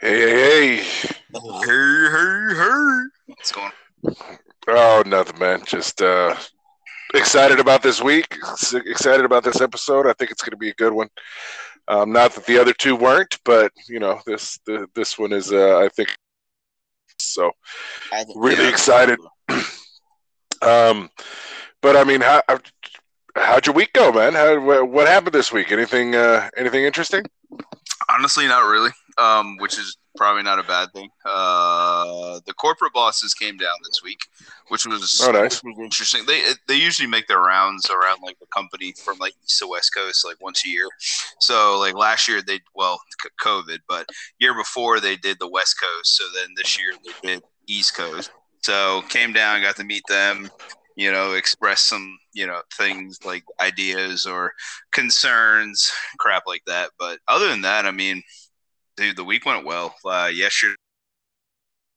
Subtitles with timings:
[0.00, 0.82] Hey, hey, hey.
[1.32, 3.02] Hey, hey, hey.
[3.26, 3.72] What's going
[4.04, 4.14] on?
[4.68, 5.64] Oh, nothing, man.
[5.64, 6.36] Just uh,
[7.14, 8.36] excited about this week.
[8.72, 10.06] Excited about this episode.
[10.06, 11.08] I think it's going to be a good one.
[11.88, 15.52] Um, not that the other two weren't, but you know, this the, this one is.
[15.52, 16.14] Uh, I think
[17.18, 17.50] so.
[18.12, 19.18] I think- Really excited.
[20.60, 21.08] Um,
[21.82, 22.42] but I mean, how
[23.36, 24.32] how'd your week go, man?
[24.34, 25.70] How what, what happened this week?
[25.70, 27.24] Anything uh, anything interesting?
[28.08, 28.90] Honestly, not really.
[29.18, 31.08] Um, which is probably not a bad thing.
[31.24, 34.18] Uh, the corporate bosses came down this week,
[34.68, 35.62] which was Oh, nice.
[35.62, 36.24] which was interesting.
[36.26, 39.94] They they usually make their rounds around like the company from like east to west
[39.94, 40.86] coast like once a year.
[41.40, 43.00] So like last year they well
[43.42, 44.06] COVID, but
[44.38, 46.16] year before they did the west coast.
[46.16, 48.30] So then this year they did east coast.
[48.62, 50.50] So came down, got to meet them.
[50.96, 54.52] You know, express some you know things like ideas or
[54.92, 56.90] concerns, crap like that.
[56.98, 58.20] But other than that, I mean,
[58.98, 59.94] dude, the week went well.
[60.04, 60.74] Uh, yesterday,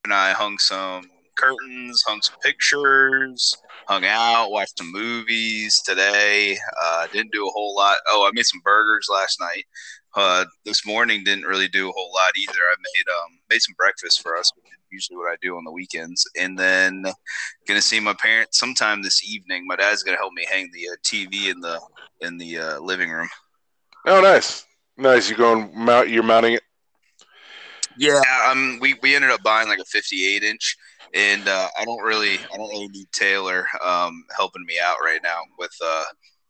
[0.03, 3.55] and I hung some curtains, hung some pictures,
[3.87, 6.59] hung out, watched some movies today.
[6.79, 7.97] Uh, didn't do a whole lot.
[8.07, 9.65] Oh, I made some burgers last night.
[10.15, 12.53] Uh, this morning didn't really do a whole lot either.
[12.53, 14.51] I made um made some breakfast for us,
[14.91, 17.03] usually what I do on the weekends, and then
[17.67, 19.65] gonna see my parents sometime this evening.
[19.65, 21.81] My dad's gonna help me hang the uh, TV in the
[22.19, 23.29] in the uh, living room.
[24.05, 24.65] Oh, nice,
[24.97, 25.31] nice.
[25.31, 26.09] You going mount?
[26.09, 26.63] You're mounting it.
[27.97, 30.77] Yeah, um, we, we ended up buying like a 58 inch,
[31.13, 35.19] and uh, I don't really I don't really need Taylor um, helping me out right
[35.23, 36.05] now with uh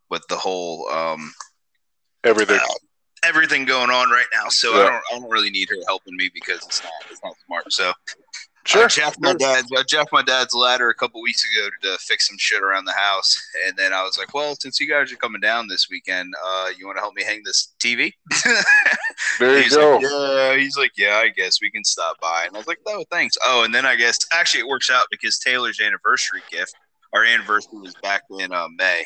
[0.10, 1.34] with the whole um
[2.24, 2.60] Everything.
[2.62, 2.74] uh,
[3.24, 4.50] everything going on right now.
[4.50, 4.82] So Yeah.
[4.82, 7.72] I don't I don't really need her helping me because it's not it's not smart.
[7.74, 7.92] So
[8.64, 8.86] Sure.
[8.86, 12.28] I jacked my dad's I jacked my dad's ladder a couple weeks ago to, fix
[12.28, 15.18] some shit around the house, and then I was like, well, since you guys are
[15.18, 18.14] coming down this weekend, uh, you want to help me hang this TV?
[19.40, 19.96] There you he's go.
[19.96, 22.44] Like, yeah, he's like, yeah, I guess we can stop by.
[22.46, 23.38] And I was like, no, thanks.
[23.46, 26.76] Oh, and then I guess actually it works out because Taylor's anniversary gift,
[27.14, 29.04] our anniversary was back in uh, May.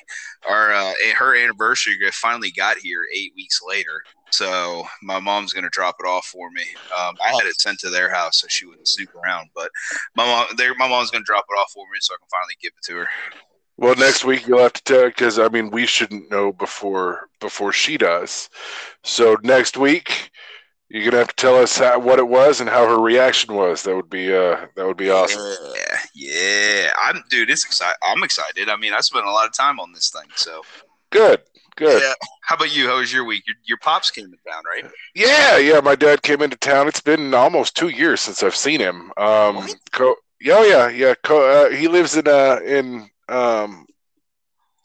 [0.47, 4.01] Our uh, her anniversary gift finally got here eight weeks later.
[4.35, 6.63] So my mom's gonna drop it off for me.
[6.97, 9.69] Um, I had it sent to their house so she wouldn't snoop around, but
[10.15, 10.47] my mom,
[10.77, 12.97] my mom's gonna drop it off for me so I can finally give it to
[12.97, 13.07] her.
[13.77, 17.71] Well, next week you'll have to tell because I mean we shouldn't know before before
[17.71, 18.49] she does.
[19.03, 20.31] So next week
[20.89, 23.83] you're gonna have to tell us how, what it was and how her reaction was.
[23.83, 25.41] That would be uh that would be awesome.
[25.75, 26.91] Yeah, yeah.
[27.01, 27.49] I'm dude.
[27.49, 27.97] It's excited.
[28.03, 28.69] I'm excited.
[28.69, 30.61] I mean, I spent a lot of time on this thing, so
[31.15, 31.41] Good,
[31.75, 32.01] good.
[32.01, 32.13] Yeah.
[32.41, 32.87] How about you?
[32.87, 33.43] How was your week?
[33.47, 34.91] Your, your pops came to town, right?
[35.13, 35.79] Yeah, yeah.
[35.79, 36.87] My dad came into town.
[36.87, 39.11] It's been almost two years since I've seen him.
[39.17, 41.13] Um, co- yeah, oh, yeah, yeah.
[41.23, 43.85] Co- uh, he lives in uh in um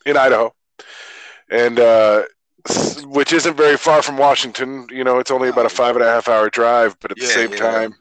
[0.06, 0.54] in Idaho,
[1.50, 2.22] and uh,
[3.04, 4.86] which isn't very far from Washington.
[4.90, 7.26] You know, it's only about a five and a half hour drive, but at the
[7.26, 7.58] same yeah.
[7.58, 7.94] time.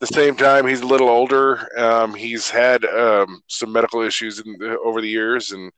[0.00, 1.68] The same time, he's a little older.
[1.78, 5.72] Um, he's had um, some medical issues in, over the years, and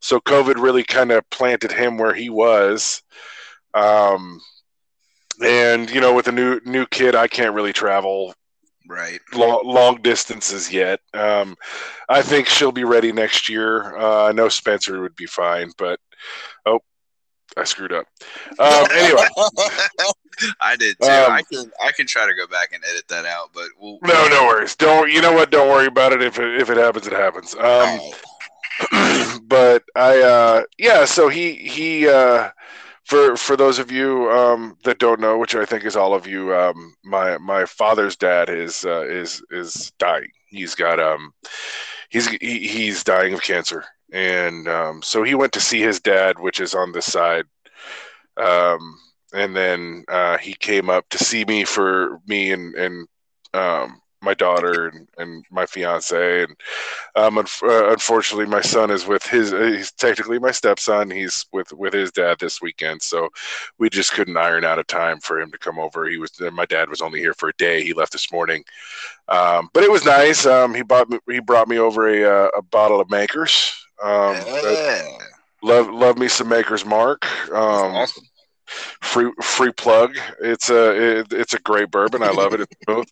[0.00, 3.02] so COVID really kind of planted him where he was.
[3.74, 4.40] Um,
[5.42, 8.34] and you know, with a new new kid, I can't really travel
[8.88, 9.20] Right.
[9.34, 11.00] long, long distances yet.
[11.14, 11.56] Um,
[12.08, 13.96] I think she'll be ready next year.
[13.96, 16.00] Uh, I know Spencer would be fine, but
[16.66, 16.80] oh,
[17.56, 18.06] I screwed up.
[18.58, 19.26] Um, anyway,
[20.60, 21.08] I did too.
[21.08, 23.98] Um, I can I can try to go back and edit that out, but we'll
[24.02, 24.76] no, no worries.
[24.76, 25.50] Don't you know what?
[25.50, 26.22] Don't worry about it.
[26.22, 27.54] If it if it happens, it happens.
[27.54, 32.50] Um, but I uh yeah, so he he uh
[33.04, 36.26] for for those of you um that don't know, which I think is all of
[36.26, 40.30] you, um my my father's dad is uh is is dying.
[40.48, 41.32] He's got um
[42.10, 43.84] he's he, he's dying of cancer.
[44.12, 47.44] And um so he went to see his dad, which is on this side.
[48.36, 48.98] Um
[49.34, 53.08] and then uh he came up to see me for me and and
[53.54, 56.56] um my daughter and, and my fiance and
[57.16, 57.44] um, uh,
[57.90, 59.52] unfortunately, my son is with his.
[59.52, 61.10] Uh, he's technically my stepson.
[61.10, 63.28] He's with with his dad this weekend, so
[63.78, 66.08] we just couldn't iron out a time for him to come over.
[66.08, 66.32] He was.
[66.52, 67.82] My dad was only here for a day.
[67.82, 68.64] He left this morning,
[69.28, 70.46] um, but it was nice.
[70.46, 71.18] Um, he bought me.
[71.28, 73.74] He brought me over a uh, a bottle of Maker's.
[74.02, 75.18] Um, yeah.
[75.62, 77.26] love love me some Maker's Mark.
[77.50, 78.24] Um, awesome.
[79.00, 80.16] free free plug.
[80.40, 82.22] It's a it, it's a great bourbon.
[82.22, 82.60] I love it.
[82.60, 83.08] It's smooth.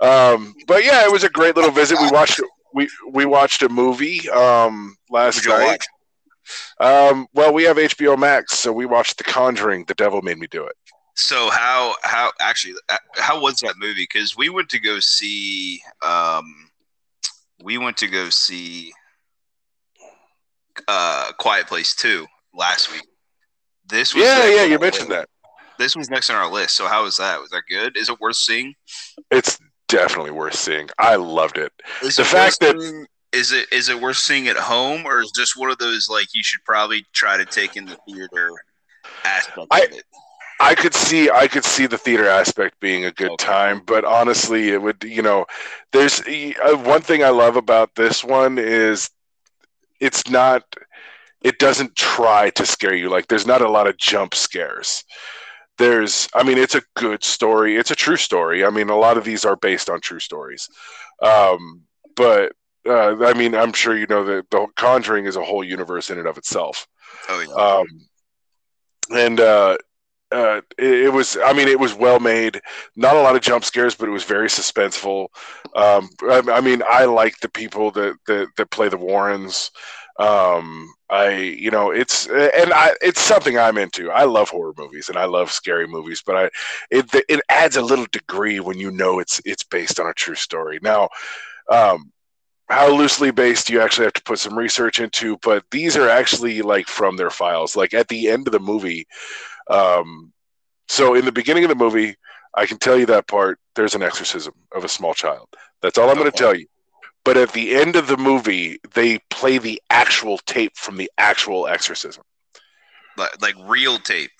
[0.00, 1.98] Um, but yeah, it was a great little visit.
[2.00, 2.40] We watched
[2.74, 5.84] we we watched a movie um, last night.
[6.80, 9.84] Um, well, we have HBO Max, so we watched The Conjuring.
[9.86, 10.74] The Devil Made Me Do It.
[11.14, 12.74] So how how actually
[13.16, 14.02] how was that movie?
[14.02, 16.70] Because we went to go see um
[17.62, 18.92] we went to go see
[20.88, 23.02] uh Quiet Place two last week.
[23.86, 25.28] This was Yeah, yeah, you mentioned that.
[25.78, 26.76] this was next on our list.
[26.76, 27.40] So how was that?
[27.40, 27.96] Was that good?
[27.96, 28.74] Is it worth seeing?
[29.30, 29.58] It's
[29.88, 30.88] definitely worth seeing.
[30.98, 31.72] I loved it.
[32.02, 35.20] Is the it fact that seeing- is it is it worth seeing at home, or
[35.22, 38.50] is just one of those like you should probably try to take in the theater
[39.24, 40.04] aspect I- of it?
[40.60, 43.44] I could see I could see the theater aspect being a good Okay.
[43.44, 45.46] time, but honestly, it would you know,
[45.92, 49.10] there's uh, one thing I love about this one is
[50.06, 50.62] it's not
[51.42, 55.04] it doesn't try to scare you like there's not a lot of jump scares.
[55.78, 57.76] There's I mean it's a good story.
[57.76, 58.64] It's a true story.
[58.64, 60.68] I mean a lot of these are based on true stories.
[61.22, 61.82] Um
[62.16, 62.52] but
[62.86, 66.18] uh, I mean I'm sure you know that the Conjuring is a whole universe in
[66.18, 66.86] and of itself
[67.28, 67.64] Oh yeah.
[67.64, 67.86] um,
[69.10, 69.76] and uh,
[70.32, 72.60] uh, it, it was i mean it was well made
[72.96, 75.28] not a lot of jump scares but it was very suspenseful.
[75.74, 79.70] Um, I, I mean i like the people that, that that play the Warrens.
[80.18, 84.10] Um, i you know it's and i it's something i'm into.
[84.10, 86.50] I love horror movies and i love scary movies but i
[86.90, 90.34] it it adds a little degree when you know it's it's based on a true
[90.34, 90.78] story.
[90.82, 91.08] Now
[91.68, 92.12] um,
[92.68, 96.62] how loosely based you actually have to put some research into but these are actually
[96.62, 97.76] like from their files.
[97.76, 99.06] Like at the end of the movie
[99.68, 100.32] um
[100.88, 102.14] so in the beginning of the movie
[102.54, 105.48] i can tell you that part there's an exorcism of a small child.
[105.80, 106.66] That's all i'm going to tell you.
[107.24, 111.66] But at the end of the movie they play the actual tape from the actual
[111.66, 112.24] exorcism.
[113.16, 114.30] Like, like real tape.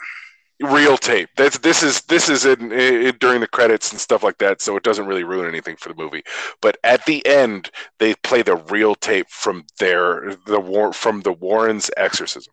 [0.63, 1.29] real tape.
[1.37, 4.77] That's this is this is in, in during the credits and stuff like that so
[4.77, 6.23] it doesn't really ruin anything for the movie.
[6.61, 11.33] But at the end they play the real tape from their the war from the
[11.33, 12.53] Warrens exorcism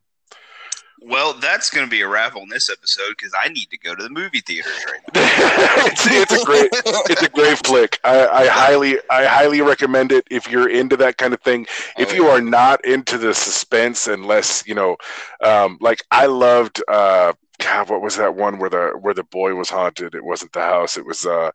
[1.02, 3.96] Well, that's going to be a wrap on this episode because I need to go
[3.96, 5.22] to the movie theaters right now.
[5.86, 10.26] it's, it's a great it's a great flick I, I highly i highly recommend it
[10.30, 11.66] if you're into that kind of thing
[11.98, 14.98] if Oh, you are not into the suspense unless you know
[15.44, 19.54] um like i loved uh God, what was that one where the where the boy
[19.54, 20.16] was haunted?
[20.16, 20.98] It wasn't the house.
[20.98, 21.52] It was uh,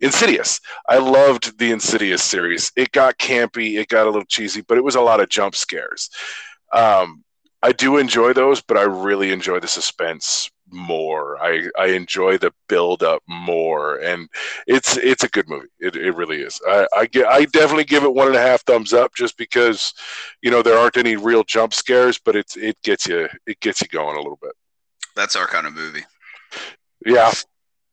[0.00, 0.60] Insidious.
[0.88, 2.72] I loved the Insidious series.
[2.74, 3.78] It got campy.
[3.78, 6.08] It got a little cheesy, but it was a lot of jump scares.
[6.72, 7.22] Um,
[7.62, 11.42] I do enjoy those, but I really enjoy the suspense more.
[11.42, 14.28] I I enjoy the build up more, and
[14.66, 15.68] it's it's a good movie.
[15.78, 16.60] It, it really is.
[16.66, 19.94] I I, get, I definitely give it one and a half thumbs up, just because
[20.42, 23.80] you know there aren't any real jump scares, but it's it gets you it gets
[23.80, 24.52] you going a little bit.
[25.14, 26.04] That's our kind of movie.
[27.04, 27.32] Yeah,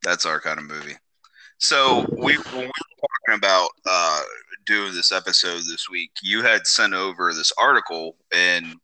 [0.04, 0.96] That's our kind of movie.
[1.58, 2.72] So we when we were
[3.28, 4.22] talking about uh,
[4.66, 8.76] doing this episode this week, you had sent over this article, and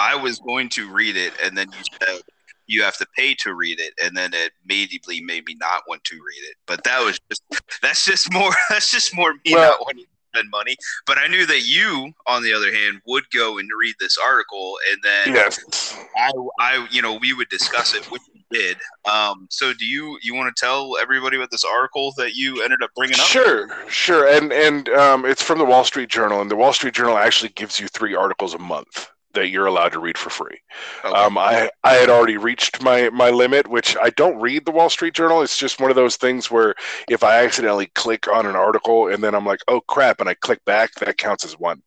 [0.00, 2.22] I was going to read it, and then you said
[2.66, 6.02] you have to pay to read it, and then it immediately made me not want
[6.04, 6.56] to read it.
[6.66, 7.42] But that was just
[7.82, 10.76] that's just more that's just more me Well- not wanting to spend money.
[11.06, 14.76] But I knew that you, on the other hand, would go and read this article,
[14.90, 15.98] and then yes.
[16.16, 16.30] I,
[16.60, 18.78] I, you know, we would discuss it, which we did.
[19.10, 22.82] Um, so, do you you want to tell everybody about this article that you ended
[22.82, 23.26] up bringing up?
[23.26, 26.94] Sure, sure, and and um, it's from the Wall Street Journal, and the Wall Street
[26.94, 30.58] Journal actually gives you three articles a month that you're allowed to read for free.
[31.04, 31.26] Okay.
[31.26, 34.90] Um, I I had already reached my my limit, which I don't read the Wall
[34.90, 35.42] Street Journal.
[35.42, 36.74] It's just one of those things where
[37.08, 40.34] if I accidentally click on an article and then I'm like, oh crap, and I
[40.34, 41.82] click back, that counts as one.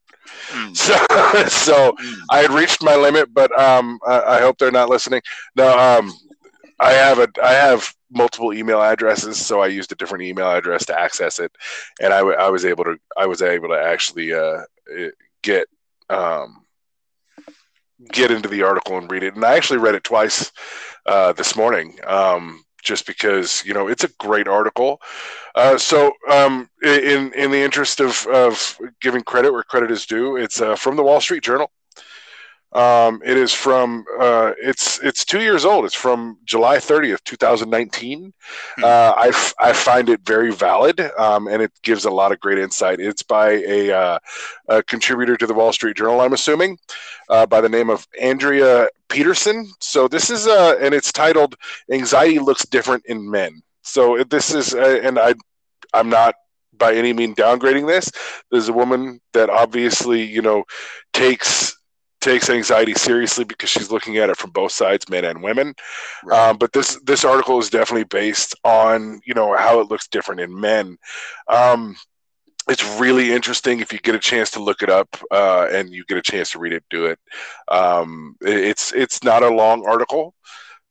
[0.49, 0.73] Hmm.
[0.73, 0.95] So
[1.47, 2.29] so Hmm.
[2.29, 5.21] I had reached my limit, but um, I, I hope they're not listening.
[5.55, 6.11] No, um,
[6.79, 10.85] I have a I have multiple email addresses, so I used a different email address
[10.87, 11.51] to access it,
[12.01, 14.61] and I, w- I was able to I was able to actually uh,
[15.41, 15.67] get
[16.09, 16.62] um,
[18.11, 20.51] get into the article and read it, and I actually read it twice
[21.05, 21.97] uh, this morning.
[22.05, 25.01] Um, just because you know it's a great article,
[25.55, 30.35] uh, so um, in in the interest of, of giving credit where credit is due,
[30.35, 31.71] it's uh, from the Wall Street Journal.
[32.73, 35.85] Um, it is from uh, it's it's two years old.
[35.85, 38.33] It's from July 30th, 2019.
[38.75, 38.83] Hmm.
[38.83, 42.39] Uh, I, f- I find it very valid, um, and it gives a lot of
[42.39, 42.99] great insight.
[42.99, 44.19] It's by a, uh,
[44.69, 46.77] a contributor to the Wall Street Journal, I'm assuming,
[47.29, 49.71] uh, by the name of Andrea Petersen.
[49.79, 51.55] So this is uh, and it's titled
[51.91, 55.35] "Anxiety Looks Different in Men." So this is, uh, and I
[55.93, 56.35] I'm not
[56.75, 58.11] by any means downgrading this.
[58.49, 60.63] There's a woman that obviously you know
[61.13, 61.77] takes
[62.23, 65.73] takes anxiety seriously because she's looking at it from both sides, men and women.
[66.23, 66.49] Right.
[66.49, 70.41] Um, but this this article is definitely based on you know how it looks different
[70.41, 70.97] in men.
[71.47, 71.95] Um,
[72.69, 76.05] it's really interesting if you get a chance to look it up uh, and you
[76.07, 76.83] get a chance to read it.
[76.89, 77.19] Do it.
[77.67, 80.33] Um, it- it's it's not a long article,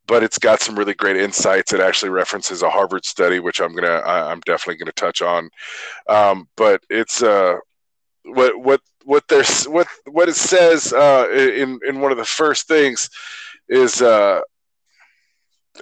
[0.07, 1.73] but it's got some really great insights.
[1.73, 5.51] It actually references a Harvard study, which I'm gonna I, I'm definitely gonna touch on.
[6.09, 7.57] Um, but it's uh,
[8.25, 12.69] what what what there's what what it says uh, in in one of the first
[12.69, 13.11] things
[13.69, 14.41] is uh,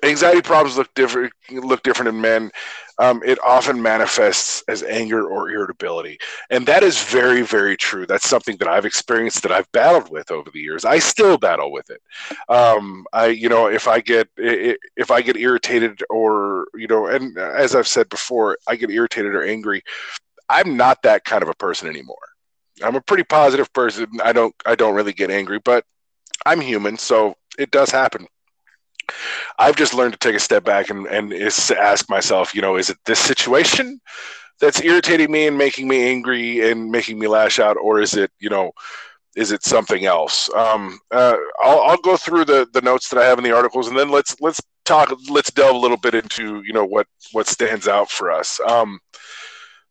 [0.03, 2.51] anxiety problems look different look different in men.
[2.99, 6.19] Um, it often manifests as anger or irritability.
[6.51, 8.07] And that is very very true.
[8.07, 10.85] That's something that i've experienced that i've battled with over the years.
[10.85, 12.01] I still battle with it.
[12.49, 17.37] Um, i you know if i get if i get irritated or you know and
[17.39, 19.83] as i've said before i get irritated or angry
[20.49, 22.30] i'm not that kind of a person anymore
[22.83, 25.85] i'm a pretty positive person i don't i don't really get angry but
[26.47, 28.27] i'm human so it does happen
[29.59, 32.77] I've just learned to take a step back and, and is ask myself, you know,
[32.77, 34.01] is it this situation
[34.61, 38.31] that's irritating me and making me angry and making me lash out, or is it,
[38.39, 38.73] you know,
[39.37, 40.51] is it something else?
[40.55, 43.89] Um, uh, I'll, I'll go through the, the notes that I have in the articles,
[43.89, 45.13] and then let's let's talk.
[45.29, 48.61] Let's delve a little bit into you know what what stands out for us.
[48.67, 48.99] Um,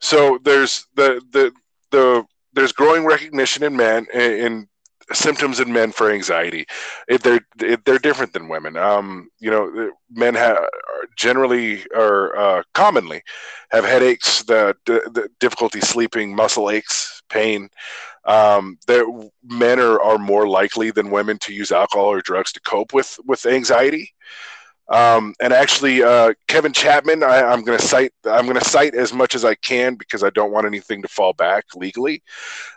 [0.01, 1.51] so there's the the
[1.91, 4.67] the there's growing recognition in men in
[5.13, 6.65] symptoms in men for anxiety.
[7.07, 8.77] If they're they're different than women.
[8.77, 10.59] Um, you know, men have
[11.15, 13.21] generally or uh, commonly
[13.71, 17.69] have headaches, the, the, difficulty sleeping, muscle aches, pain.
[18.25, 18.77] Um,
[19.43, 23.17] men are, are more likely than women to use alcohol or drugs to cope with
[23.25, 24.13] with anxiety.
[24.89, 28.11] Um, and actually, uh, Kevin Chapman, I, am going to cite.
[28.25, 31.07] I'm going to cite as much as I can because I don't want anything to
[31.07, 32.23] fall back legally.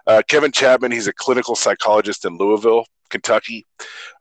[0.07, 3.67] Uh, Kevin Chapman, he's a clinical psychologist in Louisville, Kentucky.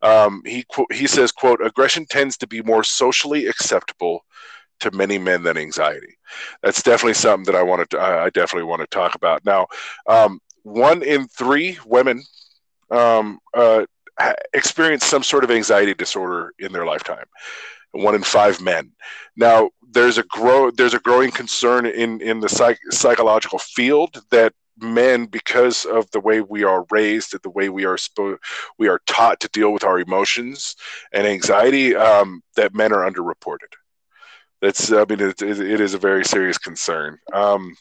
[0.01, 4.23] Um, he he says, "quote Aggression tends to be more socially acceptable
[4.79, 6.17] to many men than anxiety."
[6.63, 7.99] That's definitely something that I want to.
[7.99, 9.45] I definitely want to talk about.
[9.45, 9.67] Now,
[10.07, 12.23] um, one in three women
[12.89, 13.83] um, uh,
[14.53, 17.25] experience some sort of anxiety disorder in their lifetime
[17.91, 18.91] one in five men.
[19.35, 24.53] Now, there's a grow there's a growing concern in in the psych, psychological field that
[24.77, 28.37] men, because of the way we are raised, the way we are spo-
[28.77, 30.75] we are taught to deal with our emotions
[31.11, 33.73] and anxiety, um, that men are underreported.
[34.61, 37.17] That's I mean it, it is a very serious concern.
[37.33, 37.75] Um,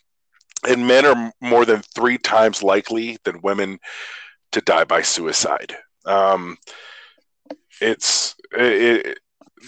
[0.69, 3.79] and men are more than three times likely than women
[4.53, 5.77] to die by suicide.
[6.05, 6.57] Um,
[7.81, 9.19] it's it,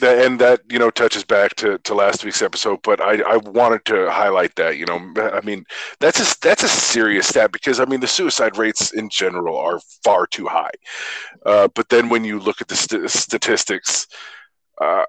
[0.00, 3.84] and that you know touches back to, to last week's episode but I, I wanted
[3.86, 5.64] to highlight that you know i mean
[6.00, 9.80] that's a that's a serious stat because i mean the suicide rates in general are
[10.02, 10.70] far too high.
[11.44, 14.06] Uh, but then when you look at the st- statistics
[14.80, 15.04] uh,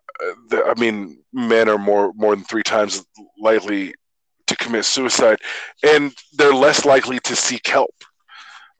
[0.50, 3.06] the, i mean men are more more than three times
[3.40, 3.94] likely
[4.48, 5.38] to commit suicide
[5.88, 7.96] and they're less likely to seek help.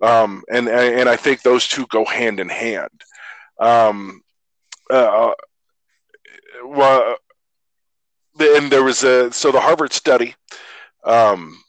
[0.02, 2.90] Um, and and i think those two go hand in hand.
[3.60, 4.22] Um,
[4.90, 5.32] uh,
[6.66, 7.16] well,
[8.40, 10.36] and there was a so the Harvard study.
[11.04, 11.62] Um,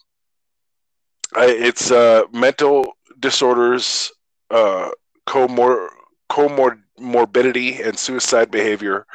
[1.36, 4.12] it's uh, mental disorders,
[4.50, 4.90] uh,
[5.26, 5.88] comor-
[6.30, 9.06] comorbidity, and suicide behavior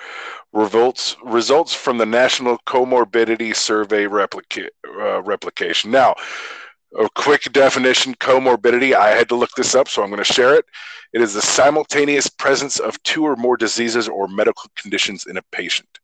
[0.52, 5.92] results results from the National Comorbidity Survey replica- uh, replication.
[5.92, 6.16] Now,
[6.98, 8.94] a quick definition: comorbidity.
[8.94, 10.66] I had to look this up, so I'm going to share it.
[11.14, 15.42] It is the simultaneous presence of two or more diseases or medical conditions in a
[15.52, 16.00] patient.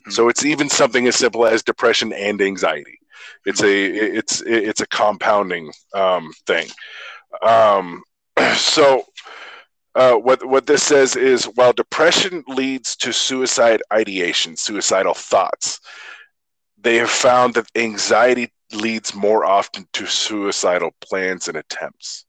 [0.00, 0.10] Mm-hmm.
[0.10, 2.98] So it's even something as simple as depression and anxiety.
[3.46, 6.68] It's a it's it's a compounding um, thing.
[7.42, 8.02] Um,
[8.56, 9.04] so
[9.94, 15.80] uh, what what this says is while depression leads to suicide ideation, suicidal thoughts,
[16.78, 22.26] they have found that anxiety leads more often to suicidal plans and attempts.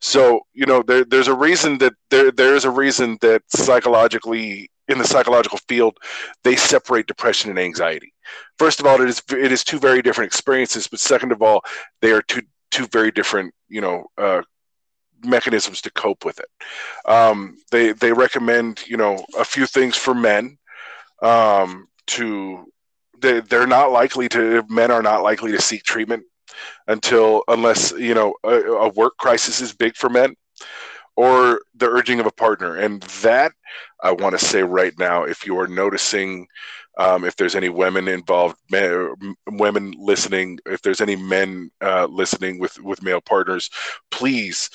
[0.00, 4.70] So you know, there, there's a reason that there there is a reason that psychologically
[4.88, 5.98] in the psychological field
[6.44, 8.12] they separate depression and anxiety.
[8.58, 11.62] First of all, it is it is two very different experiences, but second of all,
[12.00, 14.42] they are two two very different you know uh,
[15.24, 17.10] mechanisms to cope with it.
[17.10, 20.58] Um, they they recommend you know a few things for men
[21.22, 22.70] um, to
[23.20, 26.24] they, they're not likely to men are not likely to seek treatment
[26.86, 30.34] until unless you know a, a work crisis is big for men
[31.16, 32.76] or the urging of a partner.
[32.76, 33.52] And that
[34.02, 36.46] i want to say right now if you are noticing
[36.98, 39.14] um, if there's any women involved men,
[39.50, 43.68] women listening if there's any men uh, listening with with male partners
[44.10, 44.70] please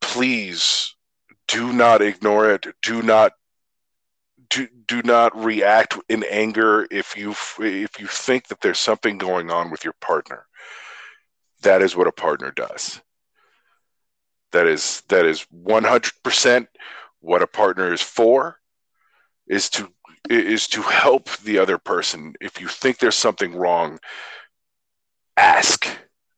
[0.00, 0.94] please
[1.48, 2.66] do not ignore it.
[2.82, 3.32] Do not
[4.50, 9.50] do, do not react in anger if you if you think that there's something going
[9.50, 10.46] on with your partner.
[11.62, 13.00] That is what a partner does.
[14.52, 16.66] That is that is 100%
[17.20, 18.56] what a partner is for
[19.46, 19.88] is to
[20.30, 22.34] is to help the other person.
[22.40, 23.98] If you think there's something wrong
[25.38, 25.88] ask.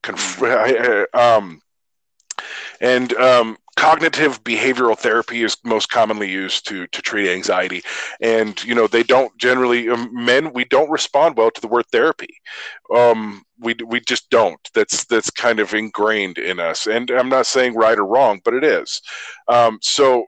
[0.02, 0.42] Conf-
[1.14, 1.60] um,
[2.80, 7.82] and um, cognitive behavioral therapy is most commonly used to to treat anxiety.
[8.20, 11.86] And you know they don't generally um, men we don't respond well to the word
[11.90, 12.34] therapy.
[12.94, 14.60] Um, we we just don't.
[14.74, 16.86] That's that's kind of ingrained in us.
[16.86, 19.00] And i'm not saying right or wrong but it is.
[19.48, 20.26] Um, so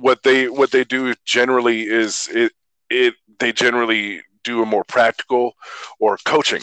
[0.00, 2.52] what they what they do generally is it
[2.90, 5.52] it they generally do a more practical
[6.00, 6.62] or coaching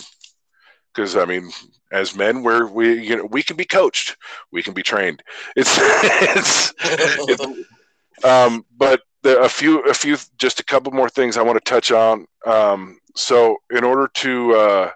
[0.98, 1.51] because I mean,
[1.92, 4.18] as men, we're we you know we can be coached,
[4.51, 5.22] we can be trained.
[5.56, 11.38] It's it's, it's um, but the, a few a few just a couple more things
[11.38, 12.25] I want to touch on.
[12.46, 14.92] Um, so in order to uh,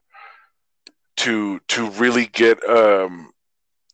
[1.17, 3.31] to to really get um,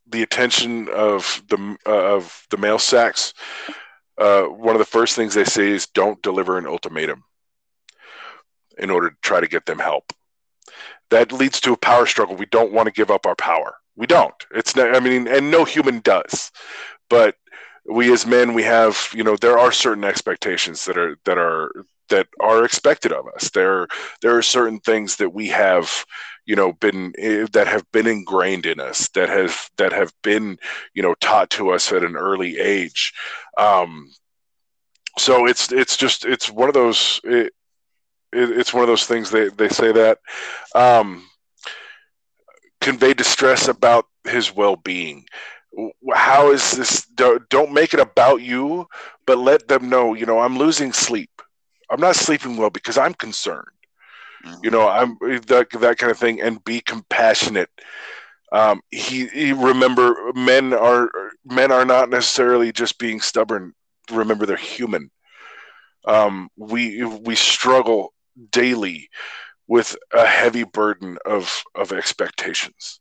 [0.08, 3.34] the attention of the uh, of the male sex,
[4.18, 7.26] uh, one of the first things they say is don't deliver an ultimatum
[8.78, 10.14] in order to try to get them help
[11.10, 12.36] that leads to a power struggle.
[12.36, 13.76] We don't want to give up our power.
[13.96, 14.34] We don't.
[14.52, 16.52] It's not, I mean, and no human does.
[17.10, 17.36] But
[17.90, 21.72] we as men, we have, you know, there are certain expectations that are that are
[22.10, 23.50] that are expected of us.
[23.52, 23.88] There
[24.22, 26.06] there are certain things that we have,
[26.46, 30.58] you know, been eh, that have been ingrained in us that have that have been,
[30.94, 33.14] you know, taught to us at an early age.
[33.58, 34.12] Um,
[35.18, 37.22] so it's it's just it's one of those
[38.34, 40.20] it, it's one of those things they, they say that
[40.76, 41.26] um,
[42.82, 45.26] convey distress about his well-being?
[46.14, 47.06] How is this
[47.50, 48.88] don't make it about you
[49.28, 51.30] but let them know you know i'm losing sleep.
[51.90, 53.68] I'm not sleeping well because i'm concerned.
[54.46, 54.56] Mm-hmm.
[54.64, 57.70] you know i'm that, that kind of thing and be compassionate.
[58.52, 61.10] Um, he, he remember men are
[61.46, 63.74] men are not necessarily just being stubborn.
[64.12, 65.12] Remember they're human.
[66.06, 68.14] Um, we we struggle
[68.52, 69.10] daily
[69.68, 73.00] with a heavy burden of of expectations.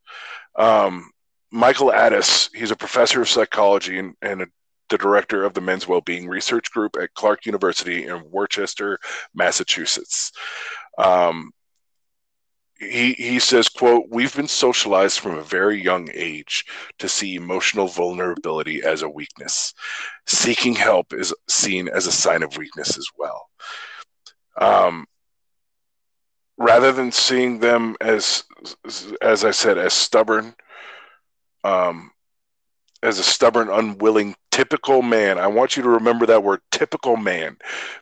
[0.57, 1.11] Um,
[1.51, 4.47] Michael Addis, he's a professor of psychology and, and a,
[4.89, 8.99] the director of the Men's Wellbeing Research Group at Clark University in Worcester,
[9.35, 10.33] Massachusetts.
[10.99, 11.53] Um,
[12.79, 16.67] he, he says, quote, we've been socialized from a very young age
[16.99, 19.73] to see emotional vulnerability as a weakness.
[20.27, 23.49] Seeking help is seen as a sign of weakness as well.
[24.59, 25.07] Um,
[26.59, 28.45] rather than seeing them as
[29.21, 30.55] as I said as stubborn
[31.65, 32.11] um
[33.03, 37.59] as a stubborn unwilling typical man I want you to remember that word typical man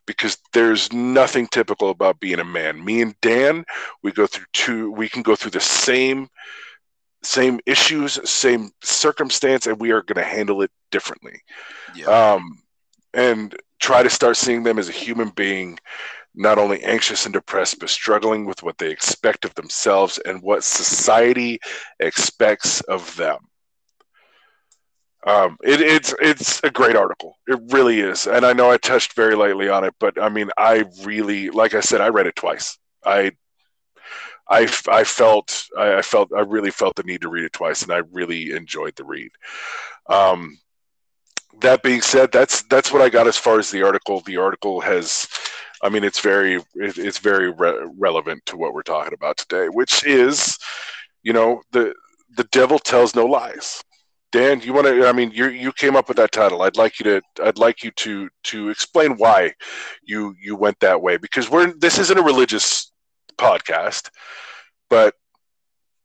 [0.06, 3.64] because there's nothing typical about being a man me and Dan
[4.02, 6.28] we go through two we can go through the same
[7.22, 11.40] same issues same circumstance and we are going to handle it differently
[11.96, 12.06] yeah.
[12.06, 12.62] um
[13.14, 15.78] and try to start seeing them as a human being
[16.34, 20.64] not only anxious and depressed, but struggling with what they expect of themselves and what
[20.64, 21.58] society
[22.00, 23.38] expects of them.
[25.26, 27.38] Um, it, it's it's a great article.
[27.46, 30.50] It really is, and I know I touched very lightly on it, but I mean,
[30.58, 32.78] I really, like I said, I read it twice.
[33.04, 33.32] I
[34.48, 37.92] I, I felt I, felt I really felt the need to read it twice, and
[37.92, 39.30] I really enjoyed the read.
[40.08, 40.58] Um,
[41.60, 44.20] that being said, that's that's what I got as far as the article.
[44.20, 45.28] The article has
[45.84, 50.04] I mean, it's very it's very re- relevant to what we're talking about today, which
[50.06, 50.58] is,
[51.22, 51.94] you know, the
[52.36, 53.82] the devil tells no lies.
[54.32, 55.06] Dan, you want to?
[55.06, 56.62] I mean, you you came up with that title.
[56.62, 57.22] I'd like you to.
[57.42, 59.52] I'd like you to to explain why
[60.02, 62.90] you you went that way because we're this isn't a religious
[63.36, 64.08] podcast,
[64.88, 65.14] but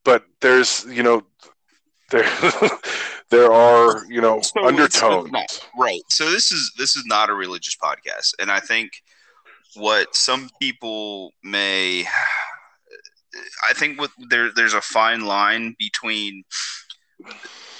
[0.03, 1.23] but there's you know
[2.12, 2.27] there
[3.30, 5.30] there are you know so undertones
[5.78, 8.92] right so this is this is not a religious podcast and i think
[9.76, 12.06] what some people may
[13.68, 16.44] I think with there there's a fine line between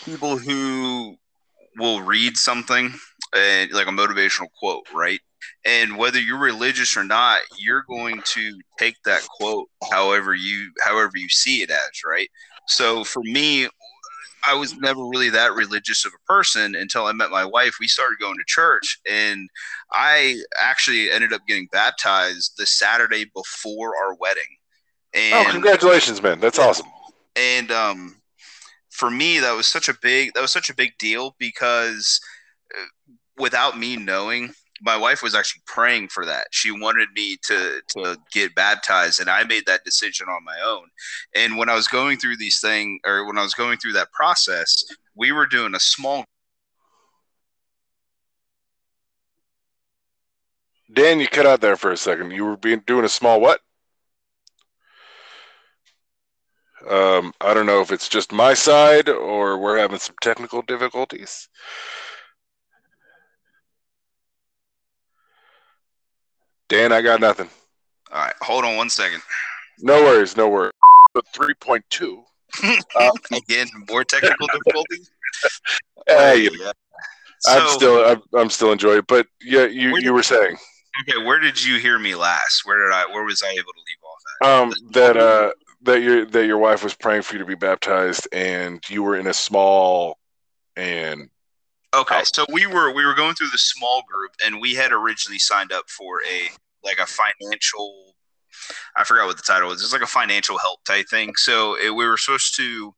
[0.06, 1.16] people who
[1.78, 2.94] will read something
[3.36, 5.20] and like a motivational quote, right?
[5.66, 11.12] And whether you're religious or not, you're going to take that quote however you however
[11.16, 12.30] you see it as, right?
[12.68, 13.68] So for me,
[14.46, 17.76] I was never really that religious of a person until I met my wife.
[17.80, 19.50] We started going to church, and
[19.92, 24.44] I actually ended up getting baptized the Saturday before our wedding.
[25.16, 26.40] Oh, and, oh, congratulations, man!
[26.40, 26.88] That's awesome.
[27.36, 28.22] And um,
[28.90, 32.20] for me, that was such a big that was such a big deal because
[32.78, 36.48] uh, without me knowing, my wife was actually praying for that.
[36.52, 40.88] She wanted me to to get baptized, and I made that decision on my own.
[41.36, 44.12] And when I was going through these things, or when I was going through that
[44.12, 46.26] process, we were doing a small.
[50.92, 52.32] Dan, you cut out there for a second.
[52.32, 53.62] You were being doing a small what?
[56.90, 61.50] Um, I don't know if it's just my side or we're having some technical difficulties.
[66.70, 67.50] Dan, I got nothing.
[68.12, 69.22] All right, hold on one second.
[69.80, 70.72] No worries, no worries.
[71.34, 72.24] Three point two.
[72.96, 75.12] Uh, Again, more technical difficulties.
[76.08, 76.72] Hey, Yeah.
[77.48, 79.00] I'm So- still, I'm, I'm still enjoying.
[79.00, 79.08] it.
[79.08, 80.58] But yeah, you, you were saying
[81.02, 82.64] Okay, where did you hear me last?
[82.66, 83.06] Where did I?
[83.14, 84.50] Where was I able to leave off at?
[84.50, 85.52] um, that uh,
[85.84, 89.16] that your that your wife was praying for you to be baptized, and you were
[89.16, 90.18] in a small
[90.76, 91.30] and
[91.96, 95.40] Okay, so we were we were going through the small group, and we had originally
[95.40, 96.50] signed up for a
[96.84, 98.14] like a financial.
[98.96, 99.82] I forgot what the title was.
[99.82, 101.36] It's like a financial help type thing.
[101.36, 102.94] So it, we were supposed to.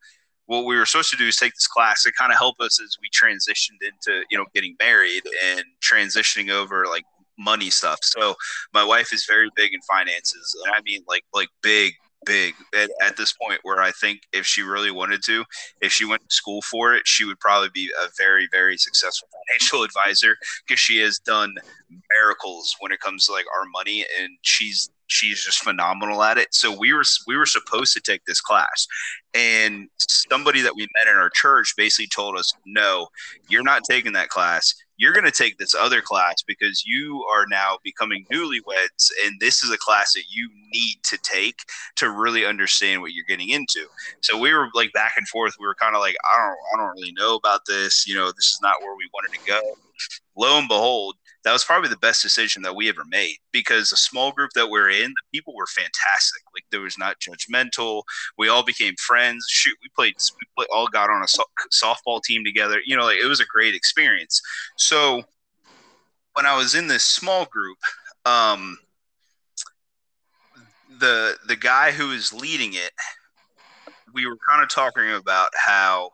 [0.47, 2.81] What we were supposed to do is take this class to kind of help us
[2.81, 5.23] as we transitioned into you know getting married
[5.53, 7.05] and transitioning over like
[7.39, 7.99] money stuff.
[8.01, 8.35] So
[8.73, 11.93] my wife is very big in finances, and I mean like like big
[12.25, 15.43] big at, at this point where I think if she really wanted to,
[15.81, 19.27] if she went to school for it, she would probably be a very, very successful
[19.47, 21.55] financial advisor because she has done
[22.19, 26.53] miracles when it comes to like our money, and she's she's just phenomenal at it.
[26.53, 28.87] So we were we were supposed to take this class,
[29.33, 33.07] and somebody that we met in our church basically told us, "No,
[33.49, 37.47] you're not taking that class." You're going to take this other class because you are
[37.49, 41.61] now becoming newlyweds, and this is a class that you need to take
[41.95, 43.87] to really understand what you're getting into.
[44.21, 45.55] So we were like back and forth.
[45.59, 48.07] We were kind of like, I don't, I don't really know about this.
[48.07, 49.59] You know, this is not where we wanted to go.
[50.37, 53.97] Lo and behold, that was probably the best decision that we ever made because the
[53.97, 56.41] small group that we're in, the people were fantastic.
[56.53, 58.03] Like there was not judgmental.
[58.37, 59.45] We all became friends.
[59.49, 60.15] Shoot, we played,
[60.57, 62.79] we all got on a so- softball team together.
[62.85, 64.41] You know, like it was a great experience.
[64.77, 65.23] So
[66.33, 67.77] when I was in this small group,
[68.25, 68.77] um,
[70.99, 72.91] the the guy who is leading it,
[74.13, 76.11] we were kind of talking about how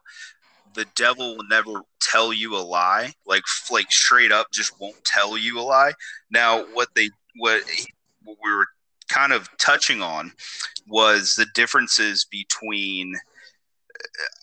[0.78, 5.38] the devil will never tell you a lie, like like straight up, just won't tell
[5.38, 5.92] you a lie.
[6.32, 7.64] Now, what they what,
[8.24, 8.68] what we were
[9.10, 10.32] kind of touching on
[10.88, 13.16] was the differences between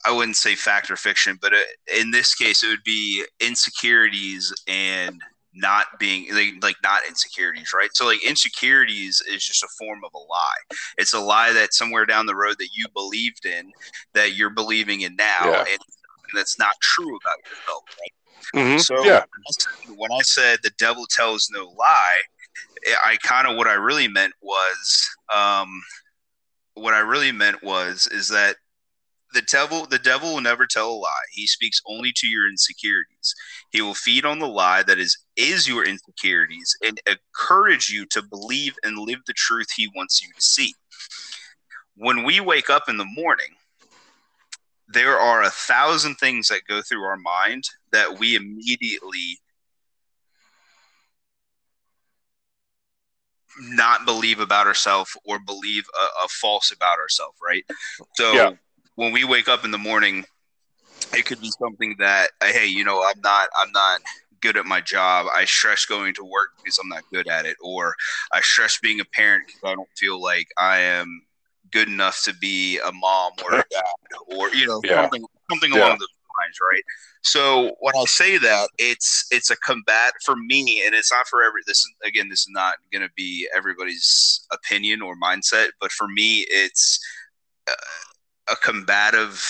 [0.05, 1.59] I wouldn't say fact or fiction, but uh,
[1.97, 5.23] in this case, it would be insecurities and
[5.55, 7.91] not being like, like not insecurities, right?
[7.95, 10.77] So like insecurities is just a form of a lie.
[10.99, 13.71] It's a lie that somewhere down the road that you believed in,
[14.15, 15.65] that you're believing in now, Yeah.
[15.71, 15.79] and
[16.35, 18.75] that's not true about yourself, right?
[18.75, 18.81] Mhm.
[18.81, 19.25] So yeah,
[19.87, 22.23] when I said the devil tells no lie,
[23.05, 25.83] I kind of what I really meant was um,
[26.75, 28.57] what I really meant was is that
[29.33, 31.27] the devil the devil will never tell a lie.
[31.33, 33.35] He speaks only to your insecurities.
[33.71, 38.23] He will feed on the lie that is is your insecurities and encourage you to
[38.23, 40.75] believe and live the truth he wants you to see.
[41.97, 43.57] When we wake up in the morning,
[44.95, 49.41] there are a thousand things that go through our mind that we immediately
[53.59, 57.65] not believe about ourselves or believe a, a false about ourselves, right?
[58.15, 58.51] So Yeah.
[58.97, 60.25] when we wake up in the morning,
[61.15, 64.01] it could be something that, uh, hey, you know, I'm not, I'm not
[64.41, 65.27] good at my job.
[65.35, 67.95] I stress going to work because I'm not good at it, or
[68.33, 71.23] I stress being a parent because I don't feel like I am
[71.75, 73.83] good enough to be a mom or a dad,
[74.29, 75.03] or you know, Yeah.
[75.03, 75.79] something, something Yeah.
[75.81, 76.09] along those
[76.41, 76.85] lines, right?
[77.23, 81.43] So when I say that, it's it's a combat for me, and it's not for
[81.43, 81.63] every.
[81.67, 86.47] This again, this is not going to be everybody's opinion or mindset, but for me,
[86.49, 87.01] it's
[87.69, 87.75] uh,
[88.53, 89.43] a combative,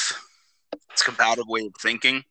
[0.93, 2.23] it's a combative way of thinking.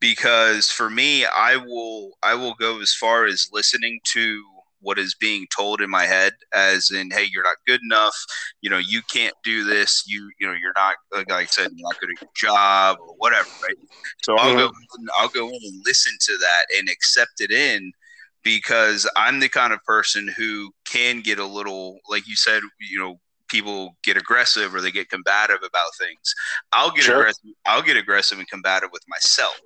[0.00, 4.42] Because for me, I will I will go as far as listening to
[4.80, 8.16] what is being told in my head, as in, hey, you're not good enough.
[8.60, 10.04] You know, you can't do this.
[10.06, 13.14] You you know, you're not like I said, you're not good at your job or
[13.18, 13.76] whatever, right?
[14.22, 15.06] So I'll go mm-hmm.
[15.18, 17.92] I'll go in and listen to that and accept it in
[18.42, 22.98] because I'm the kind of person who can get a little like you said, you
[22.98, 26.34] know, people get aggressive or they get combative about things.
[26.72, 27.20] I'll get Sure.
[27.20, 29.58] aggressive I'll get aggressive and combative with myself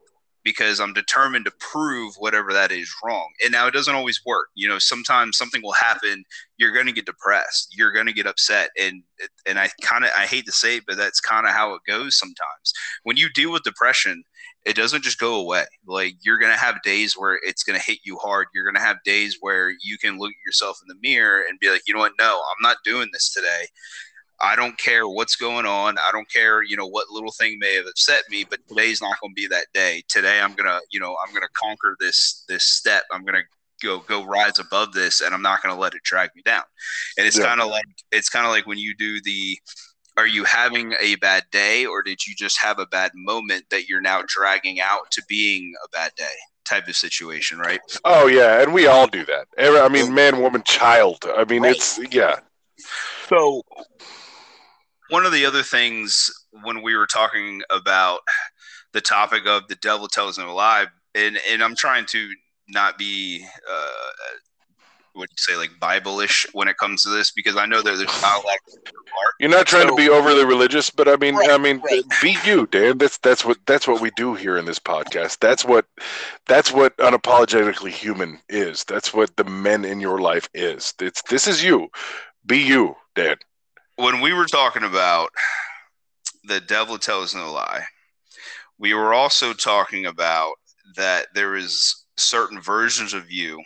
[0.50, 3.28] because I'm determined to prove whatever that is wrong.
[3.42, 4.48] And now it doesn't always work.
[4.54, 6.24] You know, sometimes something will happen,
[6.56, 9.02] you're going to get depressed, you're going to get upset and
[9.46, 11.82] and I kind of I hate to say it, but that's kind of how it
[11.86, 12.72] goes sometimes.
[13.04, 14.24] When you deal with depression,
[14.66, 15.64] it doesn't just go away.
[15.86, 18.48] Like you're going to have days where it's going to hit you hard.
[18.54, 21.58] You're going to have days where you can look at yourself in the mirror and
[21.60, 22.12] be like, "You know what?
[22.18, 23.66] No, I'm not doing this today."
[24.40, 25.98] I don't care what's going on.
[25.98, 29.20] I don't care, you know, what little thing may have upset me, but today's not
[29.20, 30.02] going to be that day.
[30.08, 33.02] Today I'm going to, you know, I'm going to conquer this this step.
[33.12, 36.02] I'm going to go go rise above this and I'm not going to let it
[36.02, 36.62] drag me down.
[37.18, 37.46] And it's Yeah.
[37.46, 39.58] kind of like it's kind of like when you do the
[40.16, 43.88] are you having a bad day or did you just have a bad moment that
[43.88, 46.24] you're now dragging out to being a bad day
[46.64, 47.80] type of situation, right?
[48.04, 49.46] Oh yeah, and we all do that.
[49.58, 51.24] I mean, man, woman, child.
[51.36, 51.74] I mean, right.
[51.74, 52.36] it's yeah.
[53.28, 53.62] So
[55.10, 56.30] one of the other things
[56.62, 58.20] when we were talking about
[58.92, 62.30] the topic of the devil tells no lie, and and I'm trying to
[62.68, 63.88] not be uh,
[65.12, 68.22] what you say like Bible-ish when it comes to this because I know that there's
[68.22, 68.60] not like
[69.38, 72.02] You're not trying so, to be overly religious, but I mean, right, I mean, right.
[72.22, 72.98] be you, Dan.
[72.98, 75.38] That's that's what that's what we do here in this podcast.
[75.40, 75.86] That's what
[76.46, 78.84] that's what unapologetically human is.
[78.84, 80.94] That's what the men in your life is.
[81.00, 81.88] It's this is you.
[82.46, 83.36] Be you, Dan.
[84.00, 85.28] When we were talking about
[86.44, 87.84] the devil tells no lie,
[88.78, 90.54] we were also talking about
[90.96, 93.62] that there is certain versions of you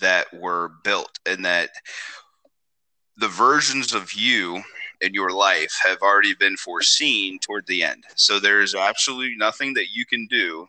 [0.00, 1.70] that were built and that
[3.16, 4.60] the versions of you
[5.02, 8.02] in your life have already been foreseen toward the end.
[8.16, 10.66] So there is absolutely nothing that you can do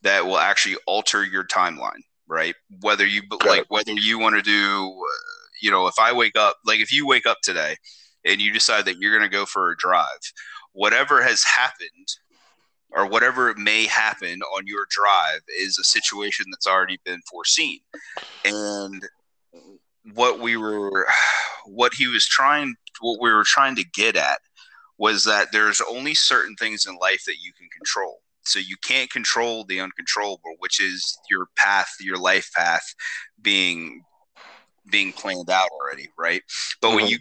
[0.00, 2.54] that will actually alter your timeline, right?
[2.80, 5.28] Whether you like whether you want to do uh,
[5.60, 7.76] you know, if I wake up like if you wake up today
[8.24, 10.06] and you decide that you're going to go for a drive,
[10.72, 12.08] whatever has happened
[12.90, 17.80] or whatever may happen on your drive is a situation that's already been foreseen.
[18.44, 19.06] And
[20.14, 21.06] what we were
[21.66, 24.38] what he was trying what we were trying to get at
[24.98, 28.18] was that there's only certain things in life that you can control.
[28.44, 32.94] So you can't control the uncontrollable, which is your path, your life path
[33.40, 34.02] being
[34.90, 36.42] being planned out already, right?
[36.80, 36.96] But mm-hmm.
[36.96, 37.18] when you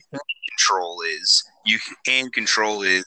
[0.58, 3.06] control is you can control is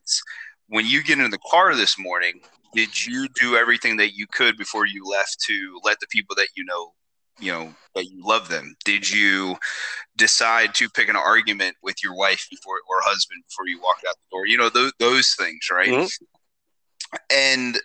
[0.68, 2.40] when you get in the car this morning,
[2.75, 6.49] did you do everything that you could before you left to let the people that
[6.57, 6.92] you know,
[7.40, 8.77] you know, that you love them?
[8.85, 9.57] Did you
[10.16, 14.14] decide to pick an argument with your wife before or husband before you walked out
[14.14, 14.46] the door?
[14.46, 15.88] You know, those those things, right?
[15.88, 17.16] Mm-hmm.
[17.31, 17.79] And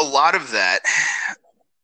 [0.00, 0.80] a lot of that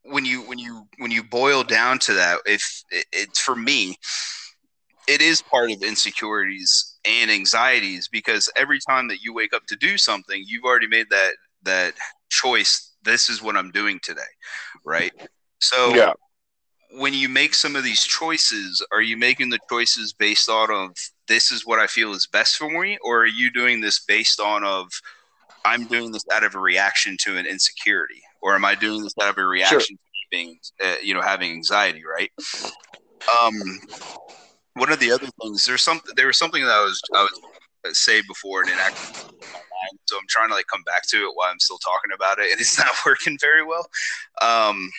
[0.05, 3.97] when you when you when you boil down to that if it, it's for me
[5.09, 9.77] it is part of insecurities and anxieties because every time that you wake up to
[9.77, 11.33] do something, you've already made that
[11.65, 11.95] that
[12.31, 12.93] choice.
[13.03, 14.21] This is what I'm doing today,
[14.85, 15.13] right?
[15.61, 16.13] So yeah.
[16.93, 20.91] when you make some of these choices, are you making the choices based on of
[21.27, 24.41] this is what I feel is best for me, or are you doing this based
[24.41, 24.89] on of
[25.65, 29.15] I'm doing this out of a reaction to an insecurity, or am I doing this
[29.21, 29.87] out of a reaction sure.
[29.87, 29.97] to
[30.31, 32.31] being, uh, you know, having anxiety, right?
[33.41, 33.55] Um,
[34.75, 37.41] one of the other things there's something there was something that I was I was
[37.87, 39.39] uh, say before and it actually
[40.07, 42.51] so I'm trying to like come back to it while I'm still talking about it
[42.51, 43.87] and it's not working very well.
[44.41, 44.91] Um,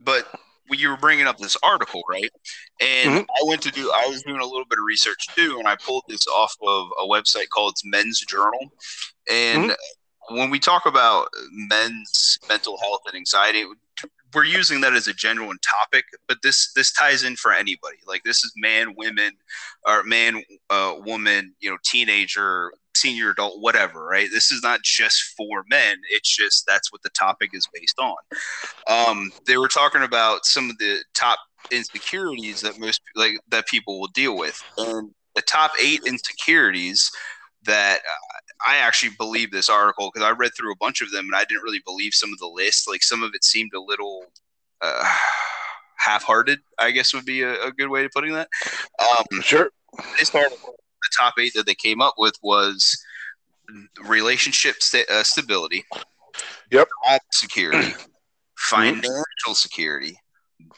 [0.00, 0.26] but
[0.70, 2.30] you were bringing up this article, right?
[2.80, 3.18] And mm-hmm.
[3.18, 5.76] I went to do, I was doing a little bit of research too, and I
[5.76, 8.60] pulled this off of a website called Men's Journal.
[9.30, 9.72] And mm-hmm.
[10.30, 13.64] When we talk about men's mental health and anxiety,
[14.34, 17.96] we're using that as a genuine topic, but this this ties in for anybody.
[18.06, 19.32] Like this is man, women,
[19.86, 24.04] or man, uh, woman, you know, teenager, senior adult, whatever.
[24.04, 24.28] Right?
[24.30, 25.98] This is not just for men.
[26.10, 28.16] It's just that's what the topic is based on.
[28.88, 31.38] Um, they were talking about some of the top
[31.70, 37.10] insecurities that most like that people will deal with, and the top eight insecurities
[37.64, 38.00] that
[38.66, 41.44] I actually believe this article because I read through a bunch of them and I
[41.44, 42.88] didn't really believe some of the list.
[42.88, 44.24] Like some of it seemed a little
[44.80, 45.16] uh,
[45.96, 46.58] half-hearted.
[46.78, 48.48] I guess would be a, a good way of putting that.
[48.98, 49.70] Um, sure.
[50.18, 52.96] This article, the top eight that they came up with was
[54.04, 55.84] relationship st- uh, stability,
[56.70, 56.88] yep,
[57.32, 57.94] security,
[58.58, 60.18] financial security,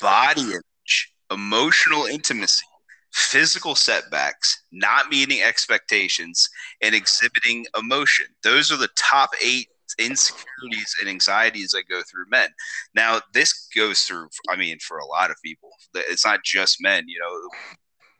[0.00, 2.66] body image, emotional intimacy,
[3.12, 6.48] physical setbacks, not meeting expectations,
[6.80, 8.26] and exhibiting emotion.
[8.42, 9.68] Those are the top eight
[9.98, 12.48] insecurities and anxieties that go through men.
[12.94, 17.04] Now, this goes through, I mean, for a lot of people, it's not just men,
[17.08, 17.48] you know,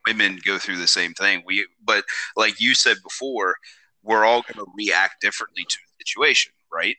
[0.07, 1.43] women go through the same thing.
[1.47, 2.05] We, but
[2.37, 3.55] like you said before,
[4.03, 6.97] we're all going to react differently to the situation, right?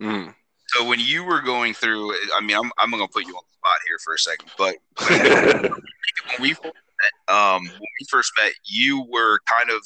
[0.00, 0.34] Mm.
[0.68, 3.42] So when you were going through, I mean, I'm, I'm going to put you on
[3.48, 4.76] the spot here for a second, but
[6.38, 6.54] when we
[7.28, 9.82] um, when we first met, you were kind of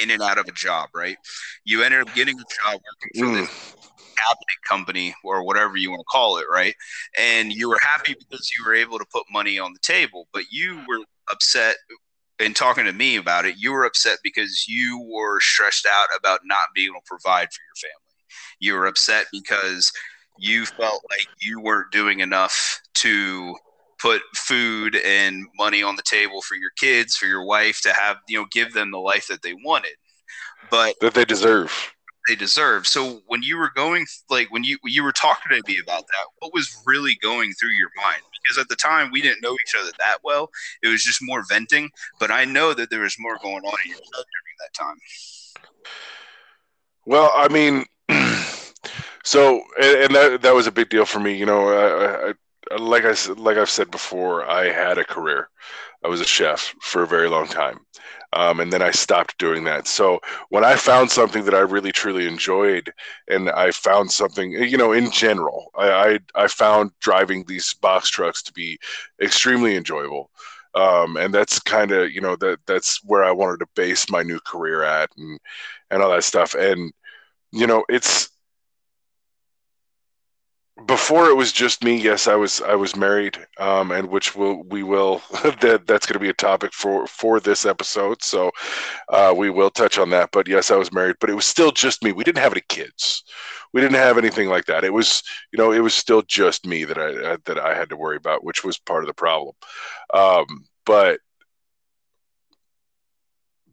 [0.00, 1.16] in and out of a job, right?
[1.64, 3.40] You ended up getting a job working for mm.
[3.40, 3.74] this
[4.18, 6.74] cabinet company or whatever you want to call it, right?
[7.18, 10.44] And you were happy because you were able to put money on the table, but
[10.50, 11.76] you were upset
[12.38, 13.56] in talking to me about it.
[13.56, 17.60] You were upset because you were stressed out about not being able to provide for
[17.62, 18.24] your family.
[18.60, 19.92] You were upset because
[20.38, 23.56] you felt like you weren't doing enough to
[23.98, 28.18] put food and money on the table for your kids, for your wife to have,
[28.28, 29.94] you know, give them the life that they wanted.
[30.70, 31.92] But that they deserve.
[32.28, 32.86] they deserve.
[32.86, 36.06] So when you were going, like when you when you were talking to me about
[36.06, 38.22] that, what was really going through your mind?
[38.42, 40.50] Because at the time we didn't know each other that well.
[40.82, 41.90] It was just more venting.
[42.20, 44.96] But I know that there was more going on in your during that time.
[47.06, 47.86] Well, I mean,
[49.24, 51.34] so and, and, that that was a big deal for me.
[51.36, 52.34] You know, I, I,
[52.78, 55.48] like I like I've said before, I had a career.
[56.04, 57.80] I was a chef for a very long time.
[58.34, 59.86] Um, and then I stopped doing that.
[59.88, 62.92] So when I found something that I really truly enjoyed,
[63.28, 68.10] and I found something, you know, in general, I I, I found driving these box
[68.10, 68.78] trucks to be
[69.22, 70.30] extremely enjoyable.
[70.74, 74.22] Um, and that's kind of you know that that's where I wanted to base my
[74.22, 75.38] new career at, and
[75.90, 76.54] and all that stuff.
[76.54, 76.92] And
[77.52, 78.30] you know, it's
[80.86, 84.62] before it was just me yes i was i was married um, and which will
[84.64, 85.20] we will
[85.60, 88.50] that that's going to be a topic for for this episode so
[89.08, 91.72] uh, we will touch on that but yes i was married but it was still
[91.72, 92.12] just me.
[92.12, 93.24] We didn't have any kids.
[93.72, 94.84] We didn't have anything like that.
[94.84, 97.96] It was you know it was still just me that i that i had to
[97.96, 99.54] worry about which was part of the problem.
[100.14, 100.46] Um,
[100.84, 101.20] but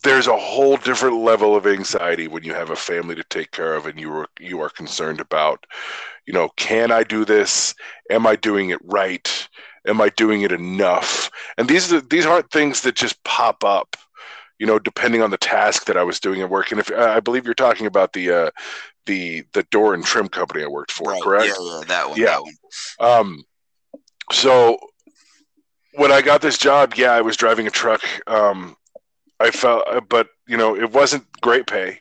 [0.06, 3.74] there's a whole different level of anxiety when you have a family to take care
[3.74, 5.66] of and you are you are concerned about
[6.28, 7.74] you know can i do this?
[8.12, 9.50] Am i doing it right?
[9.88, 11.32] Am i doing it enough?
[11.58, 13.98] And these are these aren't things that just pop up
[14.60, 16.72] you know depending on the task that i was doing at work.
[16.72, 18.52] And if i believe you're talking about the uh
[19.08, 21.22] the the door and trim company i worked for right.
[21.22, 21.48] correct?
[21.48, 22.26] Yeah, yeah that one yeah.
[22.26, 23.12] that one.
[23.12, 23.44] um
[24.32, 24.78] so
[25.96, 28.78] when i got this job yeah i was driving a truck um
[29.40, 32.00] I felt, uh, but you know, it wasn't great pay.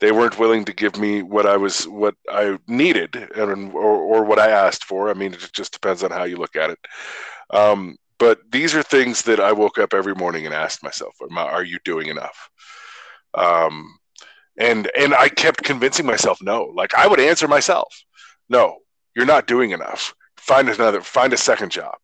[0.00, 4.24] They weren't willing to give me what I was, what I needed, and or, or
[4.24, 5.10] what I asked for.
[5.10, 6.78] I mean, it just depends on how you look at it.
[7.50, 11.64] Um, but these are things that I woke up every morning and asked myself: Are
[11.64, 12.50] you doing enough?
[13.34, 13.98] Um,
[14.56, 16.72] and and I kept convincing myself, no.
[16.74, 17.94] Like I would answer myself,
[18.48, 18.78] no,
[19.14, 20.14] you're not doing enough.
[20.36, 21.94] Find another, find a second job,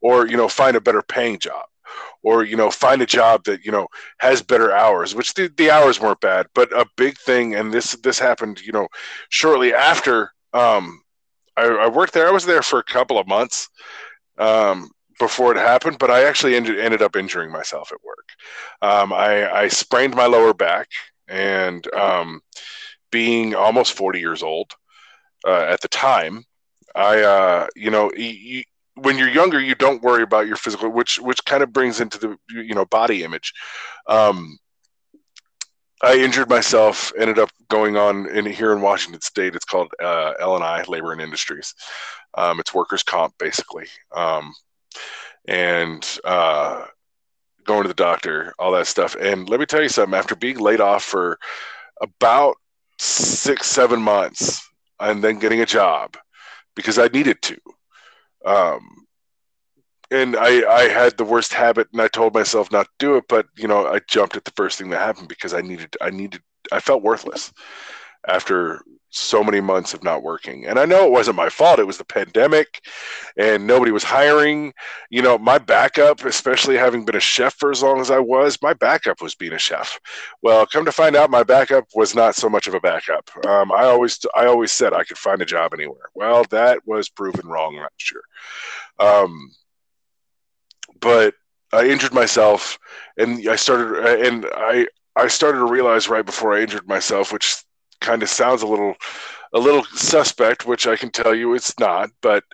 [0.00, 1.64] or you know, find a better paying job
[2.22, 3.86] or you know find a job that you know
[4.18, 7.92] has better hours which the, the hours weren't bad but a big thing and this
[8.02, 8.88] this happened you know
[9.28, 11.02] shortly after um,
[11.58, 12.26] I, I, worked there.
[12.26, 13.68] I was there for a couple of months
[14.38, 18.28] um, before it happened but i actually ended, ended up injuring myself at work.
[18.80, 20.88] Um, I, I sprained my lower back
[21.28, 22.40] and um,
[23.10, 24.72] being almost 40 years old
[25.46, 26.44] uh, at the time
[26.94, 28.10] I, uh, you know,
[29.02, 32.18] when you're younger, you don't worry about your physical, which which kind of brings into
[32.18, 33.52] the you know body image.
[34.08, 34.58] Um,
[36.02, 37.12] I injured myself.
[37.18, 39.56] Ended up going on in here in Washington State.
[39.56, 41.74] It's called uh, L&I, Labor and Industries.
[42.34, 44.52] Um, it's workers' comp basically, um,
[45.46, 46.84] and uh,
[47.64, 49.16] going to the doctor, all that stuff.
[49.20, 50.16] And let me tell you something.
[50.16, 51.38] After being laid off for
[52.00, 52.56] about
[52.98, 54.68] six, seven months,
[55.00, 56.16] and then getting a job
[56.74, 57.58] because I needed to.
[58.44, 59.06] Um,
[60.10, 63.24] and I, I had the worst habit and I told myself not to do it,
[63.28, 66.10] but you know, I jumped at the first thing that happened because I needed, I
[66.10, 67.52] needed, I felt worthless
[68.26, 70.66] after so many months of not working.
[70.66, 71.78] And I know it wasn't my fault.
[71.78, 72.84] It was the pandemic
[73.36, 74.72] and nobody was hiring.
[75.10, 78.60] You know, my backup, especially having been a chef for as long as I was,
[78.60, 79.98] my backup was being a chef.
[80.42, 83.30] Well, come to find out my backup was not so much of a backup.
[83.46, 86.10] Um, I always, I always said I could find a job anywhere.
[86.14, 88.22] Well, that was proven wrong last year.
[88.98, 89.50] Um,
[91.00, 91.34] but
[91.72, 92.78] I injured myself
[93.16, 97.62] and I started, and I, I started to realize right before I injured myself, which
[98.00, 98.94] kind of sounds a little
[99.52, 102.10] a little suspect, which I can tell you it's not.
[102.20, 102.44] But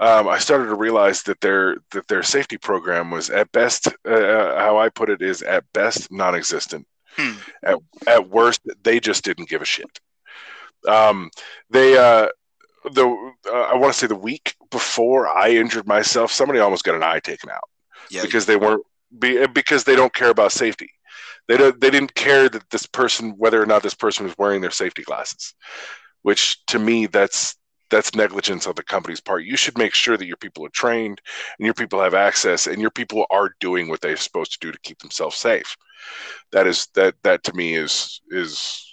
[0.00, 4.10] um, I started to realize that their that their safety program was at best, uh,
[4.10, 6.86] uh, how I put it, is at best non-existent.
[7.16, 7.32] Hmm.
[7.62, 10.00] At at worst, they just didn't give a shit.
[10.86, 11.30] Um,
[11.70, 12.28] they uh,
[12.92, 16.94] the uh, I want to say the week before I injured myself, somebody almost got
[16.94, 17.68] an eye taken out
[18.10, 18.22] yeah.
[18.22, 18.84] because they weren't
[19.18, 20.90] be, because they don't care about safety.
[21.46, 21.80] They don't.
[21.80, 25.02] They didn't care that this person, whether or not this person was wearing their safety
[25.02, 25.54] glasses,
[26.22, 27.56] which to me, that's
[27.90, 29.44] that's negligence on the company's part.
[29.44, 31.20] You should make sure that your people are trained
[31.58, 34.72] and your people have access and your people are doing what they're supposed to do
[34.72, 35.76] to keep themselves safe.
[36.52, 38.84] That is that that to me is is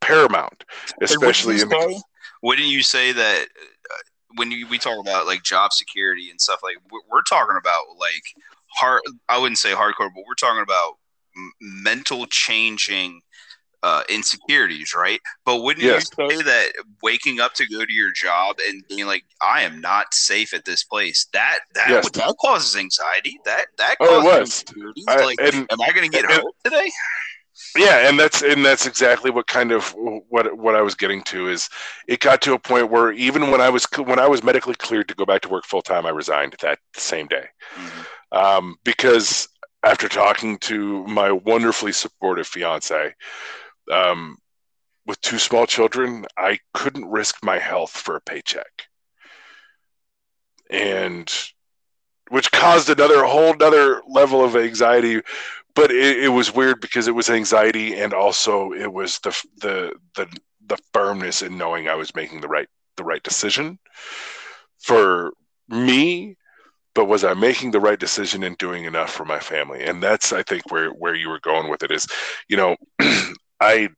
[0.00, 0.64] paramount,
[1.00, 1.92] especially wouldn't in.
[1.92, 2.02] Say,
[2.42, 4.02] wouldn't you say that uh,
[4.36, 7.84] when you, we talk about like job security and stuff like we're, we're talking about
[7.98, 8.22] like
[8.68, 9.02] hard?
[9.28, 10.94] I wouldn't say hardcore, but we're talking about
[11.60, 13.20] mental changing
[13.82, 15.20] uh, insecurities, right?
[15.44, 16.08] But wouldn't yes.
[16.18, 16.72] you say that
[17.02, 20.64] waking up to go to your job and being like, "I am not safe at
[20.64, 22.10] this place," that that yes.
[22.10, 23.38] that causes anxiety.
[23.44, 25.04] That that causes oh, it was.
[25.06, 26.90] I, like, and, am I going to get and, hurt today?
[27.78, 29.94] yeah and that's and that's exactly what kind of
[30.28, 31.68] what what i was getting to is
[32.08, 35.08] it got to a point where even when i was when i was medically cleared
[35.08, 37.44] to go back to work full time i resigned that same day
[37.76, 38.36] mm-hmm.
[38.36, 39.48] um, because
[39.84, 43.14] after talking to my wonderfully supportive fiance
[43.92, 44.38] um,
[45.06, 48.86] with two small children i couldn't risk my health for a paycheck.
[50.70, 51.30] And
[52.30, 55.20] which caused another whole another level of anxiety
[55.74, 59.30] but it, it, was weird because it was anxiety and also it was the
[59.60, 60.26] the the
[60.66, 63.78] the firmness in knowing I was making the right the right decision
[64.78, 65.32] for
[65.68, 66.36] me
[66.94, 70.32] but was I making the right decision and doing enough for my family and that's
[70.32, 72.06] I think where where you were going with it is
[72.48, 72.76] you know
[73.60, 73.88] I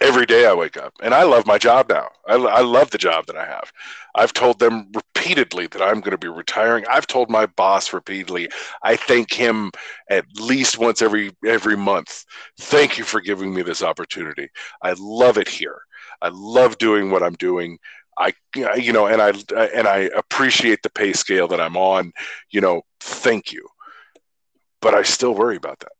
[0.00, 2.08] every day I wake up and I love my job now.
[2.26, 3.70] I, I love the job that I have.
[4.14, 6.84] I've told them repeatedly that I'm going to be retiring.
[6.90, 8.48] I've told my boss repeatedly.
[8.82, 9.70] I thank him
[10.08, 12.24] at least once every every month.
[12.58, 14.48] Thank you for giving me this opportunity.
[14.82, 15.82] I love it here.
[16.22, 17.78] I love doing what I'm doing.
[18.20, 18.32] I
[18.76, 19.30] you know and I
[19.74, 22.12] and I appreciate the pay scale that I'm on.
[22.50, 23.66] You know, thank you.
[24.82, 25.92] But I still worry about that.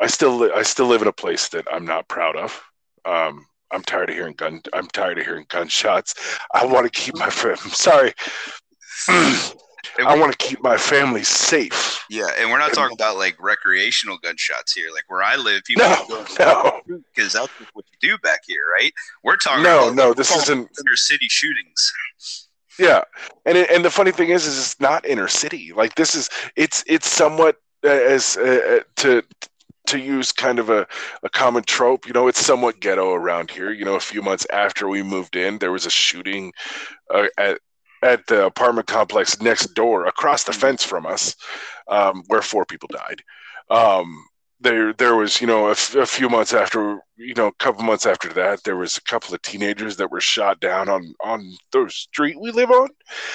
[0.00, 2.60] I still I still live in a place that I'm not proud of
[3.04, 4.60] um, I'm tired of hearing gun.
[4.72, 6.14] I'm tired of hearing gunshots.
[6.54, 7.26] I want to keep my.
[7.26, 8.12] I'm sorry.
[10.06, 12.04] I want to keep my family safe.
[12.10, 14.88] Yeah, and we're not talking about like recreational gunshots here.
[14.92, 18.92] Like where I live, people no, no, because that's what you do back here, right?
[19.22, 19.62] We're talking.
[19.62, 21.92] No, about, no, this isn't inner city shootings.
[22.78, 23.02] Yeah,
[23.44, 25.72] and it, and the funny thing is, is it's not inner city.
[25.74, 29.22] Like this is it's it's somewhat uh, as uh, uh to
[29.90, 30.86] to use kind of a,
[31.22, 33.72] a common trope, you know, it's somewhat ghetto around here.
[33.72, 36.52] You know, a few months after we moved in, there was a shooting
[37.12, 37.60] uh, at
[38.02, 41.34] at the apartment complex next door, across the fence from us,
[41.88, 43.22] um, where four people died.
[43.70, 44.26] Um,
[44.60, 47.82] there, there was, you know, a, f- a few months after, you know, a couple
[47.82, 51.56] months after that, there was a couple of teenagers that were shot down on on
[51.72, 52.88] the street we live on.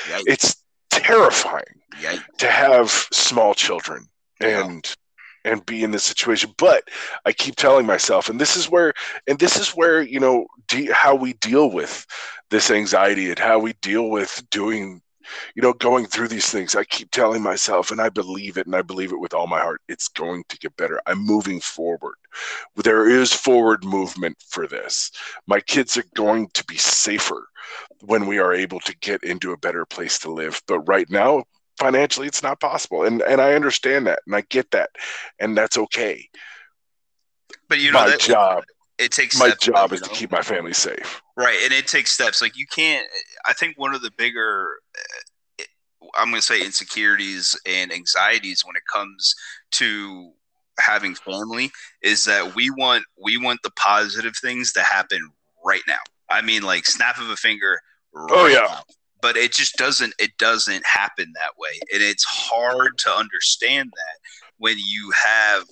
[0.07, 0.24] Yikes.
[0.28, 1.63] It's terrifying
[1.99, 2.24] Yikes.
[2.38, 4.07] to have small children
[4.39, 4.95] and
[5.46, 6.54] and be in this situation.
[6.58, 6.84] But
[7.26, 8.93] i keep telling myself and this is where
[9.28, 12.06] and this is where you know de- how we deal with
[12.50, 15.02] this anxiety and how we deal with doing
[15.56, 16.76] you know going through these things.
[16.76, 19.60] I keep telling myself and i believe it and i believe it with all my
[19.62, 21.00] heart it's going to get better.
[21.06, 22.16] I'm moving forward.
[22.76, 25.12] There is forward movement for this.
[25.48, 27.48] My kids are going to be safer
[28.02, 30.62] when we are able to get into a better place to live.
[30.68, 31.43] But right now
[31.78, 33.03] financially it's not possible.
[33.03, 34.89] And and i understand that and i get that
[35.39, 36.28] and that's okay.
[37.69, 38.63] But you know my that, job
[38.97, 40.07] it takes my job is know?
[40.07, 41.21] to keep my family safe.
[41.38, 42.41] Right and it takes steps.
[42.41, 43.05] Like you can't
[43.45, 44.69] i think one of the bigger
[45.59, 45.63] eh,
[46.15, 49.36] i'm going to say insecurities and anxieties when it comes
[49.71, 50.32] to
[50.80, 51.71] having family
[52.01, 55.19] is that we want we want the positive things to happen
[55.65, 55.99] right now.
[56.30, 57.80] I mean like snap of a finger
[58.15, 58.67] oh, right oh yeah.
[58.67, 58.82] now
[59.26, 61.80] but it just doesn't it doesn't happen that way.
[61.91, 64.19] And it's hard to understand that
[64.59, 65.63] when you have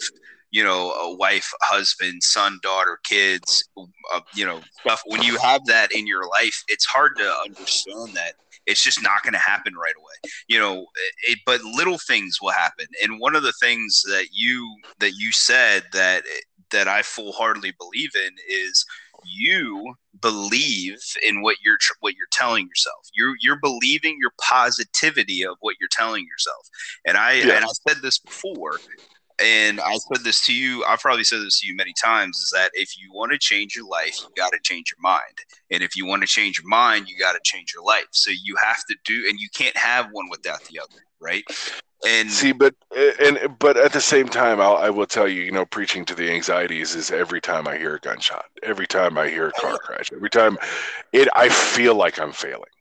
[0.49, 5.03] you know a wife husband son daughter kids uh, you know stuff.
[5.05, 8.33] When you have that in your life it's hard to understand that
[8.65, 10.31] it's just not going to happen right away.
[10.47, 10.87] You know
[11.27, 12.87] it, but little things will happen.
[13.03, 16.23] And one of the things that you that you said that
[16.71, 18.83] that i full-heartedly believe in is
[19.25, 23.07] you believe in what you're what you're telling yourself.
[23.13, 26.67] You're you're believing your positivity of what you're telling yourself.
[27.05, 27.55] And I yeah.
[27.55, 28.79] and I said this before,
[29.39, 30.83] and I said this to you.
[30.85, 32.37] I've probably said this to you many times.
[32.39, 35.37] Is that if you want to change your life, you got to change your mind,
[35.71, 38.07] and if you want to change your mind, you got to change your life.
[38.11, 41.43] So you have to do, and you can't have one without the other, right?
[42.05, 45.41] And see, but eh, and but at the same time, I'll, I will tell you,
[45.41, 49.17] you know, preaching to the anxieties is every time I hear a gunshot, every time
[49.17, 50.57] I hear a car crash, every time
[51.13, 52.72] it, I feel like I'm failing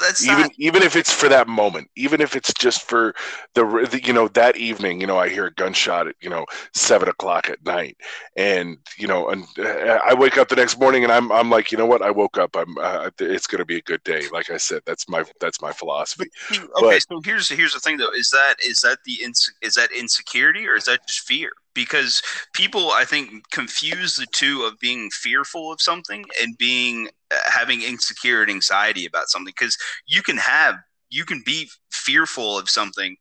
[0.00, 0.52] that's even not...
[0.58, 3.14] even if it's for that moment, even if it's just for
[3.54, 6.46] the, the, you know that evening, you know, I hear a gunshot at you know
[6.74, 7.96] seven o'clock at night,
[8.36, 11.72] and you know, and uh, I wake up the next morning and I'm I'm like,
[11.72, 14.28] you know what, I woke up, I'm uh, it's gonna be a good day.
[14.32, 16.30] Like I said, that's my that's my philosophy.
[16.50, 19.12] Okay, but, so here's here's the thing though, is that is that the
[19.62, 21.50] is that insecurity or is that just fear?
[21.72, 22.22] because
[22.52, 27.08] people i think confuse the two of being fearful of something and being
[27.46, 29.76] having insecure and anxiety about something because
[30.06, 30.76] you can have
[31.10, 33.16] you can be fearful of something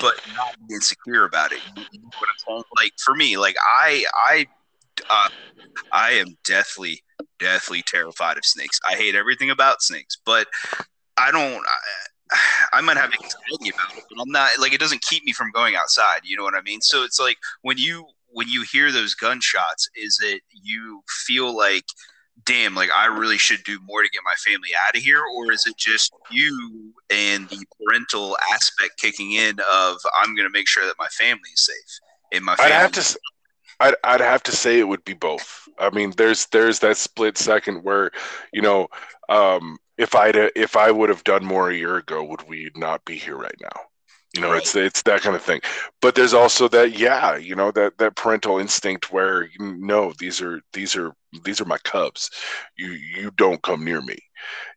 [0.00, 1.60] but not insecure about it
[2.76, 4.46] like for me like i i
[5.10, 5.28] uh,
[5.92, 7.02] i am deathly
[7.38, 10.46] deathly terrified of snakes i hate everything about snakes but
[11.16, 11.76] i don't I
[12.72, 15.50] I might have anxiety about it, but I'm not like it doesn't keep me from
[15.50, 16.20] going outside.
[16.24, 16.80] You know what I mean?
[16.80, 21.84] So it's like when you when you hear those gunshots, is it you feel like
[22.44, 25.22] damn, like I really should do more to get my family out of here?
[25.34, 30.52] Or is it just you and the parental aspect kicking in of I'm going to
[30.52, 32.00] make sure that my family is safe
[32.32, 32.72] and my family?
[32.72, 33.18] I'd have to,
[33.80, 35.68] I'd, I'd have to say it would be both.
[35.78, 38.10] I mean, there's there's that split second where,
[38.52, 38.88] you know,
[39.28, 43.04] um, if I'd if I would have done more a year ago, would we not
[43.04, 43.80] be here right now?
[44.34, 44.62] You know right.
[44.62, 45.60] it's it's that kind of thing.
[46.00, 50.40] But there's also that yeah you know that that parental instinct where you know these
[50.40, 51.12] are these are
[51.44, 52.30] these are my cubs.
[52.76, 54.16] You you don't come near me.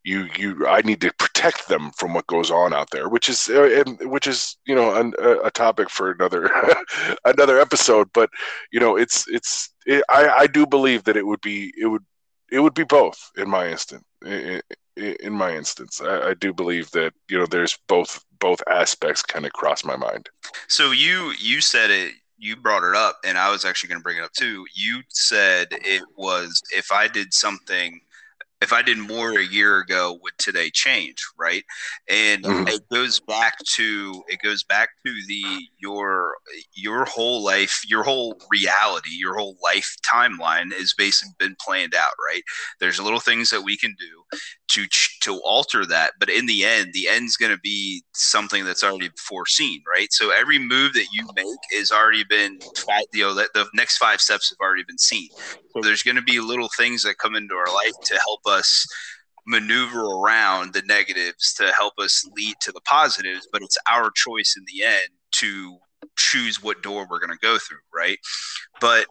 [0.03, 3.49] You you i need to protect them from what goes on out there which is
[3.49, 6.49] uh, which is you know an, a topic for another
[7.25, 8.09] another episode.
[8.13, 8.29] But
[8.71, 12.03] you know it's it's it, i i do believe that it would be it would
[12.51, 14.03] it would be both in my instant
[14.97, 19.45] in, my instance I, I do believe that you know there's both both aspects kind
[19.45, 20.29] of cross my mind
[20.67, 24.03] so you you said it you brought it up, and I was actually going to
[24.03, 24.65] bring it up too.
[24.73, 28.01] You said it was if I did something
[28.61, 31.23] if I did more a year ago, would today change?
[31.37, 31.63] Right.
[32.09, 32.67] And mm-hmm.
[32.67, 35.43] it goes back to it goes back to the
[35.77, 36.35] your
[36.73, 42.13] your whole life, your whole reality, your whole life timeline is basically been planned out,
[42.25, 42.43] right?
[42.79, 44.23] There's little things that we can do
[44.69, 44.85] to
[45.21, 49.09] to alter that, but in the end, the end's going to be something that's already
[49.17, 50.11] foreseen, right?
[50.11, 52.59] So every move that you make is already been,
[53.13, 55.29] you know, the next five steps have already been seen.
[55.73, 58.85] So there's going to be little things that come into our life to help us
[59.47, 64.55] maneuver around the negatives to help us lead to the positives, but it's our choice
[64.57, 65.77] in the end to
[66.17, 68.17] choose what door we're going to go through, right?
[68.81, 69.05] But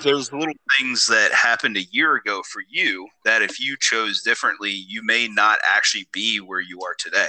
[0.00, 4.70] there's little things that happened a year ago for you that if you chose differently,
[4.70, 7.28] you may not actually be where you are today.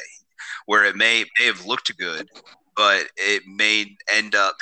[0.65, 2.29] Where it may may have looked good,
[2.75, 4.55] but it may end up,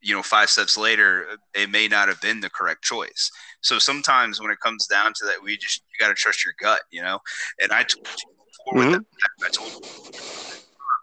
[0.00, 3.30] you know, five steps later, it may not have been the correct choice.
[3.60, 6.54] So sometimes when it comes down to that, we just you got to trust your
[6.60, 7.18] gut, you know.
[7.62, 8.92] And I told you before mm-hmm.
[8.92, 9.04] that,
[9.44, 10.18] I told you,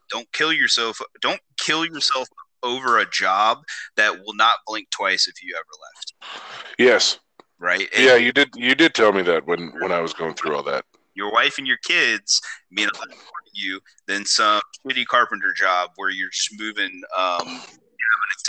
[0.09, 0.99] don't kill yourself.
[1.21, 2.27] Don't kill yourself
[2.65, 3.63] over a job
[3.95, 6.41] that will not blink twice if you ever left.
[6.77, 7.19] Yes.
[7.59, 7.87] Right.
[7.95, 8.49] And yeah, you did.
[8.55, 10.83] You did tell me that when when I was going through all that.
[11.13, 12.41] Your wife and your kids
[12.71, 17.01] mean a lot more to you than some shitty carpenter job where you're just moving
[17.17, 17.61] um,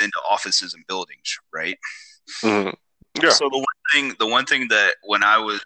[0.01, 1.79] into offices and buildings, right?
[2.43, 2.71] Mm-hmm.
[3.23, 3.31] Yeah.
[3.31, 5.65] So the one thing, the one thing that when I was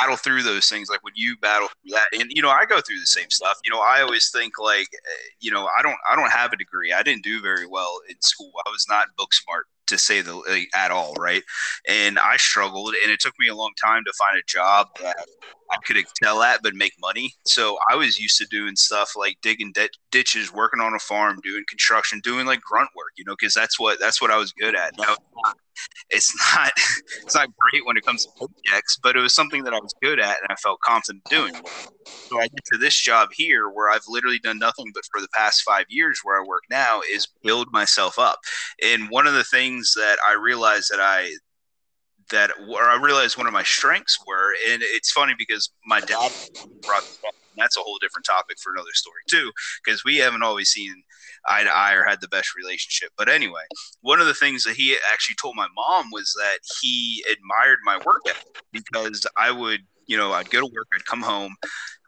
[0.00, 2.80] battle through those things like when you battle through that and you know i go
[2.80, 3.58] through the same stuff.
[3.64, 6.56] You know i always think like eh, you know i don't i don't have a
[6.56, 6.92] degree.
[6.92, 8.52] I didn't do very well in school.
[8.66, 11.42] I was not book smart to say the like, at all right?
[11.88, 15.16] And i struggled and it took me a long time to find a job that
[15.70, 17.32] i could excel at but make money.
[17.46, 21.40] So i was used to doing stuff like digging d- ditches working on a farm
[21.42, 24.52] doing construction doing like grunt work you know because that's what that's what i was
[24.52, 24.92] good at
[26.10, 26.72] it's not
[27.22, 29.94] it's not great when it comes to projects, but it was something that I was
[30.02, 31.54] good at and I felt confident doing.
[32.06, 35.28] So I get to this job here where I've literally done nothing but for the
[35.34, 38.38] past five years where I work now is build myself up.
[38.82, 41.32] And one of the things that I realized that I
[42.30, 46.32] that or I realized one of my strengths were, and it's funny because my dad
[46.82, 47.04] brought
[47.56, 49.52] that's a whole different topic for another story too,
[49.84, 51.02] because we haven't always seen
[51.48, 53.10] eye to eye or had the best relationship.
[53.16, 53.62] But anyway,
[54.00, 57.96] one of the things that he actually told my mom was that he admired my
[58.04, 61.54] work ethic because I would, you know, I'd go to work, I'd come home,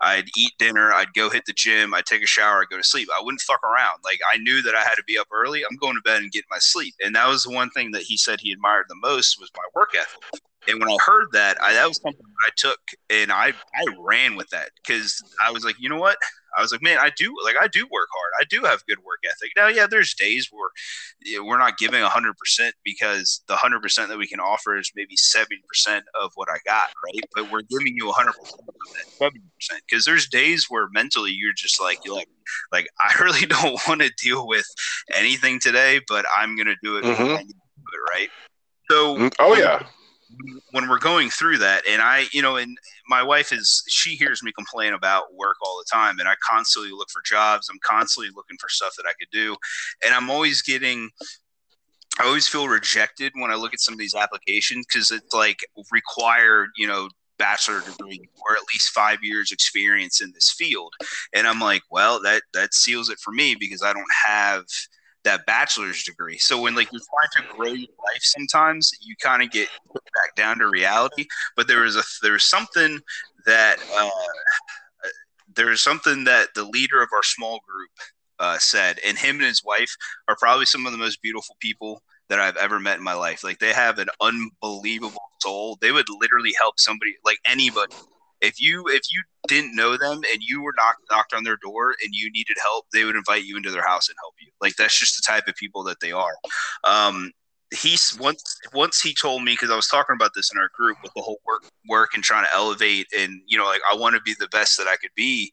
[0.01, 2.85] I'd eat dinner, I'd go hit the gym, I'd take a shower, I'd go to
[2.85, 3.09] sleep.
[3.17, 4.01] I wouldn't fuck around.
[4.05, 5.63] Like I knew that I had to be up early.
[5.69, 6.95] I'm going to bed and get my sleep.
[7.03, 9.65] And that was the one thing that he said he admired the most was my
[9.75, 10.41] work ethic.
[10.69, 12.79] And when I heard that, I, that was something that I took
[13.11, 16.17] and I, I ran with that because I was like, you know what?
[16.57, 18.33] I was like, man, I do like I do work hard.
[18.41, 19.51] I do have good work ethic.
[19.57, 20.71] Now, yeah, there's days where
[21.21, 24.77] you know, we're not giving hundred percent because the hundred percent that we can offer
[24.77, 27.25] is maybe seventy percent of what I got, right?
[27.35, 31.33] But we're giving you hundred percent of that seventy percent because there's days where mentally
[31.33, 32.29] you're just like you're like
[32.73, 34.67] like I really don't want to deal with
[35.13, 37.35] anything today, but I'm gonna do it, mm-hmm.
[37.41, 37.47] it
[38.11, 38.29] right?
[38.91, 39.83] So, mm, oh yeah
[40.73, 42.77] when we're going through that and i you know and
[43.09, 46.91] my wife is she hears me complain about work all the time and i constantly
[46.91, 47.69] look for jobs.
[47.71, 49.57] I'm constantly looking for stuff that i could do
[50.05, 51.11] and i'm always getting
[52.21, 55.59] i always feel rejected when i look at some of these applications because it's like
[55.91, 57.09] required you know
[57.39, 60.93] bachelor degree or at least five years experience in this field.
[61.35, 64.65] And i'm like well that that seals it for me because i don't have
[65.25, 66.39] that bachelor's degree.
[66.39, 70.35] So when like you're trying to grow your life, sometimes you kind of get back
[70.37, 71.27] down to reality.
[71.57, 73.01] But there was a there's something
[73.47, 74.11] that uh,
[75.55, 77.91] there's something that the leader of our small group
[78.39, 78.99] uh, said.
[79.07, 79.95] And him and his wife
[80.29, 83.45] are probably some of the most beautiful people that I've ever met in my life.
[83.45, 85.79] Like they have an unbelievable soul.
[85.81, 87.95] They would literally help somebody, like anybody.
[88.45, 91.95] If you if you didn't know them and you were knocked knocked on their door
[92.03, 94.51] and you needed help, they would invite you into their house and help you.
[94.61, 96.35] Like that's just the type of people that they are.
[96.85, 97.33] Um,
[97.75, 100.99] he's once once he told me because I was talking about this in our group
[101.03, 104.15] with the whole work work and trying to elevate and you know like I want
[104.15, 105.53] to be the best that I could be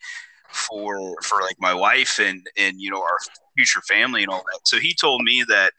[0.49, 3.17] for for like my wife and and you know our
[3.57, 4.59] future family and all that.
[4.65, 5.73] So he told me that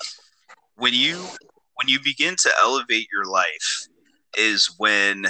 [0.76, 1.24] when you
[1.74, 3.86] when you begin to elevate your life
[4.36, 5.26] is when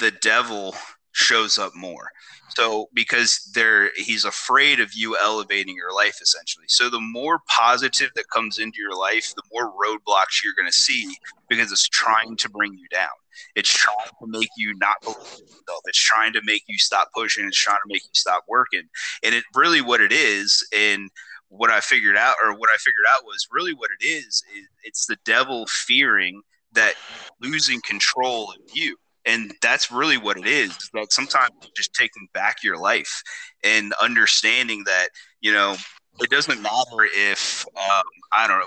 [0.00, 0.74] the devil
[1.12, 2.10] shows up more.
[2.56, 6.66] So because there he's afraid of you elevating your life essentially.
[6.68, 10.76] So the more positive that comes into your life, the more roadblocks you're going to
[10.76, 11.14] see
[11.48, 13.08] because it's trying to bring you down.
[13.54, 15.82] It's trying to make you not believe in yourself.
[15.86, 17.46] It's trying to make you stop pushing.
[17.46, 18.82] It's trying to make you stop working.
[19.22, 21.08] And it really what it is and
[21.48, 24.68] what I figured out or what I figured out was really what it is, is
[24.84, 26.42] it's the devil fearing
[26.72, 26.94] that
[27.40, 28.96] losing control of you
[29.26, 33.22] and that's really what it is that sometimes just taking back your life
[33.64, 35.08] and understanding that
[35.40, 35.76] you know
[36.20, 38.02] it doesn't matter if um,
[38.32, 38.66] i don't know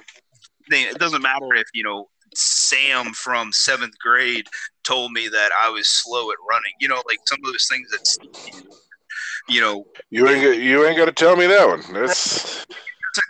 [0.77, 4.47] it doesn't matter if you know sam from seventh grade
[4.83, 7.89] told me that i was slow at running you know like some of those things
[7.91, 8.17] that
[9.49, 11.81] you know you ain't you ain't got to tell me that one.
[11.93, 12.65] That's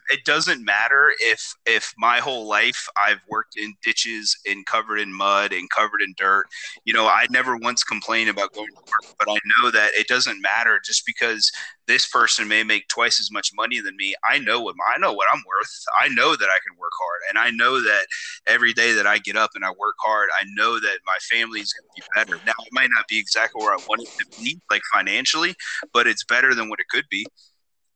[0.09, 5.13] it doesn't matter if if my whole life I've worked in ditches and covered in
[5.13, 6.45] mud and covered in dirt.
[6.85, 10.07] You know, I never once complained about going to work, but I know that it
[10.07, 11.51] doesn't matter just because
[11.87, 14.13] this person may make twice as much money than me.
[14.29, 15.83] I know what I know what I'm worth.
[15.99, 18.05] I know that I can work hard, and I know that
[18.47, 21.59] every day that I get up and I work hard, I know that my family
[21.59, 22.43] is going to be better.
[22.45, 25.55] Now, it might not be exactly where I want it to be, like financially,
[25.93, 27.25] but it's better than what it could be.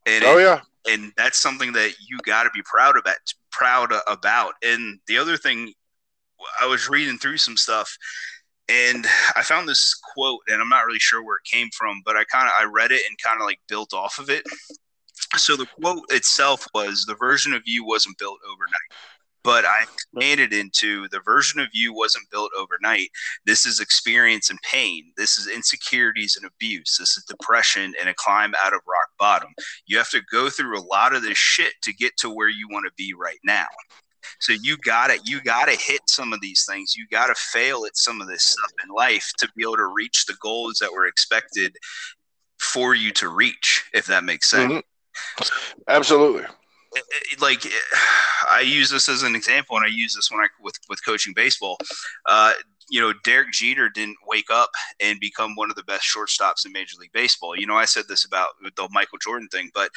[0.07, 3.15] And oh it, yeah, and that's something that you got to be proud about.
[3.51, 4.53] Proud about.
[4.63, 5.73] And the other thing,
[6.61, 7.95] I was reading through some stuff,
[8.69, 9.05] and
[9.35, 12.23] I found this quote, and I'm not really sure where it came from, but I
[12.25, 14.43] kind of I read it and kind of like built off of it.
[15.35, 18.91] So the quote itself was, "The version of you wasn't built overnight."
[19.47, 23.07] But I expanded into the version of you wasn't built overnight.
[23.45, 25.13] This is experience and pain.
[25.15, 26.97] This is insecurities and abuse.
[26.99, 29.47] This is depression and a climb out of rock bottom.
[29.85, 32.67] You have to go through a lot of this shit to get to where you
[32.69, 33.67] want to be right now.
[34.41, 36.97] So you got to you got to hit some of these things.
[36.97, 39.93] You got to fail at some of this stuff in life to be able to
[39.95, 41.73] reach the goals that were expected
[42.59, 43.85] for you to reach.
[43.93, 44.73] If that makes sense.
[44.73, 45.83] Mm-hmm.
[45.87, 46.47] Absolutely
[47.39, 47.65] like
[48.49, 51.33] I use this as an example, and I use this when I with with coaching
[51.33, 51.77] baseball.
[52.25, 52.53] Uh,
[52.89, 54.69] you know, Derek Jeter didn't wake up
[55.01, 57.55] and become one of the best shortstops in Major League Baseball.
[57.55, 59.91] You know, I said this about the Michael Jordan thing, but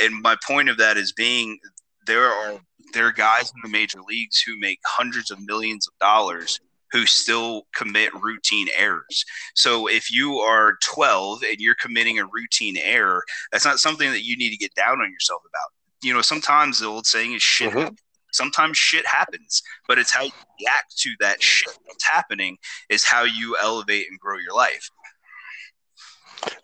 [0.00, 1.58] and my point of that is being
[2.06, 2.60] there are
[2.94, 7.04] there are guys in the major leagues who make hundreds of millions of dollars who
[7.04, 9.24] still commit routine errors.
[9.54, 13.22] So if you are 12 and you're committing a routine error,
[13.52, 15.70] that's not something that you need to get down on yourself about
[16.02, 17.72] you know, sometimes the old saying is shit.
[17.72, 17.94] Mm-hmm.
[18.30, 22.58] Sometimes shit happens, but it's how you react to that shit that's happening
[22.90, 24.90] is how you elevate and grow your life.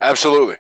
[0.01, 0.57] Absolutely,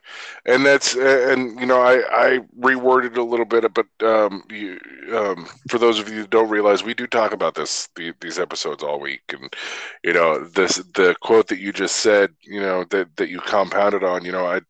[0.47, 4.81] and that's and you know I I reworded a little bit, but um, you,
[5.15, 8.39] um, for those of you who don't realize, we do talk about this the, these
[8.39, 9.55] episodes all week, and
[10.03, 14.03] you know this the quote that you just said, you know that that you compounded
[14.03, 14.61] on, you know I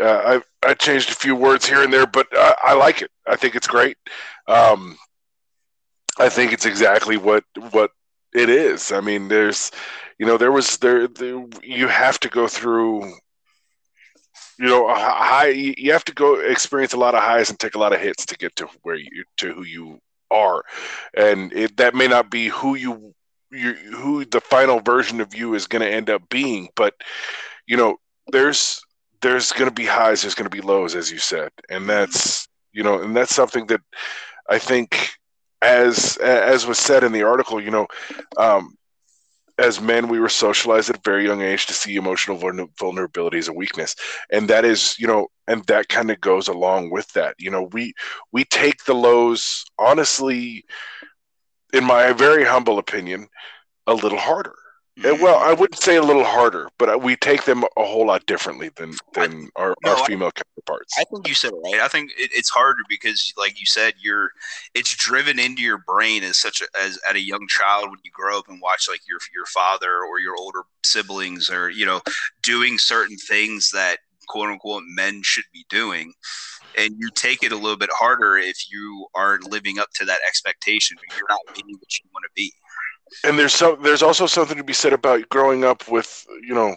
[0.00, 3.10] uh, I I changed a few words here and there, but uh, I like it.
[3.26, 3.96] I think it's great.
[4.46, 4.96] Um,
[6.18, 7.90] I think it's exactly what what
[8.34, 8.92] it is.
[8.92, 9.70] I mean, there's,
[10.18, 13.12] you know, there was there, there you have to go through.
[14.58, 15.48] You know, high.
[15.48, 18.26] You have to go experience a lot of highs and take a lot of hits
[18.26, 20.64] to get to where you to who you are,
[21.16, 23.14] and it, that may not be who you
[23.52, 26.68] you who the final version of you is going to end up being.
[26.74, 26.94] But
[27.68, 27.98] you know,
[28.32, 28.82] there's
[29.20, 32.48] there's going to be highs, there's going to be lows, as you said, and that's
[32.72, 33.80] you know, and that's something that
[34.48, 35.10] I think,
[35.62, 37.86] as as was said in the article, you know,
[38.36, 38.76] um,
[39.58, 42.38] as men, we were socialized at a very young age to see emotional
[42.78, 43.96] vulnerability as a weakness,
[44.30, 47.34] and that is, you know, and that kind of goes along with that.
[47.38, 47.92] You know, we
[48.32, 50.64] we take the lows honestly,
[51.72, 53.28] in my very humble opinion,
[53.86, 54.54] a little harder
[55.02, 58.26] well, I wouldn't say a little harder, but uh, we take them a whole lot
[58.26, 60.94] differently than than I, our, no, our female I, counterparts.
[60.98, 61.80] I think you said it right.
[61.80, 64.30] I think it, it's harder because, like you said, you're
[64.74, 68.10] it's driven into your brain as such a, as at a young child when you
[68.12, 72.00] grow up and watch like your your father or your older siblings or you know
[72.42, 76.12] doing certain things that quote unquote men should be doing
[76.76, 80.20] and you take it a little bit harder if you aren't living up to that
[80.26, 82.52] expectation you're not being what you want to be
[83.24, 86.76] and there's some there's also something to be said about growing up with you know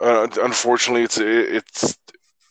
[0.00, 1.98] uh, unfortunately it's it's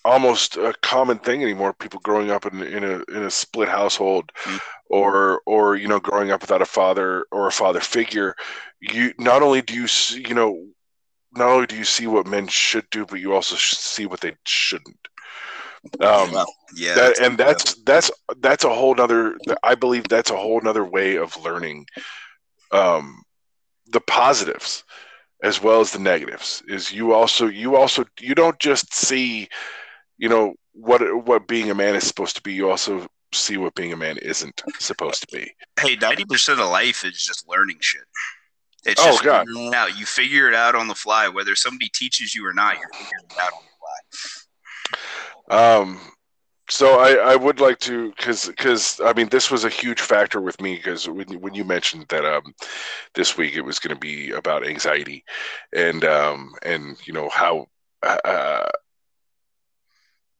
[0.05, 4.31] almost a common thing anymore people growing up in, in a in a split household
[4.43, 4.57] mm-hmm.
[4.89, 8.35] or or you know growing up without a father or a father figure
[8.79, 10.65] you not only do you see, you know
[11.35, 14.33] not only do you see what men should do but you also see what they
[14.45, 15.07] shouldn't
[16.01, 16.45] um,
[16.75, 19.37] yeah, that, and that's that's that's a whole nother.
[19.63, 21.85] I believe that's a whole nother way of learning
[22.71, 23.21] um,
[23.87, 24.83] the positives
[25.43, 26.61] as well as the negatives.
[26.67, 29.47] Is you also you also you don't just see,
[30.17, 32.53] you know what what being a man is supposed to be.
[32.53, 35.51] You also see what being a man isn't supposed to be.
[35.79, 38.03] Hey, ninety percent of life is just learning shit.
[38.85, 39.47] It's oh, just God.
[39.73, 39.97] out.
[39.99, 42.77] You figure it out on the fly, whether somebody teaches you or not.
[42.79, 44.97] You're figuring it out on the
[45.49, 45.75] fly.
[45.77, 45.99] Um,
[46.69, 50.39] so I, I would like to because because I mean this was a huge factor
[50.39, 52.53] with me because when when you mentioned that um
[53.15, 55.23] this week it was going to be about anxiety
[55.73, 57.67] and um and you know how
[58.03, 58.67] uh,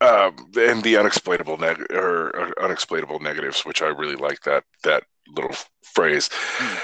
[0.01, 5.03] um and the unexplainable neg- or, or unexplainable negatives which I really like that that
[5.35, 6.29] little phrase.
[6.29, 6.79] Mm.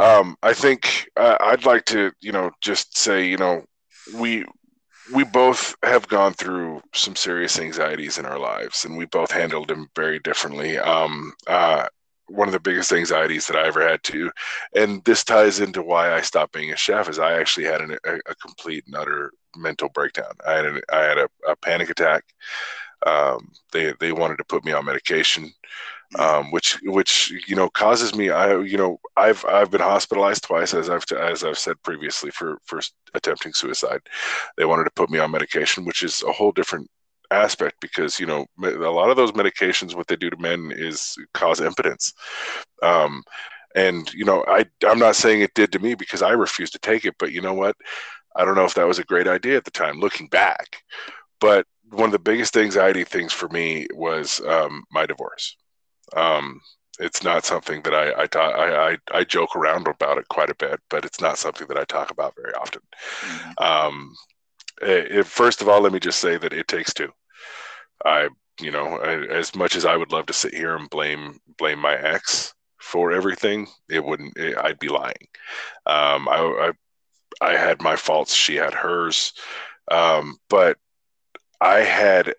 [0.00, 3.64] Um, I think uh, I'd like to you know just say you know
[4.14, 4.44] we
[5.12, 9.68] we both have gone through some serious anxieties in our lives, and we both handled
[9.68, 10.78] them very differently.
[10.78, 11.86] Um, uh,
[12.28, 14.30] one of the biggest anxieties that I ever had to,
[14.74, 17.96] and this ties into why I stopped being a chef, is I actually had an,
[18.04, 20.32] a, a, complete and utter mental breakdown.
[20.46, 22.24] I had an, I had a, a panic attack.
[23.06, 25.52] Um, they they wanted to put me on medication
[26.18, 28.30] um, which which you know causes me.
[28.30, 32.58] I you know I've I've been hospitalized twice as I've as I've said previously for
[32.64, 32.80] for
[33.14, 34.00] attempting suicide.
[34.56, 36.88] They wanted to put me on medication, which is a whole different
[37.30, 41.16] aspect because you know a lot of those medications what they do to men is
[41.34, 42.14] cause impotence
[42.82, 43.22] um,
[43.74, 46.78] and you know i i'm not saying it did to me because i refused to
[46.78, 47.76] take it but you know what
[48.36, 50.82] i don't know if that was a great idea at the time looking back
[51.40, 55.54] but one of the biggest anxiety things for me was um, my divorce
[56.16, 56.60] um,
[56.98, 60.50] it's not something that I I, talk, I, I, I joke around about it quite
[60.50, 62.82] a bit, but it's not something that I talk about very often.
[63.20, 63.64] Mm-hmm.
[63.64, 64.14] Um,
[64.82, 67.12] it, it, first of all, let me just say that it takes two.
[68.04, 68.28] I
[68.60, 71.78] you know I, as much as I would love to sit here and blame blame
[71.78, 74.36] my ex for everything, it wouldn't.
[74.36, 75.28] It, I'd be lying.
[75.86, 76.72] Um, I, I
[77.40, 78.34] I had my faults.
[78.34, 79.32] She had hers.
[79.90, 80.76] Um, but
[81.60, 82.34] I had,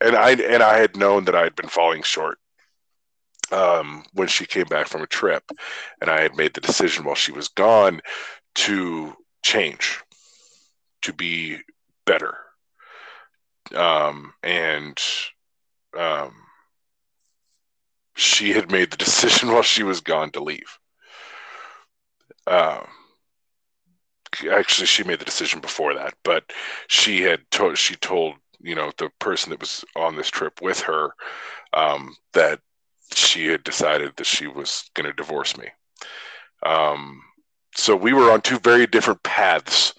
[0.00, 2.38] and I and I had known that I had been falling short
[3.52, 5.50] um, when she came back from a trip,
[6.00, 8.00] and I had made the decision while she was gone
[8.56, 10.00] to change,
[11.02, 11.58] to be
[12.06, 12.36] better,
[13.74, 14.98] um, and
[15.98, 16.34] um,
[18.16, 20.78] she had made the decision while she was gone to leave.
[22.46, 22.86] Um,
[24.50, 26.44] actually, she made the decision before that, but
[26.88, 30.80] she had told she told you know the person that was on this trip with
[30.80, 31.10] her
[31.72, 32.60] um, that
[33.14, 35.68] she had decided that she was going to divorce me.
[36.64, 37.22] Um,
[37.76, 39.94] so we were on two very different paths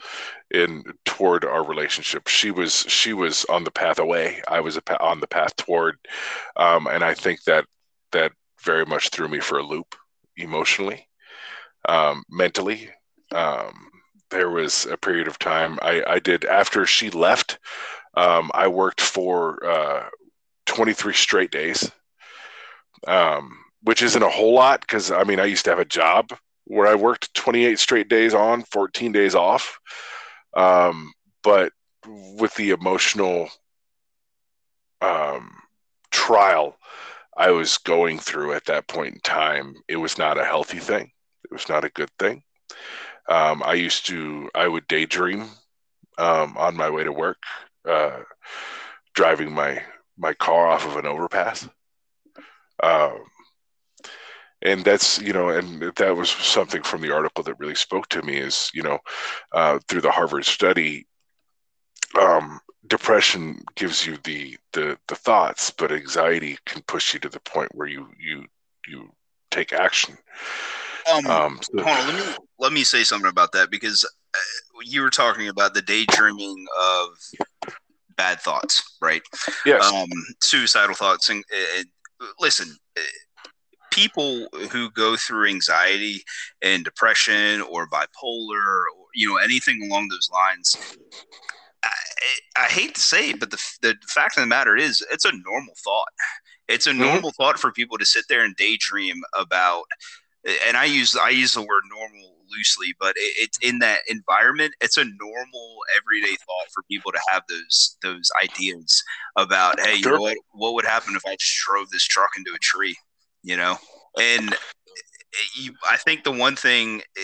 [0.54, 2.28] in toward our relationship.
[2.28, 4.42] She was she was on the path away.
[4.48, 5.98] I was on the path toward,
[6.58, 7.66] um, and I think that
[8.12, 8.34] that
[8.64, 9.96] very much threw me for a loop
[10.38, 11.08] emotionally,
[11.88, 12.90] um, mentally.
[13.34, 13.90] Um,
[14.30, 17.60] there was a period of time I, I did after she left.
[18.16, 20.10] Um, I worked for uh,
[20.66, 21.90] 23 straight days
[23.08, 26.32] um, which isn't a whole lot because I mean I used to have a job
[26.66, 29.80] where I worked 28 straight days on, 14 days off.
[30.56, 31.12] Um,
[31.44, 31.74] but
[32.06, 33.50] with the emotional
[35.02, 35.52] um,
[36.12, 36.78] trial
[37.36, 41.12] I was going through at that point in time, it was not a healthy thing.
[41.44, 42.44] It was not a good thing.
[43.28, 45.50] Um, I used to, I would daydream
[46.18, 47.42] um, on my way to work,
[47.88, 48.20] uh,
[49.14, 49.82] driving my
[50.18, 51.68] my car off of an overpass.
[52.82, 53.24] Um,
[54.64, 58.22] and that's you know and that was something from the article that really spoke to
[58.22, 59.00] me is you know
[59.54, 61.08] uh, through the harvard study
[62.20, 67.40] um, depression gives you the, the the thoughts but anxiety can push you to the
[67.42, 68.46] point where you you
[68.88, 69.12] you
[69.52, 70.18] take action.
[71.12, 75.02] Um, um so, on, let me let me say something about that because uh, you
[75.02, 77.08] were talking about the daydreaming of
[78.18, 79.22] bad thoughts right?
[79.66, 79.84] Yes.
[79.84, 80.10] Um
[80.42, 81.44] suicidal thoughts and,
[81.78, 81.86] and
[82.40, 82.76] listen,
[83.92, 86.24] people who go through anxiety
[86.62, 90.98] and depression or bipolar or you know anything along those lines
[92.58, 95.32] I hate to say it, but the, the fact of the matter is, it's a
[95.32, 96.10] normal thought.
[96.68, 97.00] It's a mm-hmm.
[97.00, 97.44] normal mm-hmm.
[97.44, 99.86] thought for people to sit there and daydream about.
[100.68, 104.74] And I use I use the word normal loosely, but it, it's in that environment.
[104.82, 109.04] It's a normal everyday thought for people to have those those ideas
[109.36, 110.38] about, hey, you know what?
[110.54, 112.96] What would happen if I just drove this truck into a tree?
[113.44, 113.78] You know,
[114.20, 114.58] and eh,
[115.56, 117.22] you, I think the one thing, eh,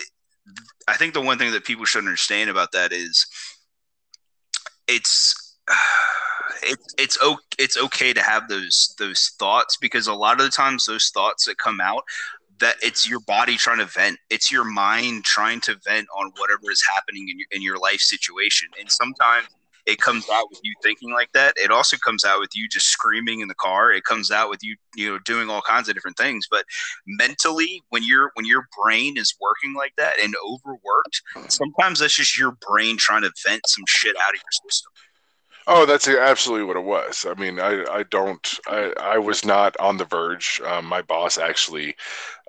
[0.87, 3.25] I think the one thing that people should understand about that is,
[4.87, 5.55] it's.
[6.63, 10.49] It's it's okay, it's okay to have those those thoughts because a lot of the
[10.49, 12.03] times those thoughts that come out
[12.59, 14.17] that it's your body trying to vent.
[14.29, 17.99] It's your mind trying to vent on whatever is happening in your, in your life
[17.99, 18.69] situation.
[18.79, 19.47] And sometimes
[19.87, 21.53] it comes out with you thinking like that.
[21.55, 23.91] It also comes out with you just screaming in the car.
[23.93, 26.45] It comes out with you you know doing all kinds of different things.
[26.51, 26.65] But
[27.07, 32.37] mentally when your when your brain is working like that and overworked sometimes that's just
[32.37, 34.91] your brain trying to vent some shit out of your system
[35.69, 37.25] Oh, that's absolutely what it was.
[37.29, 40.61] I mean, I, I don't, I, I was not on the verge.
[40.65, 41.95] Um, my boss actually,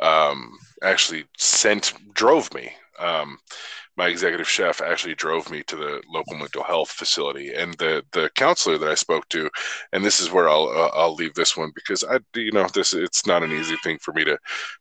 [0.00, 2.72] um, actually sent, drove me.
[3.00, 3.38] Um,
[3.96, 8.30] my executive chef actually drove me to the local mental health facility, and the the
[8.36, 9.50] counselor that I spoke to,
[9.92, 12.94] and this is where I'll uh, I'll leave this one because I you know this
[12.94, 14.38] it's not an easy thing for me to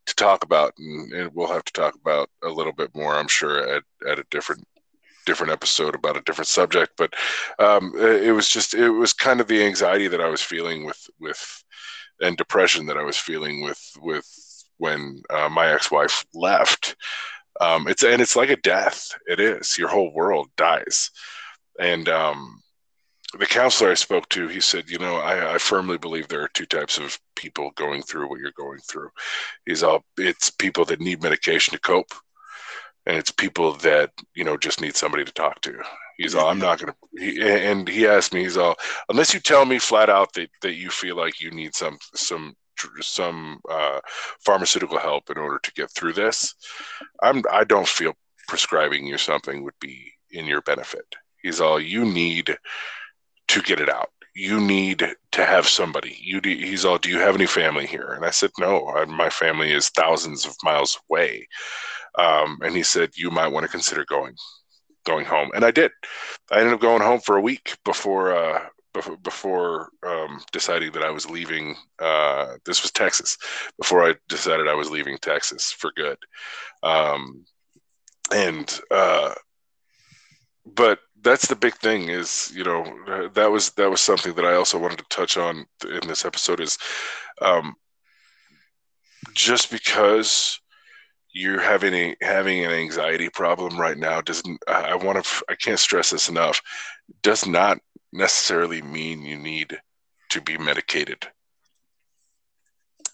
[0.07, 3.27] to talk about, and, and we'll have to talk about a little bit more, I'm
[3.27, 4.65] sure, at at a different
[5.27, 7.13] different episode about a different subject, but
[7.59, 11.07] um, it was just it was kind of the anxiety that I was feeling with
[11.19, 11.63] with
[12.21, 14.25] and depression that I was feeling with with
[14.77, 16.95] when uh, my ex-wife left.
[17.59, 19.09] Um, it's and it's like a death.
[19.27, 19.77] It is.
[19.77, 21.11] Your whole world dies,
[21.79, 22.61] and um,
[23.37, 26.49] the counselor I spoke to, he said, you know, I, I, firmly believe there are
[26.53, 29.09] two types of people going through what you're going through.
[29.65, 32.13] He's all it's people that need medication to cope,
[33.07, 35.81] and it's people that you know just need somebody to talk to.
[36.17, 38.75] He's all i'm not gonna he, and he asked me he's all
[39.09, 42.55] unless you tell me flat out that, that you feel like you need some some
[43.01, 43.99] some uh,
[44.39, 46.55] pharmaceutical help in order to get through this
[47.23, 48.13] i'm i don't feel
[48.47, 51.05] prescribing you something would be in your benefit.
[51.41, 52.57] He's all you need
[53.47, 54.99] to get it out you need
[55.31, 56.15] to have somebody.
[56.21, 58.13] You do, he's all, do you have any family here?
[58.15, 61.47] And I said, no, I, my family is thousands of miles away.
[62.19, 64.35] Um, and he said, you might want to consider going,
[65.07, 65.49] going home.
[65.55, 65.91] And I did.
[66.51, 68.59] I ended up going home for a week before, uh,
[68.93, 71.75] before, before um, deciding that I was leaving.
[71.97, 73.39] Uh, this was Texas.
[73.79, 76.17] Before I decided I was leaving Texas for good.
[76.83, 77.43] Um,
[78.31, 79.33] and uh,
[80.75, 84.55] but that's the big thing is you know that was that was something that I
[84.55, 86.77] also wanted to touch on in this episode is
[87.41, 87.75] um,
[89.33, 90.59] just because
[91.33, 95.79] you're having a having an anxiety problem right now doesn't I want to I can't
[95.79, 96.61] stress this enough
[97.23, 97.77] does not
[98.13, 99.77] necessarily mean you need
[100.29, 101.27] to be medicated.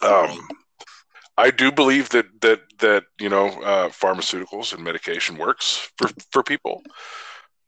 [0.02, 0.48] Um,
[1.36, 6.44] I do believe that that that you know uh, pharmaceuticals and medication works for for
[6.44, 6.84] people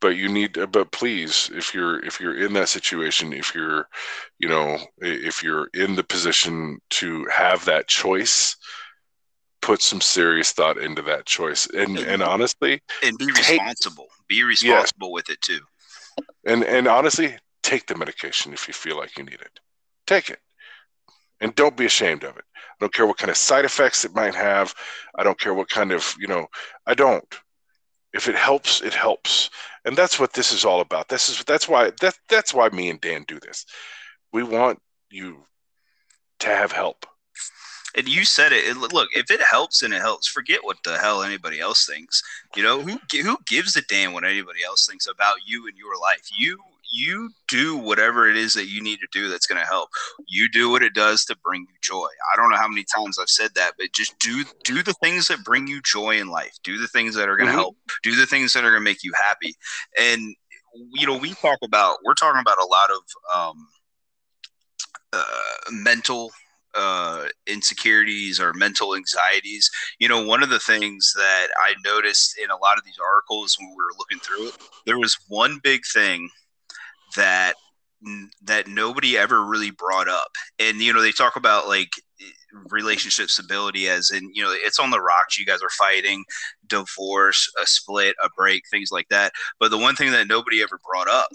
[0.05, 3.87] but you need but please if you're if you're in that situation if you're
[4.37, 8.55] you know if you're in the position to have that choice
[9.65, 11.67] put some serious thought into that choice.
[11.73, 14.05] And and, and honestly and be responsible.
[14.27, 15.13] Be responsible yes.
[15.13, 15.59] with it too.
[16.45, 19.59] And and honestly take the medication if you feel like you need it.
[20.05, 20.39] Take it.
[21.41, 22.45] And don't be ashamed of it.
[22.55, 24.75] I don't care what kind of side effects it might have.
[25.17, 26.45] I don't care what kind of you know
[26.85, 27.25] i don't
[28.15, 29.49] if it helps it helps
[29.85, 32.89] and that's what this is all about this is that's why that that's why me
[32.89, 33.65] and dan do this
[34.33, 34.79] we want
[35.11, 35.43] you
[36.39, 37.05] to have help
[37.95, 38.75] and you said it.
[38.75, 40.27] Look, if it helps, and it helps.
[40.27, 42.21] Forget what the hell anybody else thinks.
[42.55, 45.97] You know who who gives a damn what anybody else thinks about you and your
[45.99, 46.29] life.
[46.37, 46.59] You
[46.95, 49.89] you do whatever it is that you need to do that's going to help.
[50.27, 52.07] You do what it does to bring you joy.
[52.31, 55.27] I don't know how many times I've said that, but just do do the things
[55.27, 56.53] that bring you joy in life.
[56.63, 57.59] Do the things that are going to mm-hmm.
[57.59, 57.77] help.
[58.03, 59.55] Do the things that are going to make you happy.
[59.99, 60.35] And
[60.93, 63.67] you know, we talk about we're talking about a lot of um,
[65.13, 66.31] uh, mental
[66.75, 69.69] uh, insecurities or mental anxieties.
[69.99, 73.57] You know, one of the things that I noticed in a lot of these articles
[73.59, 76.29] when we were looking through it, there was one big thing
[77.15, 77.55] that
[78.43, 80.29] that nobody ever really brought up.
[80.59, 81.89] And you know, they talk about like
[82.69, 86.23] relationship stability as in you know it's on the rocks you guys are fighting
[86.67, 90.79] divorce a split a break things like that but the one thing that nobody ever
[90.89, 91.27] brought up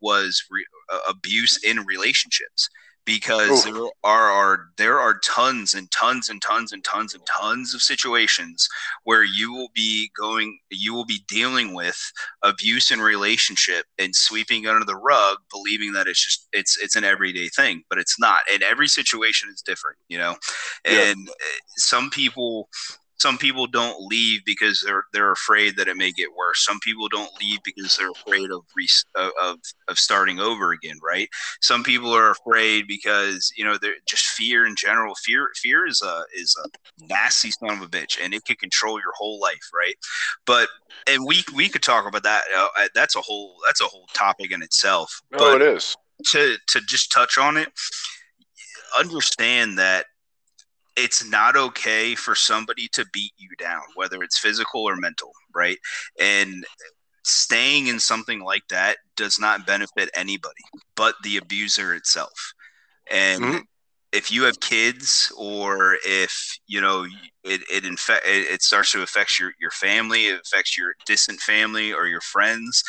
[0.00, 2.68] was re- uh, abuse in relationships
[3.04, 3.72] because Ooh.
[3.72, 7.82] there are, are there are tons and tons and tons and tons and tons of
[7.82, 8.68] situations
[9.04, 14.66] where you will be going you will be dealing with abuse in relationship and sweeping
[14.66, 18.40] under the rug believing that it's just it's it's an everyday thing but it's not
[18.52, 20.36] and every situation is different you know
[20.84, 21.32] and yeah.
[21.76, 22.68] some people
[23.22, 26.64] some people don't leave because they're they're afraid that it may get worse.
[26.64, 28.64] Some people don't leave because they're afraid of
[29.14, 31.28] of of starting over again, right?
[31.60, 35.14] Some people are afraid because you know they're just fear in general.
[35.14, 38.98] Fear fear is a is a nasty son of a bitch, and it can control
[38.98, 39.94] your whole life, right?
[40.44, 40.68] But
[41.06, 42.42] and we we could talk about that.
[42.56, 45.22] Uh, that's a whole that's a whole topic in itself.
[45.34, 45.96] Oh, but it is.
[46.32, 47.68] To to just touch on it,
[48.98, 50.06] understand that
[50.96, 55.78] it's not okay for somebody to beat you down, whether it's physical or mental, right?
[56.20, 56.64] And
[57.24, 60.62] staying in something like that does not benefit anybody
[60.96, 62.52] but the abuser itself.
[63.10, 63.58] And mm-hmm.
[64.12, 67.04] if you have kids or if you know
[67.44, 71.92] it it, infe- it starts to affect your your family, it affects your distant family
[71.92, 72.82] or your friends,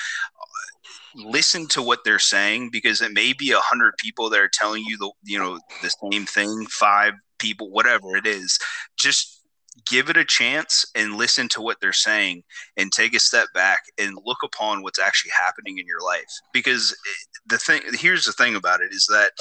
[1.15, 4.83] listen to what they're saying because it may be a hundred people that are telling
[4.85, 7.13] you the you know the same thing five
[7.43, 8.57] people, whatever it is,
[8.97, 9.41] just
[9.87, 12.43] give it a chance and listen to what they're saying
[12.77, 16.29] and take a step back and look upon what's actually happening in your life.
[16.53, 19.31] Because eh, the thing here's the thing about it is that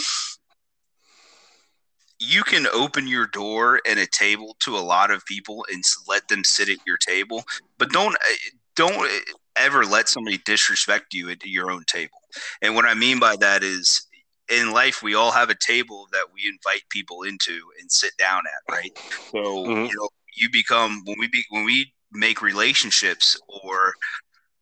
[2.18, 6.26] you can open your door and a table to a lot of people and let
[6.28, 7.42] them sit at your table
[7.78, 9.20] but don't eh, don't eh,
[9.56, 12.18] ever let somebody disrespect you at your own table.
[12.62, 14.06] And what i mean by that is
[14.50, 18.42] in life we all have a table that we invite people into and sit down
[18.46, 18.98] at right
[19.30, 19.86] so mm-hmm.
[19.86, 23.94] you know you become when we be when we make relationships or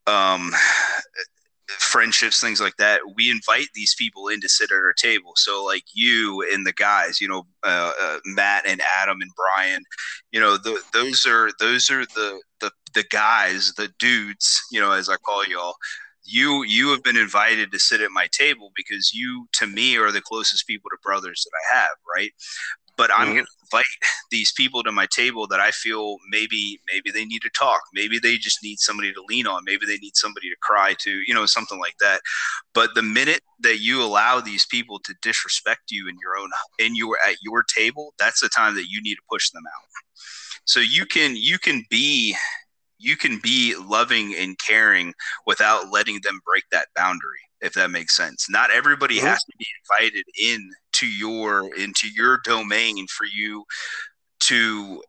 [0.06, 0.52] um
[1.78, 5.64] friendships things like that we invite these people in to sit at our table so
[5.64, 9.82] like you and the guys you know uh, uh, matt and adam and brian
[10.32, 14.90] you know the, those are those are the the the guys the dudes you know
[14.90, 15.76] as i call y'all
[16.24, 20.12] you you have been invited to sit at my table because you to me are
[20.12, 22.32] the closest people to brothers that I have, right?
[22.96, 23.84] But I'm going to invite
[24.30, 28.18] these people to my table that I feel maybe maybe they need to talk, maybe
[28.18, 31.32] they just need somebody to lean on, maybe they need somebody to cry to, you
[31.32, 32.20] know, something like that.
[32.74, 36.94] But the minute that you allow these people to disrespect you in your own in
[36.94, 39.88] your at your table, that's the time that you need to push them out.
[40.66, 42.36] So you can you can be
[43.00, 45.12] you can be loving and caring
[45.46, 49.26] without letting them break that boundary if that makes sense not everybody mm-hmm.
[49.26, 53.64] has to be invited in to your into your domain for you
[54.40, 55.02] to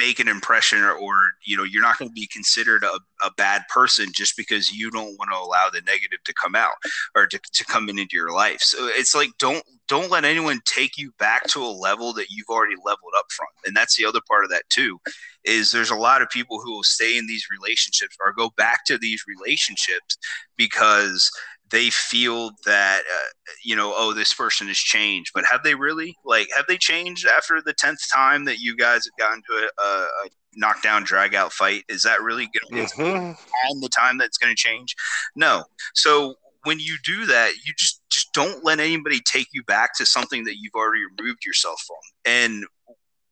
[0.00, 3.30] make an impression or, or you know you're not going to be considered a, a
[3.36, 6.72] bad person just because you don't want to allow the negative to come out
[7.14, 8.60] or to, to come into your life.
[8.60, 12.48] So it's like don't don't let anyone take you back to a level that you've
[12.48, 13.48] already leveled up from.
[13.66, 14.98] And that's the other part of that too
[15.44, 18.84] is there's a lot of people who will stay in these relationships or go back
[18.86, 20.16] to these relationships
[20.56, 21.30] because
[21.70, 25.32] they feel that uh, you know oh this person has changed.
[25.34, 29.06] But have they really like have they changed after the 10th time that you guys
[29.06, 31.84] have gotten to a, a, a knockdown drag out fight?
[31.88, 33.32] Is that really going to mm-hmm.
[33.64, 34.94] all the time that's going to change?
[35.34, 35.64] No.
[35.94, 40.04] So when you do that you just just don't let anybody take you back to
[40.04, 41.96] something that you've already removed yourself from.
[42.24, 42.64] And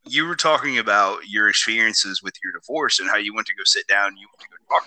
[0.07, 3.65] you were talking about your experiences with your divorce and how you went to go
[3.65, 4.87] sit down you went to go talk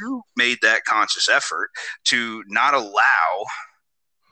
[0.00, 1.70] you made that conscious effort
[2.04, 3.44] to not allow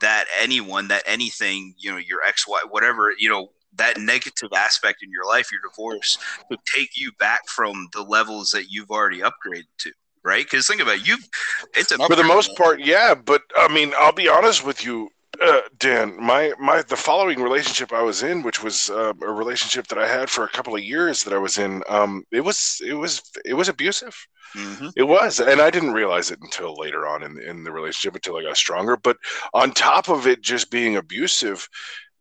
[0.01, 5.03] that anyone, that anything, you know, your ex wife, whatever, you know, that negative aspect
[5.03, 6.19] in your life, your divorce,
[6.51, 9.93] would take you back from the levels that you've already upgraded to.
[10.25, 10.45] Right?
[10.45, 11.27] Because think about it, you've
[11.75, 13.15] it's an for the most part, yeah.
[13.15, 15.09] But I mean, I'll be honest with you,
[15.41, 16.17] uh, Dan.
[16.21, 20.09] My my the following relationship I was in, which was uh, a relationship that I
[20.09, 23.23] had for a couple of years that I was in, um, it was it was
[23.45, 24.17] it was abusive.
[24.55, 24.89] Mm-hmm.
[24.97, 28.37] It was, and I didn't realize it until later on in in the relationship until
[28.37, 28.97] I got stronger.
[28.97, 29.17] But
[29.55, 31.69] on top of it just being abusive,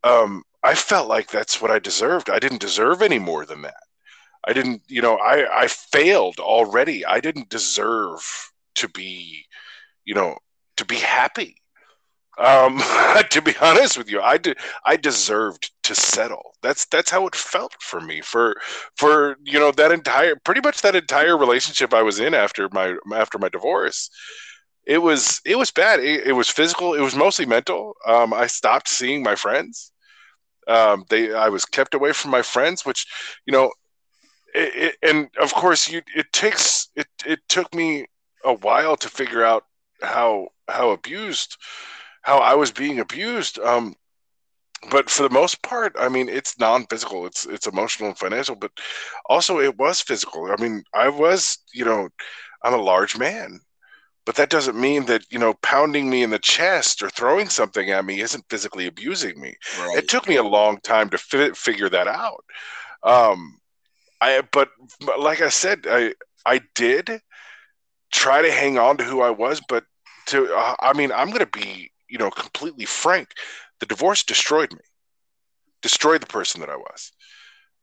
[0.03, 2.29] um, I felt like that's what I deserved.
[2.29, 3.83] I didn't deserve any more than that.
[4.45, 7.05] I didn't, you know, I I failed already.
[7.05, 8.21] I didn't deserve
[8.75, 9.45] to be,
[10.05, 10.37] you know,
[10.77, 11.55] to be happy.
[12.37, 12.77] Um,
[13.31, 14.57] to be honest with you, I did.
[14.85, 16.53] I deserved to settle.
[16.61, 18.21] That's that's how it felt for me.
[18.21, 18.55] For
[18.95, 22.95] for you know that entire, pretty much that entire relationship I was in after my
[23.15, 24.09] after my divorce.
[24.85, 25.99] It was it was bad.
[25.99, 26.93] It, it was physical.
[26.93, 27.93] It was mostly mental.
[28.05, 29.91] Um, I stopped seeing my friends.
[30.67, 33.05] Um, they I was kept away from my friends, which
[33.45, 33.71] you know,
[34.53, 38.07] it, it, and of course you it takes it it took me
[38.43, 39.63] a while to figure out
[40.01, 41.57] how how abused
[42.27, 43.57] how I was being abused.
[43.57, 43.95] Um,
[44.91, 47.25] but for the most part, I mean, it's non-physical.
[47.25, 48.71] It's it's emotional and financial, but
[49.29, 50.51] also it was physical.
[50.51, 52.09] I mean, I was, you know,
[52.63, 53.61] I'm a large man,
[54.25, 57.91] but that doesn't mean that you know pounding me in the chest or throwing something
[57.91, 59.55] at me isn't physically abusing me.
[59.79, 59.99] Right.
[59.99, 62.43] It took me a long time to fi- figure that out.
[63.03, 63.57] Um,
[64.19, 64.69] I but
[65.17, 66.13] like I said, I
[66.45, 67.21] I did
[68.11, 69.85] try to hang on to who I was, but
[70.27, 73.29] to uh, I mean, I'm going to be you know completely frank.
[73.79, 74.81] The divorce destroyed me,
[75.81, 77.11] destroyed the person that I was,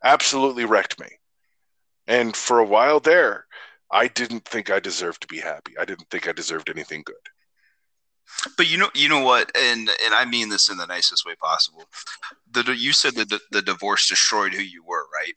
[0.03, 1.09] absolutely wrecked me,
[2.07, 3.47] and for a while there,
[3.91, 5.73] I didn't think I deserved to be happy.
[5.79, 7.17] I didn't think I deserved anything good.
[8.57, 11.35] But you know, you know what, and and I mean this in the nicest way
[11.37, 11.85] possible.
[12.51, 15.35] The you said that the, the divorce destroyed who you were, right?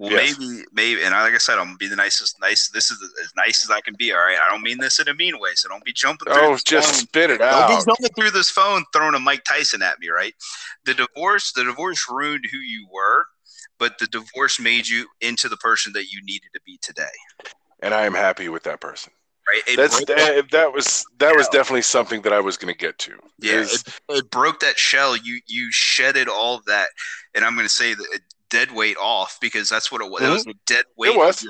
[0.00, 0.38] Well, yes.
[0.38, 2.70] maybe, maybe, and like I said, I'm gonna be the nicest, nice.
[2.70, 4.12] This is as nice as I can be.
[4.12, 6.28] All right, I don't mean this in a mean way, so don't be jumping.
[6.30, 7.00] Oh, just phone.
[7.02, 7.68] spit it out.
[7.68, 10.08] Don't be jumping through this phone, throwing a Mike Tyson at me.
[10.08, 10.32] Right?
[10.86, 13.26] The divorce, the divorce ruined who you were,
[13.78, 17.04] but the divorce made you into the person that you needed to be today.
[17.82, 19.12] And I am happy with that person.
[19.46, 19.62] Right?
[19.66, 22.98] It That's that, that was that was definitely something that I was going to get
[23.00, 23.18] to.
[23.38, 25.14] Yeah, it, it, broke that shell.
[25.14, 26.88] You you shedded all that,
[27.34, 28.20] and I'm going to say that
[28.50, 30.20] dead weight off because that's what it was.
[30.20, 30.30] Mm-hmm.
[30.30, 31.12] It was dead weight.
[31.12, 31.46] It was.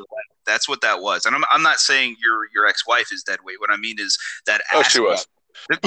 [0.46, 1.26] That's what that was.
[1.26, 3.60] And I'm, I'm not saying your your ex wife is dead weight.
[3.60, 5.26] What I mean is that oh, aspect, she was.
[5.68, 5.82] that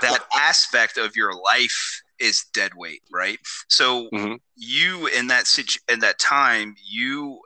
[0.00, 3.38] that aspect of your life is dead weight, right?
[3.68, 4.34] So mm-hmm.
[4.56, 7.40] you in that situ- in that time, you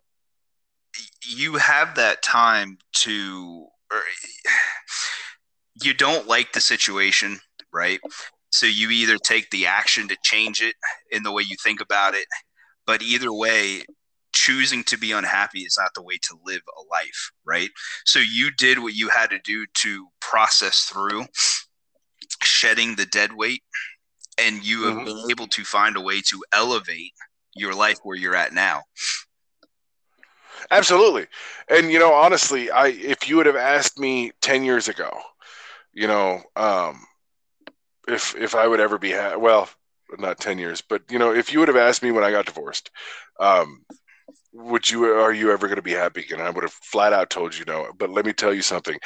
[1.26, 4.02] you have that time to or,
[5.82, 7.40] you don't like the situation,
[7.72, 8.00] right?
[8.50, 10.74] So you either take the action to change it
[11.10, 12.26] in the way you think about it,
[12.86, 13.82] but either way,
[14.32, 17.70] choosing to be unhappy is not the way to live a life, right?
[18.04, 21.24] So you did what you had to do to process through
[22.42, 23.62] shedding the dead weight,
[24.38, 25.04] and you have mm-hmm.
[25.04, 27.12] been able to find a way to elevate
[27.54, 28.82] your life where you're at now.
[30.70, 31.26] Absolutely.
[31.68, 35.10] And you know, honestly, I if you would have asked me 10 years ago,
[35.92, 37.04] you know, um,
[38.08, 39.68] if if I would ever be ha- well,
[40.18, 42.46] not ten years, but you know, if you would have asked me when I got
[42.46, 42.90] divorced,
[43.38, 43.84] um,
[44.52, 46.26] would you are you ever going to be happy?
[46.32, 47.92] And I would have flat out told you no.
[47.96, 48.98] But let me tell you something.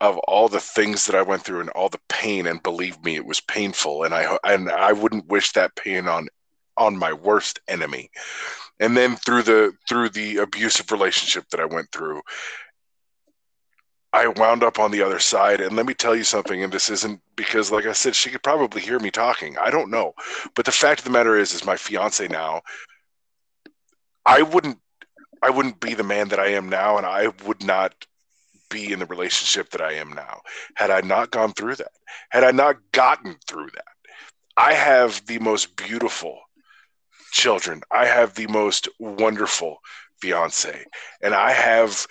[0.00, 3.16] Of all the things that I went through and all the pain, and believe me,
[3.16, 6.28] it was painful, and I and I wouldn't wish that pain on
[6.76, 8.10] on my worst enemy.
[8.80, 12.22] And then through the through the abusive relationship that I went through,
[14.12, 15.60] I wound up on the other side.
[15.60, 18.42] And let me tell you something, and this isn't because, like I said, she could
[18.42, 19.56] probably hear me talking.
[19.58, 20.14] I don't know.
[20.54, 22.62] But the fact of the matter is, is my fiance now,
[24.24, 24.78] I wouldn't
[25.42, 27.94] I wouldn't be the man that I am now, and I would not
[28.70, 30.40] be in the relationship that I am now
[30.74, 31.92] had I not gone through that.
[32.30, 33.84] Had I not gotten through that.
[34.56, 36.40] I have the most beautiful
[37.32, 37.82] children.
[37.90, 39.78] I have the most wonderful
[40.20, 40.84] fiance.
[41.22, 42.06] And I have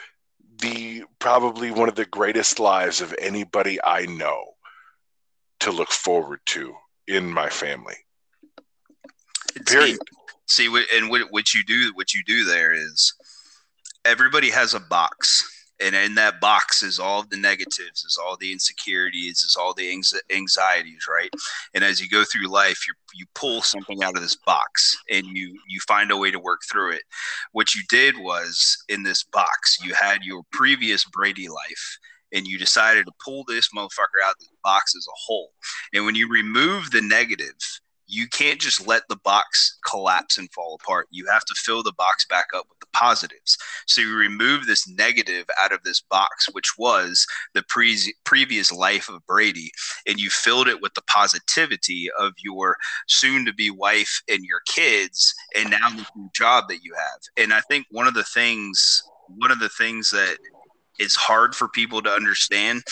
[0.60, 4.54] the probably one of the greatest lives of anybody I know
[5.62, 6.74] to look forward to
[7.08, 7.96] in my family.
[9.66, 9.98] Period.
[10.46, 13.14] See, see and what, what you do, what you do there is
[14.06, 18.52] everybody has a box and in that box is all the negatives is all the
[18.52, 19.92] insecurities is all the
[20.32, 21.30] anxieties right?
[21.74, 25.26] And as you go through life you you pull something out of this box and
[25.26, 27.04] you you find a way to work through it.
[27.52, 32.00] What you did was in this box you had your previous brady life
[32.34, 35.52] and you decided to pull this motherfucker out of the box as a whole.
[35.94, 37.56] And when you remove the negative
[38.08, 41.08] you can't just let the box collapse and fall apart.
[41.12, 43.58] You have to fill the box back up with the positives.
[43.86, 49.10] So you remove this negative out of this box, which was the pre- previous life
[49.10, 49.72] of Brady,
[50.08, 52.78] and you filled it with the positivity of your
[53.08, 57.20] soon to be wife and your kids, and now the new job that you have.
[57.38, 60.38] And I think one of the things, one of the things that
[61.00, 62.84] is hard for people to understand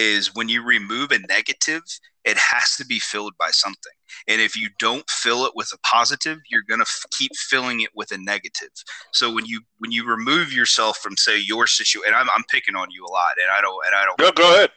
[0.00, 1.82] is when you remove a negative,
[2.24, 3.92] it has to be filled by something.
[4.28, 7.80] And if you don't fill it with a positive, you're going to f- keep filling
[7.80, 8.70] it with a negative.
[9.12, 12.76] So when you when you remove yourself from say your situation, and I'm, I'm picking
[12.76, 14.18] on you a lot, and I don't and I don't.
[14.18, 14.70] Go, go ahead.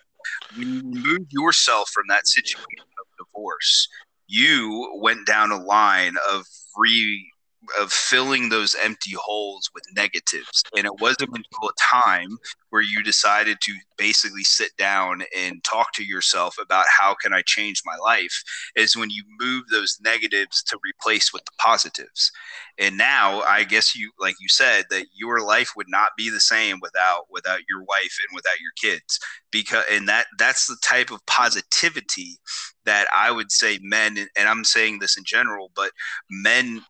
[0.55, 3.87] When you remove yourself from that situation of divorce,
[4.27, 6.45] you went down a line of
[6.77, 7.32] re
[7.79, 10.63] of filling those empty holes with negatives.
[10.75, 12.37] And it wasn't until a time
[12.69, 17.41] where you decided to basically sit down and talk to yourself about how can I
[17.45, 18.43] change my life
[18.75, 22.31] is when you move those negatives to replace with the positives.
[22.79, 26.39] And now I guess you like you said that your life would not be the
[26.39, 29.19] same without without your wife and without your kids
[29.51, 32.37] because and that that's the type of positivity
[32.85, 35.91] that I would say men and I'm saying this in general but
[36.29, 36.83] men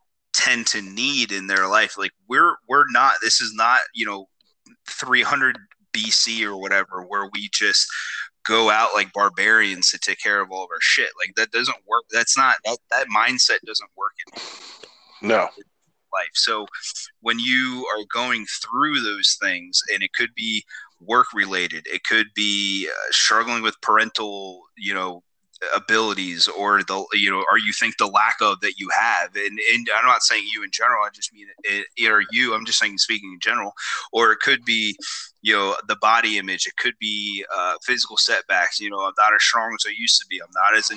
[0.43, 1.97] tend to need in their life.
[1.97, 3.13] Like we're we're not.
[3.21, 4.27] This is not you know
[4.89, 5.57] 300
[5.93, 7.87] BC or whatever where we just
[8.45, 11.09] go out like barbarians to take care of all of our shit.
[11.17, 12.03] Like that doesn't work.
[12.11, 15.49] That's not that that mindset doesn't work in no
[16.13, 16.31] life.
[16.33, 16.67] So
[17.21, 20.63] when you are going through those things, and it could be
[21.01, 25.23] work related, it could be uh, struggling with parental, you know,
[25.75, 29.35] abilities or the you know or you think the lack of that you have.
[29.35, 32.53] And, and i'm not saying you in general i just mean it, it or you
[32.53, 33.73] i'm just saying speaking in general.
[34.11, 34.95] Or it could be
[35.41, 36.67] you know the body image.
[36.67, 38.79] It could be uh, physical setbacks.
[38.79, 40.39] You know i'm not as strong as i used to be.
[40.39, 40.91] I'm not as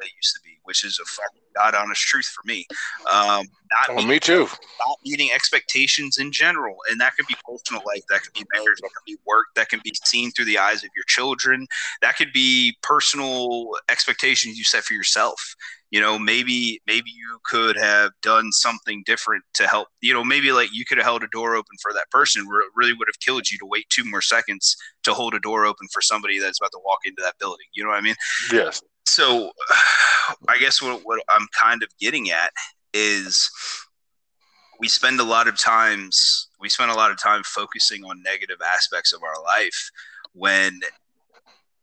[0.00, 2.66] I used to be, which is a fucking god honest truth for me.
[3.12, 3.46] Um,
[3.88, 4.48] not well, meeting, me too.
[4.86, 8.78] Not meeting expectations in general, and that could be personal life, that could be marriage,
[8.80, 11.66] that could be work, that can be seen through the eyes of your children,
[12.02, 15.54] that could be personal expectations you set for yourself.
[15.90, 19.88] You know, maybe maybe you could have done something different to help.
[20.00, 22.60] You know, maybe like you could have held a door open for that person where
[22.60, 25.66] it really would have killed you to wait two more seconds to hold a door
[25.66, 27.66] open for somebody that's about to walk into that building.
[27.72, 28.14] You know what I mean?
[28.52, 29.50] Yes so
[30.48, 32.52] I guess what, what I'm kind of getting at
[32.94, 33.50] is
[34.78, 38.58] we spend a lot of times we spend a lot of time focusing on negative
[38.64, 39.90] aspects of our life
[40.32, 40.80] when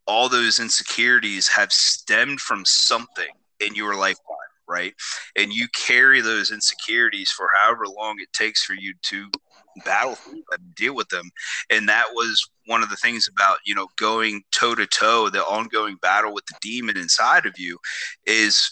[0.05, 3.29] all those insecurities have stemmed from something
[3.59, 4.35] in your lifetime
[4.67, 4.93] right
[5.37, 9.29] and you carry those insecurities for however long it takes for you to
[9.83, 10.43] battle them,
[10.75, 11.29] deal with them.
[11.69, 15.43] And that was one of the things about, you know, going toe to toe, the
[15.43, 17.77] ongoing battle with the demon inside of you
[18.25, 18.71] is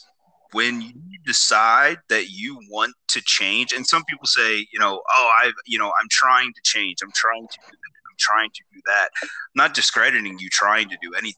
[0.52, 0.94] when you
[1.26, 5.78] decide that you want to change and some people say you know oh i you
[5.78, 7.00] know i'm trying to change.
[7.04, 9.10] I'm trying to i'm trying to do that.
[9.24, 11.36] I'm not discrediting you trying to do anything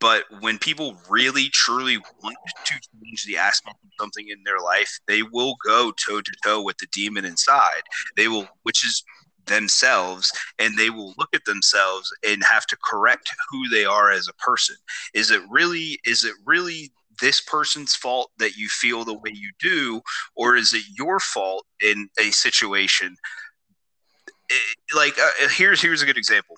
[0.00, 2.36] but when people really truly want
[2.66, 6.62] to change the aspect of something in their life, they will go toe to toe
[6.62, 7.82] with the demon inside.
[8.16, 9.02] They will, which is
[9.46, 14.28] themselves, and they will look at themselves and have to correct who they are as
[14.28, 14.76] a person.
[15.14, 19.50] Is it really, is it really this person's fault that you feel the way you
[19.58, 20.00] do,
[20.34, 23.16] or is it your fault in a situation?
[24.48, 26.56] It, like, uh, here's here's a good example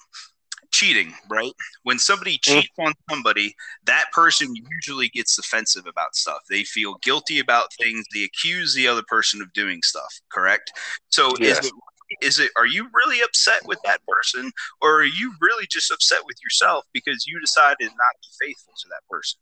[0.71, 1.53] cheating, right?
[1.83, 2.43] When somebody mm.
[2.43, 3.55] cheats on somebody,
[3.85, 6.39] that person usually gets defensive about stuff.
[6.49, 8.05] They feel guilty about things.
[8.15, 10.71] They accuse the other person of doing stuff, correct?
[11.11, 11.59] So yes.
[11.59, 11.73] is it
[12.21, 16.21] is it are you really upset with that person or are you really just upset
[16.25, 19.41] with yourself because you decided not to be faithful to that person?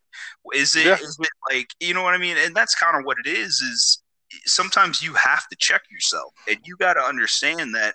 [0.54, 0.94] Is it, yeah.
[0.94, 2.36] is it like you know what i mean?
[2.38, 4.02] And that's kind of what it is is
[4.44, 7.94] sometimes you have to check yourself and you got to understand that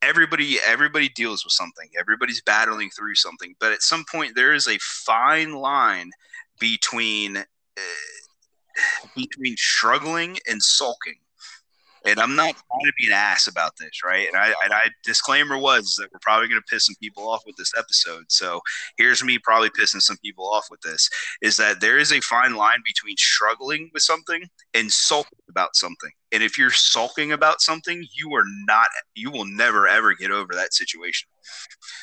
[0.00, 1.88] everybody everybody deals with something.
[1.98, 6.10] Everybody's battling through something but at some point there is a fine line
[6.60, 7.44] between uh,
[9.16, 11.16] between struggling and sulking
[12.06, 14.26] and I'm not trying to be an ass about this, right?
[14.26, 17.42] And I, and I disclaimer was that we're probably going to piss some people off
[17.46, 18.24] with this episode.
[18.28, 18.60] So
[18.96, 21.08] here's me probably pissing some people off with this:
[21.40, 26.10] is that there is a fine line between struggling with something and sulking about something.
[26.32, 30.54] And if you're sulking about something, you are not, you will never ever get over
[30.54, 31.28] that situation.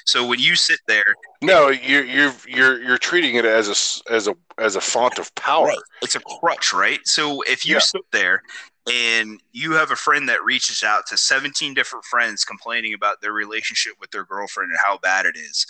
[0.06, 4.28] So when you sit there, no, you're you're you're you're treating it as a as
[4.28, 5.68] a as a font of power.
[5.68, 5.80] Right.
[6.02, 7.00] It's a crutch, right?
[7.06, 7.80] So if you yeah.
[7.80, 8.42] sit there
[8.88, 13.34] and you have a friend that reaches out to 17 different friends complaining about their
[13.34, 15.66] relationship with their girlfriend and how bad it is.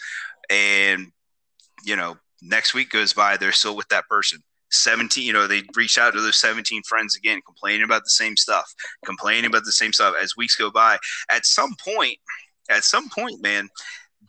[0.50, 1.12] And
[1.84, 4.40] you know next week goes by they're still with that person.
[4.72, 8.38] 17 you know they reach out to those 17 friends again complaining about the same
[8.38, 8.72] stuff
[9.04, 10.14] complaining about the same stuff.
[10.22, 10.98] As weeks go by
[11.32, 12.18] at some point
[12.70, 13.68] at some point man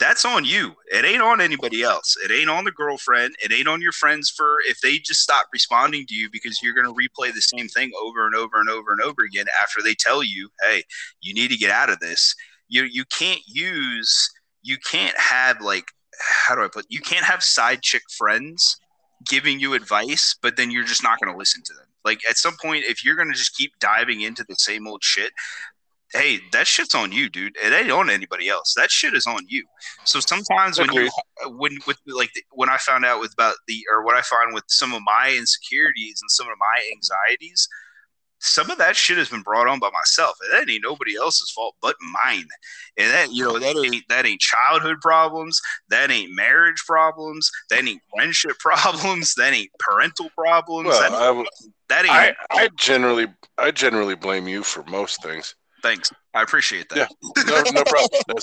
[0.00, 0.74] that's on you.
[0.86, 2.16] It ain't on anybody else.
[2.24, 3.36] It ain't on the girlfriend.
[3.42, 6.74] It ain't on your friends for if they just stop responding to you because you're
[6.74, 9.82] going to replay the same thing over and over and over and over again after
[9.82, 10.82] they tell you, "Hey,
[11.20, 12.34] you need to get out of this."
[12.68, 14.30] You you can't use
[14.62, 15.84] you can't have like
[16.46, 18.76] how do I put you can't have side chick friends
[19.28, 21.86] giving you advice, but then you're just not going to listen to them.
[22.04, 25.04] Like at some point, if you're going to just keep diving into the same old
[25.04, 25.32] shit,
[26.12, 27.56] hey, that shit's on you, dude.
[27.62, 28.74] It ain't on anybody else.
[28.74, 29.64] That shit is on you.
[30.04, 31.10] So sometimes when you
[31.46, 34.64] when with like when I found out with about the or what I find with
[34.68, 37.68] some of my insecurities and some of my anxieties,
[38.40, 41.50] some of that shit has been brought on by myself, and that ain't nobody else's
[41.50, 42.48] fault but mine.
[42.96, 45.60] And that you know that ain't that ain't childhood problems,
[45.90, 50.88] that ain't marriage problems, that ain't friendship problems, that ain't parental problems.
[50.88, 52.36] Well, that, ain't, I, that ain't.
[52.50, 53.28] I, I generally
[53.58, 55.54] I generally blame you for most things.
[55.82, 56.98] Thanks, I appreciate that.
[56.98, 58.20] Yeah, no, no problem.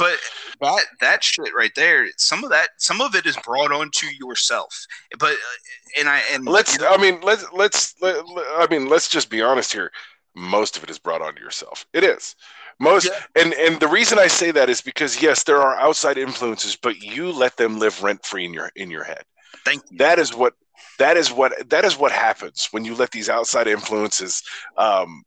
[0.00, 0.18] but
[0.60, 4.74] that that shit right there some of that some of it is brought onto yourself.
[5.18, 8.16] But uh, and i and let's i mean let's let's let,
[8.56, 9.92] i mean let's just be honest here.
[10.34, 11.86] Most of it is brought onto yourself.
[11.92, 12.34] It is.
[12.78, 13.42] Most yeah.
[13.42, 17.02] and and the reason i say that is because yes there are outside influences but
[17.02, 19.22] you let them live rent free in your in your head.
[19.64, 19.98] Thank you.
[19.98, 20.54] That is what
[20.98, 24.42] that is what that is what happens when you let these outside influences
[24.78, 25.24] um,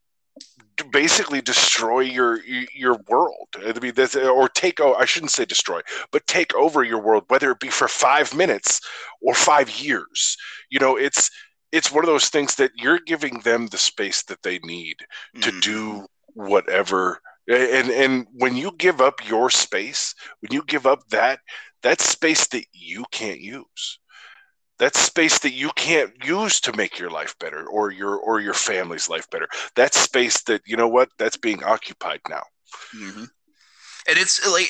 [0.91, 3.47] basically destroy your your world.
[3.57, 5.81] I mean, that's, or take oh, I shouldn't say destroy,
[6.11, 8.81] but take over your world, whether it be for five minutes
[9.21, 10.37] or five years.
[10.69, 11.29] You know, it's
[11.71, 14.97] it's one of those things that you're giving them the space that they need
[15.35, 15.41] mm-hmm.
[15.41, 17.19] to do whatever.
[17.47, 21.39] And and when you give up your space, when you give up that
[21.81, 23.99] that space that you can't use,
[24.83, 28.53] that's space that you can't use to make your life better or your or your
[28.53, 29.47] family's life better.
[29.77, 31.07] That's space that you know what?
[31.17, 32.43] That's being occupied now.
[32.93, 33.23] Mm-hmm.
[34.09, 34.67] and it's like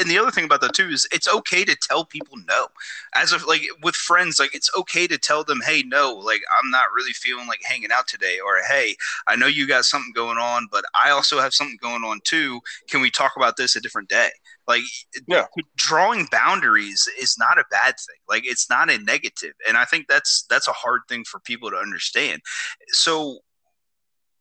[0.00, 2.66] and the other thing about that too is it's okay to tell people no.
[3.14, 6.68] As of like with friends like it's okay to tell them hey no like i'm
[6.70, 8.96] not really feeling like hanging out today or hey
[9.28, 12.60] i know you got something going on but i also have something going on too.
[12.90, 14.30] Can we talk about this a different day
[14.68, 14.82] like
[15.26, 15.46] yeah.
[15.76, 18.20] drawing boundaries is not a bad thing.
[18.28, 19.54] Like it's not a negative.
[19.68, 22.40] And i think that's that's a hard thing for people to understand.
[22.88, 23.38] So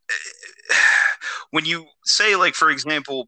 [1.51, 3.27] when you say like for example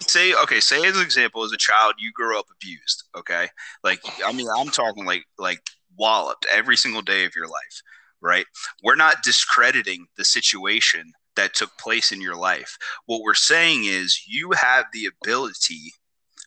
[0.00, 3.48] say okay say as an example as a child you grew up abused okay?
[3.84, 5.60] Like i mean i'm talking like like
[5.96, 7.82] walloped every single day of your life
[8.22, 8.46] right?
[8.82, 12.76] We're not discrediting the situation that took place in your life
[13.06, 15.92] what we're saying is you have the ability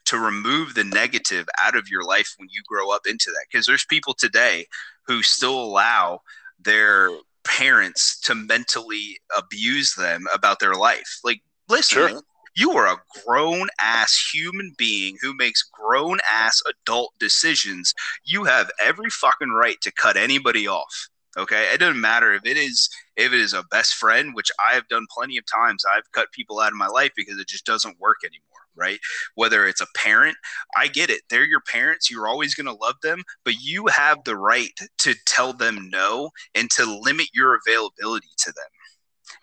[0.06, 3.66] to remove the negative out of your life when you grow up into that because
[3.66, 4.66] there's people today
[5.08, 6.20] who still allow
[6.60, 7.10] their
[7.44, 12.22] parents to mentally abuse them about their life like listen sure.
[12.58, 17.94] You are a grown ass human being who makes grown ass adult decisions.
[18.24, 21.10] You have every fucking right to cut anybody off.
[21.38, 24.74] Okay, it doesn't matter if it is if it is a best friend, which I
[24.74, 25.84] have done plenty of times.
[25.86, 29.00] I've cut people out of my life because it just doesn't work anymore right?
[29.36, 30.36] Whether it's a parent,
[30.78, 31.22] I get it.
[31.30, 32.12] They're your parents.
[32.12, 36.30] You're always going to love them, but you have the right to tell them no
[36.54, 38.66] and to limit your availability to them.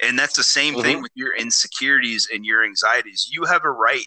[0.03, 0.83] And that's the same mm-hmm.
[0.83, 3.29] thing with your insecurities and your anxieties.
[3.31, 4.07] You have a right.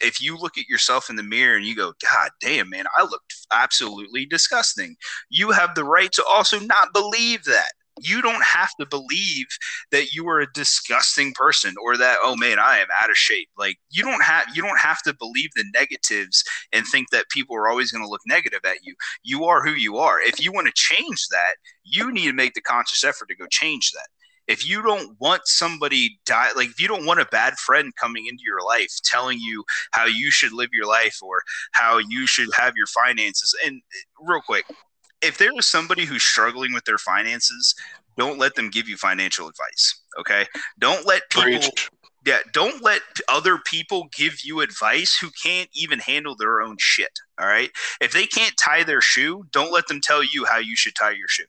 [0.00, 3.02] If you look at yourself in the mirror and you go, God damn, man, I
[3.02, 4.96] looked absolutely disgusting.
[5.30, 7.72] You have the right to also not believe that
[8.02, 9.46] you don't have to believe
[9.90, 13.48] that you are a disgusting person or that oh man i am out of shape
[13.56, 17.56] like you don't have you don't have to believe the negatives and think that people
[17.56, 20.52] are always going to look negative at you you are who you are if you
[20.52, 21.54] want to change that
[21.84, 24.08] you need to make the conscious effort to go change that
[24.48, 28.26] if you don't want somebody die like if you don't want a bad friend coming
[28.26, 31.42] into your life telling you how you should live your life or
[31.72, 33.82] how you should have your finances and
[34.20, 34.64] real quick
[35.22, 37.74] if there is somebody who's struggling with their finances
[38.16, 40.46] don't let them give you financial advice okay?
[40.78, 41.90] Don't let people Preach.
[42.24, 47.12] yeah don't let other people give you advice who can't even handle their own shit
[47.40, 47.70] all right?
[48.00, 51.12] If they can't tie their shoe don't let them tell you how you should tie
[51.12, 51.44] your shoe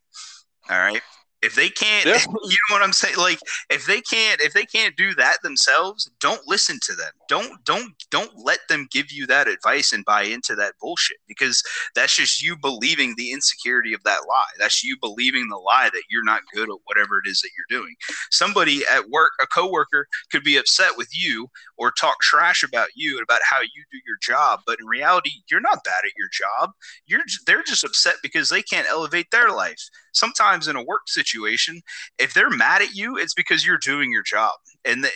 [0.70, 1.02] all right
[1.42, 2.18] if they can't yeah.
[2.44, 3.18] you know what i'm saying?
[3.18, 3.40] Like
[3.70, 7.12] if they can't if they can't do that themselves don't listen to them.
[7.28, 11.64] Don't don't don't let them give you that advice and buy into that bullshit because
[11.96, 14.46] that's just you believing the insecurity of that lie.
[14.58, 17.80] That's you believing the lie that you're not good at whatever it is that you're
[17.80, 17.96] doing.
[18.32, 23.18] Somebody at work a coworker could be upset with you or talk trash about you
[23.18, 26.30] and about how you do your job but in reality you're not bad at your
[26.32, 26.72] job.
[27.06, 29.82] You're they're just upset because they can't elevate their life.
[30.14, 34.24] Sometimes in a work situation, if they're mad at you, it's because you're doing your
[34.24, 34.54] job.
[34.86, 35.10] And the,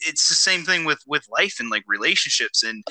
[0.00, 2.84] it's the same thing with with life and like relationships and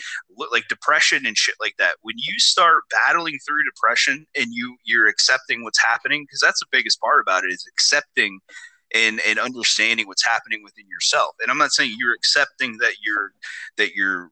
[0.52, 1.95] like depression and shit like that.
[2.02, 6.68] When you start battling through depression and you you're accepting what's happening, because that's the
[6.72, 8.40] biggest part about it is accepting
[8.94, 11.36] and and understanding what's happening within yourself.
[11.41, 13.32] And I'm not saying you're accepting that you're
[13.78, 14.32] that you're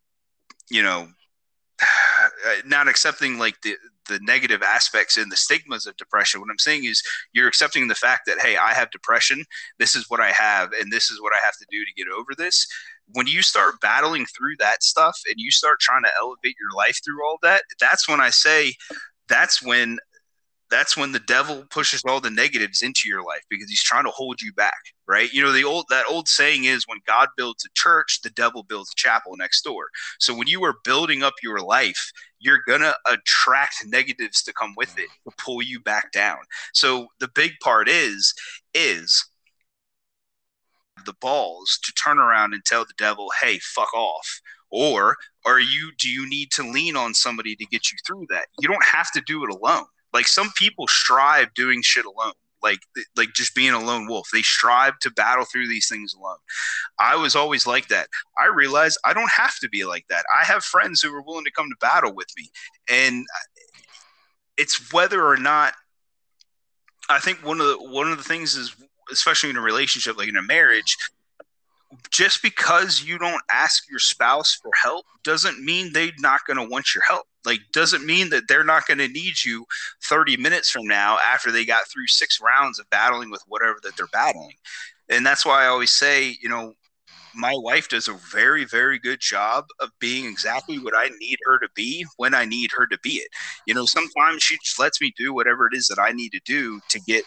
[0.70, 1.08] you know
[1.82, 3.76] uh, not accepting like the
[4.08, 6.42] the negative aspects and the stigmas of depression.
[6.42, 7.02] What I'm saying is
[7.34, 9.44] you're accepting the fact that, hey, I have depression.
[9.80, 12.08] This is what I have, and this is what I have to do to get
[12.12, 12.68] over this.
[13.14, 17.00] When you start battling through that stuff and you start trying to elevate your life
[17.04, 18.74] through all that, that's when I say
[19.28, 20.00] that's when
[20.70, 24.12] that's when the devil pushes all the negatives into your life because he's trying to
[24.12, 24.74] hold you back
[25.08, 25.32] right?
[25.32, 28.64] You know the old that old saying is when god builds a church the devil
[28.64, 29.90] builds a chapel next door.
[30.20, 34.98] So when you are building up your life you're gonna attract negatives to come with
[34.98, 36.38] it to pull you back down.
[36.74, 38.34] So the big part is
[38.74, 39.26] is
[41.06, 44.42] the balls to turn around and tell the devil hey fuck off.
[44.72, 45.16] Or
[45.46, 48.48] are you do you need to lean on somebody to get you through that?
[48.60, 49.86] You don't have to do it alone
[50.16, 52.34] like some people strive doing shit alone.
[52.64, 52.80] Like
[53.16, 54.30] like just being a lone wolf.
[54.34, 56.38] They strive to battle through these things alone.
[57.00, 58.08] I was always like that.
[58.40, 60.26] I realized i don't have to be like that.
[60.36, 62.50] I have friends who are willing to come to battle with me.
[62.90, 63.62] And uh,
[64.58, 65.74] it's whether or not
[67.10, 68.76] i think one of the one of the things is
[69.12, 70.98] especially in a relationship like in a marriage
[72.12, 76.70] just because you don't ask your spouse for help doesn't mean they're not going to
[76.70, 77.26] want your help.
[77.46, 79.66] Like doesn't mean that they're not going to need you
[80.04, 83.96] 30 minutes from now after they got through six rounds of battling with whatever that
[83.98, 84.56] they're battling.
[85.10, 86.74] And that's why i always say you know
[87.36, 91.60] my wife does a very very good job of being exactly what i need her
[91.60, 93.28] to be when i need her to be it.
[93.68, 96.42] You know sometimes she just lets me do whatever it is that i need to
[96.46, 97.24] do to get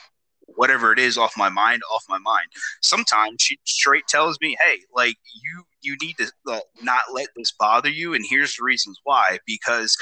[0.59, 2.49] whatever it is off my mind off my mind.
[2.83, 7.53] Sometimes she straight tells me hey like you you need to uh, not let this
[7.53, 9.39] bother you and here's the reasons why.
[9.47, 9.97] Because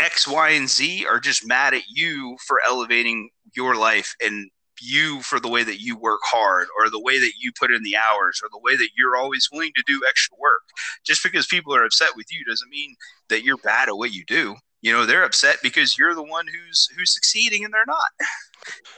[0.00, 4.50] x y and z are just mad at you for elevating your life and
[4.80, 7.84] you for the way that you work hard or the way that you put in
[7.84, 10.62] the hours or the way that you're always willing to do extra work.
[11.04, 12.96] Just because people are upset with you doesn't mean
[13.28, 16.46] that you're bad at what you do you know they're upset because you're the one
[16.46, 18.10] who's who's succeeding and they're not.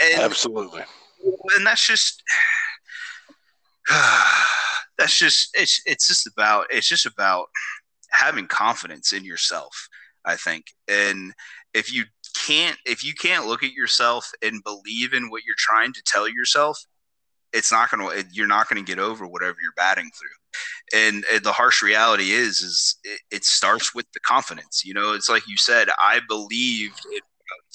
[0.03, 0.83] And, absolutely.
[1.57, 2.23] and that's just
[4.99, 7.47] that's just it's it's just about it's just about
[8.11, 9.89] having confidence in yourself
[10.27, 10.67] i think.
[10.87, 11.33] And
[11.73, 12.05] if you
[12.47, 16.29] can't if you can't look at yourself and believe in what you're trying to tell
[16.29, 16.79] yourself
[17.55, 20.99] it's not going to you're not going to get over whatever you're batting through.
[21.01, 25.15] And, the harsh reality is is it, it, starts with the confidence you know?
[25.15, 27.21] It's like you said i believed in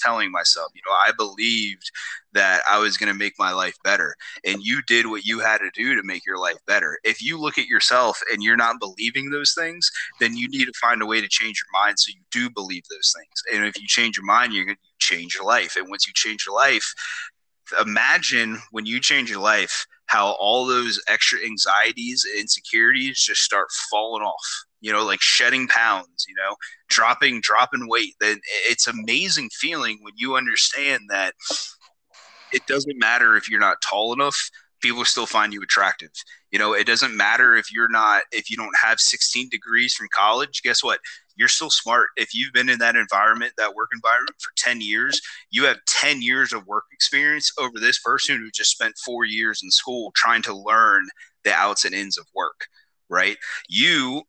[0.02, 1.90] telling myself you know i believed
[2.32, 4.14] that i was going to make my life better.
[4.46, 6.98] And you did what you had to do to make your life better.
[7.04, 9.90] If you look at yourself and you're not believing those things
[10.20, 12.84] then you need to find a way to change your mind so you do believe
[12.90, 13.42] those things.
[13.52, 15.76] And if you change your mind you're going to change your life.
[15.76, 16.94] And once you change your life
[17.80, 23.68] imagine when you change your life how all those extra anxieties and insecurities just start
[23.90, 26.56] falling off you know like shedding pounds you know
[26.88, 28.14] dropping dropping weight.
[28.20, 31.34] Then it's amazing feeling when you understand that
[32.52, 34.50] it doesn't matter if you're not tall enough
[34.82, 36.10] people still find you attractive.
[36.50, 40.08] You know it doesn't matter if you're not if you don't have 16 degrees from
[40.12, 40.98] college guess what
[41.40, 42.08] you're still smart.
[42.18, 45.18] If you've been in that environment, that work environment for 10 years,
[45.50, 49.62] you have 10 years of work experience over this person who just spent four years
[49.62, 51.08] in school trying to learn
[51.44, 52.66] the outs and ins of work,
[53.08, 53.38] right?
[53.70, 54.22] You,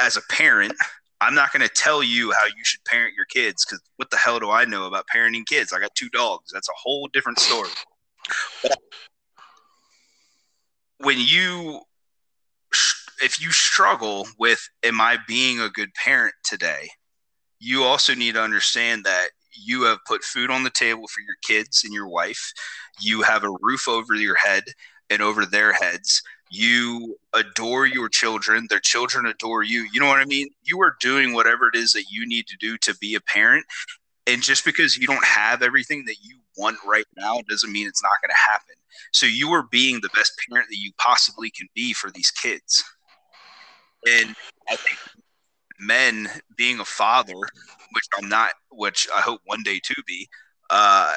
[0.00, 0.72] as a parent,
[1.20, 4.16] I'm not going to tell you how you should parent your kids because what the
[4.16, 5.72] hell do I know about parenting kids?
[5.72, 6.50] I got two dogs.
[6.52, 7.70] That's a whole different story.
[8.64, 8.76] But
[10.98, 11.82] when you
[13.22, 16.88] if you struggle with am I being a good parent today,
[17.60, 21.36] you also need to understand that you have put food on the table for your
[21.42, 22.52] kids and your wife.
[23.00, 24.64] You have a roof over your head
[25.10, 26.22] and over their heads.
[26.50, 28.66] You adore your children.
[28.70, 29.86] Their children adore you.
[29.92, 30.48] You know what I mean?
[30.62, 33.66] You are doing whatever it is that you need to do to be a parent.
[34.26, 38.02] And just because you don't have everything that you want right now doesn't mean it's
[38.02, 38.74] not going to happen.
[39.12, 42.84] So you are being the best parent that you possibly can be for these kids.
[44.06, 44.34] And
[44.68, 44.98] I think
[45.80, 50.28] men being a father, which I'm not, which I hope one day to be,
[50.70, 51.16] uh,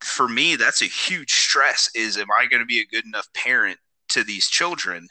[0.00, 1.90] for me, that's a huge stress.
[1.94, 3.78] Is am I going to be a good enough parent
[4.10, 5.08] to these children?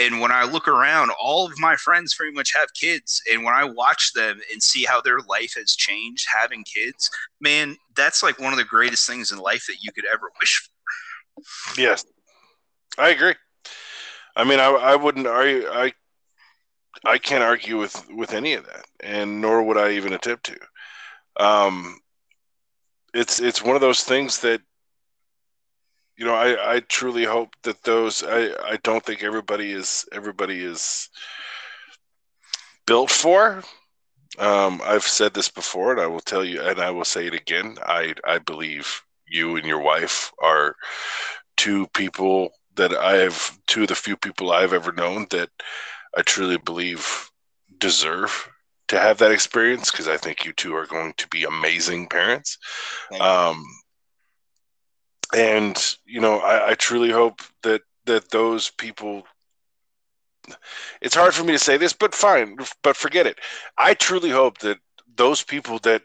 [0.00, 3.20] And when I look around, all of my friends pretty much have kids.
[3.32, 7.10] And when I watch them and see how their life has changed having kids,
[7.40, 10.62] man, that's like one of the greatest things in life that you could ever wish
[10.62, 11.80] for.
[11.80, 12.04] Yes,
[12.96, 13.34] I agree.
[14.36, 15.26] I mean, I, I wouldn't.
[15.26, 15.66] argue.
[15.68, 15.92] I
[17.04, 20.58] I can't argue with with any of that, and nor would I even attempt to.
[21.44, 21.98] Um,
[23.14, 24.60] it's it's one of those things that
[26.16, 30.62] you know I, I truly hope that those I, I don't think everybody is everybody
[30.64, 31.08] is
[32.86, 33.62] built for.
[34.38, 37.34] Um, I've said this before, and I will tell you, and I will say it
[37.34, 37.76] again.
[37.82, 40.76] I I believe you and your wife are
[41.56, 45.50] two people that I've two of the few people I've ever known that
[46.18, 47.30] I truly believe
[47.78, 48.48] deserve
[48.88, 52.58] to have that experience because I think you two are going to be amazing parents.
[53.20, 53.64] Um,
[55.32, 59.26] and you know, I, I truly hope that that those people.
[61.00, 63.38] It's hard for me to say this, but fine, but forget it.
[63.76, 64.78] I truly hope that
[65.14, 66.02] those people that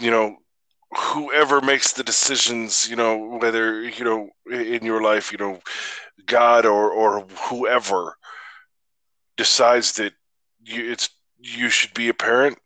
[0.00, 0.36] you know
[0.96, 5.60] whoever makes the decisions, you know, whether you know in your life, you know,
[6.26, 8.16] God or or whoever
[9.38, 10.14] decides that
[10.64, 11.10] you, it's
[11.40, 12.58] you should be a parent.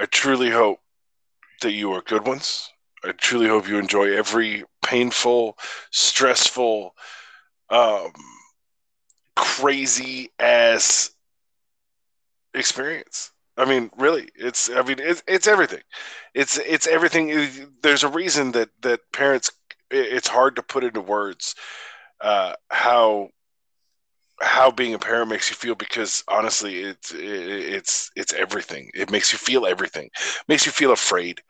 [0.00, 0.80] I truly hope
[1.62, 2.70] that you are good ones.
[3.04, 5.58] I truly hope you enjoy every painful,
[5.92, 6.94] stressful,
[7.70, 8.12] um,
[9.36, 11.12] crazy ass
[12.54, 13.32] experience.
[13.58, 14.70] I mean, really, it's.
[14.70, 15.82] I mean, it's it's everything.
[16.34, 17.72] It's it's everything.
[17.82, 19.50] There's a reason that that parents.
[19.90, 21.54] It's hard to put into words
[22.20, 23.30] uh, how
[24.40, 28.90] how being a parent makes you feel because honestly it's it's it's everything.
[28.94, 30.10] It makes you feel everything.
[30.48, 31.40] Makes you feel afraid.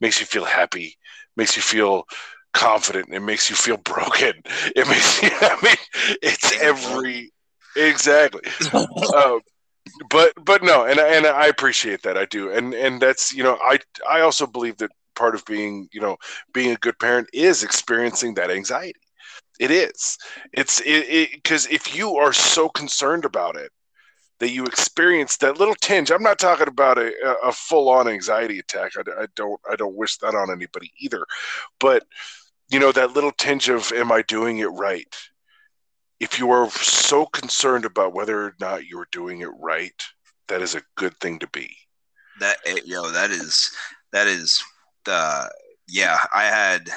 [0.00, 0.96] Makes you feel happy.
[1.36, 2.04] Makes you feel
[2.52, 3.08] confident.
[3.12, 4.34] It makes you feel broken.
[4.76, 5.76] It makes you i mean
[6.22, 7.32] it's every
[7.76, 8.42] exactly.
[9.16, 9.40] Um,
[10.10, 12.18] but but no and and i appreciate that.
[12.18, 12.50] I do.
[12.52, 13.78] And and that's you know i
[14.10, 16.16] i also believe that part of being you know
[16.54, 19.00] being a good parent is experiencing that anxiety
[19.62, 20.18] it is.
[20.52, 23.70] It's it because if you are so concerned about it
[24.40, 26.10] that you experience that little tinge.
[26.10, 27.12] I'm not talking about a,
[27.44, 28.90] a full on anxiety attack.
[28.96, 31.24] I, I don't I don't wish that on anybody either.
[31.78, 32.02] But
[32.72, 35.06] you know that little tinge of am I doing it right?
[36.18, 40.02] If you are so concerned about whether or not you're doing it right,
[40.48, 41.70] that is a good thing to be.
[42.40, 43.70] That eh, yo, that is
[44.10, 44.60] that is
[45.04, 45.48] the
[45.86, 46.18] yeah.
[46.34, 46.90] I had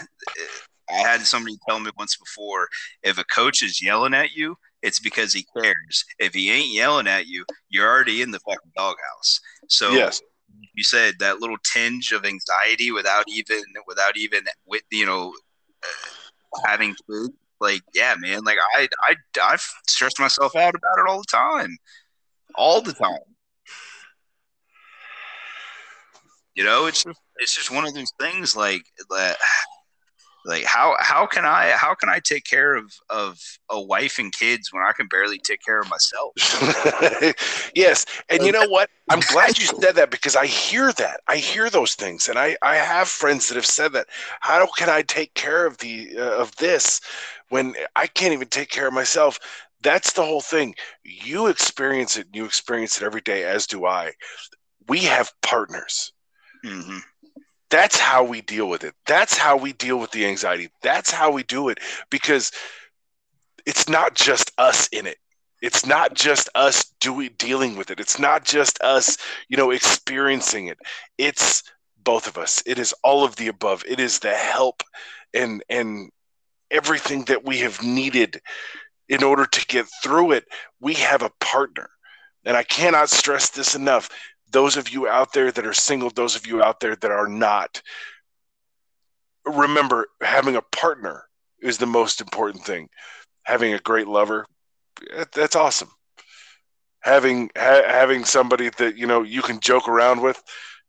[0.89, 2.67] I had somebody tell me once before
[3.03, 6.05] if a coach is yelling at you, it's because he cares.
[6.19, 9.39] If he ain't yelling at you, you're already in the fucking doghouse.
[9.67, 10.21] So yes.
[10.73, 15.33] you said that little tinge of anxiety without even without even with you know
[15.83, 17.33] uh, having kids.
[17.59, 18.43] Like yeah, man.
[18.43, 21.77] Like I I I've stressed myself out about it all the time,
[22.55, 23.17] all the time.
[26.53, 29.37] You know, it's just, it's just one of those things like that
[30.45, 33.39] like how how can i how can i take care of of
[33.71, 36.33] a wife and kids when i can barely take care of myself?
[37.75, 38.05] Yes.
[38.29, 38.89] And you know what?
[39.09, 41.19] I'm glad you said that because i hear that.
[41.27, 42.29] I hear those things.
[42.29, 44.07] And i i have friends that have said that
[44.39, 47.01] how can i take care of the uh, of this
[47.49, 49.39] when i can't even take care of myself?
[49.81, 50.75] That's the whole thing.
[51.03, 54.11] You experience it you experience it every day as do i.
[54.87, 56.13] We have partners.
[56.63, 56.99] Mm-hmm
[57.69, 58.93] that's how we deal with it.
[59.05, 60.69] That's how we deal with the anxiety.
[60.81, 61.79] That's how we do it
[62.09, 62.51] because
[63.65, 65.17] it's not just us in it.
[65.61, 67.99] It's not just us doing dealing with it.
[67.99, 69.17] It's not just us,
[69.49, 70.77] you know, experiencing it.
[71.17, 71.63] It's
[72.03, 72.61] both of us.
[72.65, 73.83] It is all of the above.
[73.87, 74.83] It is the help
[75.33, 76.11] and and
[76.69, 78.41] everything that we have needed
[79.09, 80.45] in order to get through it.
[80.79, 81.89] We have a partner.
[82.43, 84.09] And I cannot stress this enough
[84.55, 87.27] those of you out there that are single, those of you out there that are
[87.27, 87.81] not,
[89.45, 91.25] remember having a partner
[91.61, 92.87] is the most important thing.
[93.43, 94.45] Having a great lover,
[95.33, 95.89] that's awesome.
[97.01, 100.41] Having ha- having somebody that you know you can joke around with,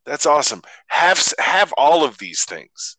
[0.05, 0.63] that's awesome.
[0.87, 2.97] Have have all of these things,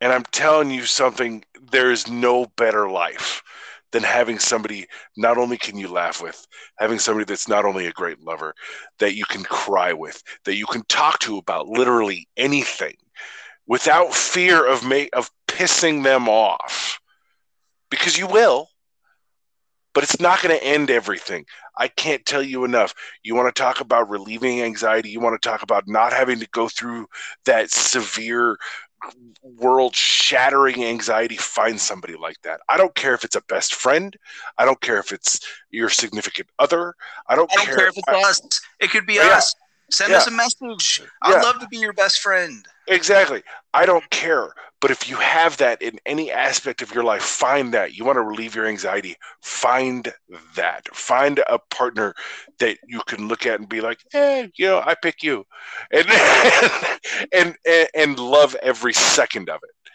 [0.00, 1.44] and I'm telling you something.
[1.72, 3.42] There is no better life
[3.92, 4.86] than having somebody
[5.16, 6.46] not only can you laugh with,
[6.78, 8.54] having somebody that's not only a great lover,
[8.98, 12.94] that you can cry with, that you can talk to about literally anything
[13.66, 17.00] without fear of ma- of pissing them off.
[17.90, 18.68] Because you will.
[19.94, 21.46] But it's not going to end everything.
[21.78, 22.94] I can't tell you enough.
[23.22, 26.48] You want to talk about relieving anxiety, you want to talk about not having to
[26.48, 27.06] go through
[27.46, 28.58] that severe
[29.42, 32.60] world shattering anxiety, find somebody like that.
[32.68, 34.16] I don't care if it's a best friend.
[34.58, 35.40] I don't care if it's
[35.70, 36.94] your significant other.
[37.28, 38.40] I don't, I don't care, care, if it's I, us.
[38.80, 39.54] It could be oh, us.
[39.90, 40.18] Send yeah.
[40.18, 41.02] us a message.
[41.22, 41.42] I'd yeah.
[41.42, 42.66] love to be your best friend.
[42.88, 43.42] Exactly.
[43.72, 44.52] I don't care.
[44.80, 47.96] But if you have that in any aspect of your life, find that.
[47.96, 50.12] You want to relieve your anxiety, find
[50.54, 50.94] that.
[50.94, 52.14] Find a partner
[52.58, 55.44] that you can look at and be like, eh, you know, I pick you.
[55.90, 56.06] And
[57.32, 59.90] and and, and love every second of it.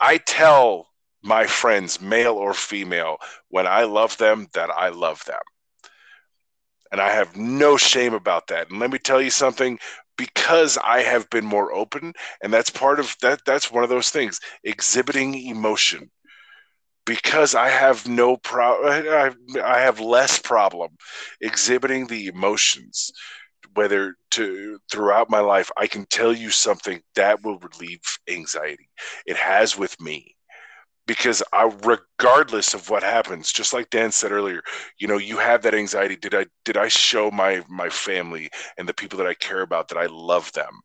[0.00, 0.88] I tell
[1.22, 5.40] my friends, male or female, when I love them, that I love them.
[6.94, 8.70] And I have no shame about that.
[8.70, 9.80] And let me tell you something
[10.16, 13.40] because I have been more open, and that's part of that.
[13.44, 16.08] That's one of those things exhibiting emotion.
[17.04, 20.90] Because I have no problem, I, I have less problem
[21.40, 23.10] exhibiting the emotions
[23.74, 28.88] whether to throughout my life, I can tell you something that will relieve anxiety.
[29.26, 30.36] It has with me
[31.06, 34.62] because I, regardless of what happens, just like Dan said earlier,
[34.98, 36.16] you know, you have that anxiety.
[36.16, 39.88] Did I did I show my my family and the people that I care about
[39.88, 40.80] that I love them?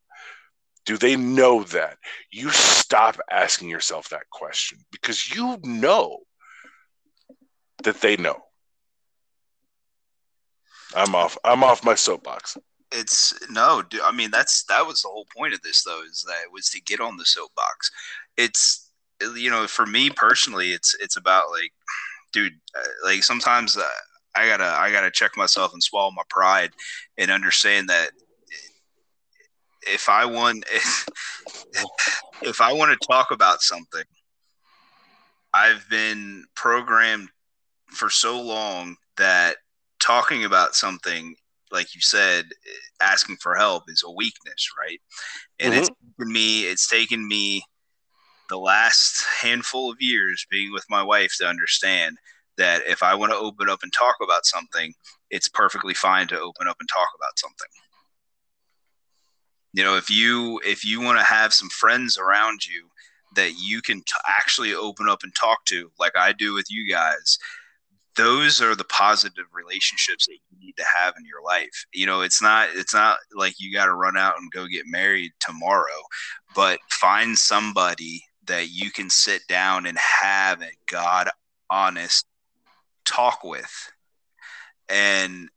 [0.86, 1.98] Do they know that?
[2.32, 6.20] You stop asking yourself that question because you know
[7.84, 8.38] that they know.
[10.96, 11.38] I'm off.
[11.44, 12.58] I'm off my soapbox.
[12.92, 16.44] It's no, I mean that's that was the whole point of this though, is that
[16.44, 17.92] it was to get on the soapbox.
[18.36, 18.89] It's
[19.36, 21.72] you know, for me personally, it's it's about like,
[22.32, 23.84] dude, uh, like sometimes uh,
[24.36, 26.72] I gotta I gotta check myself and swallow my pride
[27.18, 28.12] and understand that
[29.84, 31.08] if I want if,
[32.42, 34.04] if I want to talk about something,
[35.54, 37.30] I've been programmed
[37.88, 39.58] for so long that
[40.00, 41.36] talking about something
[41.72, 42.46] like you said
[43.02, 45.00] asking for help is a weakness right
[45.60, 45.82] and mm-hmm.
[45.82, 47.62] it's taken me it's taken me
[48.50, 52.18] the last handful of years being with my wife to understand
[52.58, 54.94] that if i want to open up and talk about something
[55.30, 57.68] it's perfectly fine to open up and talk about something.
[59.74, 62.88] You know if you if you want to have some friends around you
[63.36, 66.90] that you can t- actually open up and talk to like i do with you
[66.90, 67.38] guys
[68.16, 71.86] those are the positive relationships that you need to have in your life.
[71.94, 74.88] You know it's not it's not like you got to run out and go get
[74.88, 76.02] married tomorrow
[76.56, 81.30] but find somebody that you can sit down and have a god
[81.70, 82.26] honest
[83.06, 83.92] talk with
[84.88, 85.50] and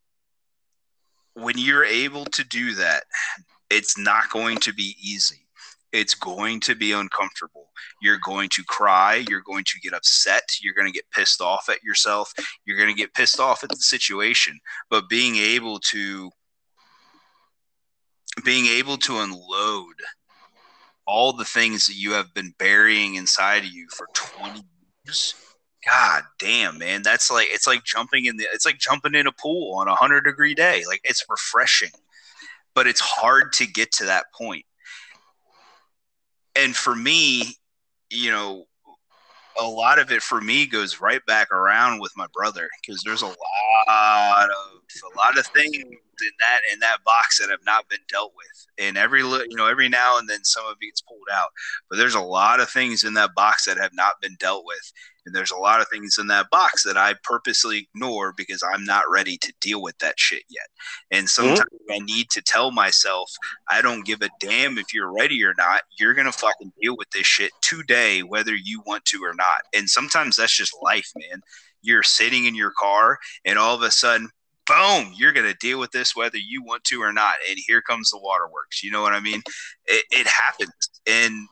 [1.34, 3.04] when you're able to do that
[3.70, 5.42] it's not going to be easy
[5.92, 7.68] it's going to be uncomfortable.
[8.00, 9.24] You're going to cry.
[9.28, 10.42] You're going to get upset.
[10.60, 12.32] You're going to get pissed off at yourself.
[12.64, 14.58] You're going to get pissed off at the situation.
[14.88, 16.30] But being able to
[18.44, 19.94] being able to unload
[21.06, 24.62] all the things that you have been burying inside of you for 20
[25.04, 25.34] years?
[25.86, 27.02] God damn man.
[27.02, 29.90] That's like it's like jumping in the it's like jumping in a pool on a
[29.90, 30.84] 100 degree day.
[30.86, 31.90] Like it's refreshing
[32.74, 34.64] but it's hard to get to that point.
[34.64, 34.66] point
[36.56, 37.56] and for me,
[38.10, 38.64] you know,
[39.60, 43.22] a lot of it for me goes right back around with my brother because there's
[43.22, 43.36] a lot
[44.48, 45.84] of a lot of things
[46.22, 49.66] in that in that box that have not been dealt with and every you know
[49.66, 51.48] every now and then some of it gets pulled out
[51.90, 54.92] but there's a lot of things in that box that have not been dealt with
[55.24, 58.84] and there's a lot of things in that box that I purposely ignore because I'm
[58.84, 60.66] not ready to deal with that shit yet.
[61.10, 61.92] And sometimes mm-hmm.
[61.92, 63.30] I need to tell myself,
[63.70, 65.82] I don't give a damn if you're ready or not.
[65.98, 69.62] You're going to fucking deal with this shit today, whether you want to or not.
[69.74, 71.40] And sometimes that's just life, man.
[71.82, 74.28] You're sitting in your car and all of a sudden,
[74.66, 77.34] boom, you're going to deal with this whether you want to or not.
[77.48, 78.82] And here comes the waterworks.
[78.82, 79.42] You know what I mean?
[79.86, 80.72] It, it happens.
[81.06, 81.48] And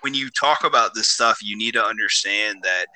[0.00, 2.86] when you talk about this stuff, you need to understand that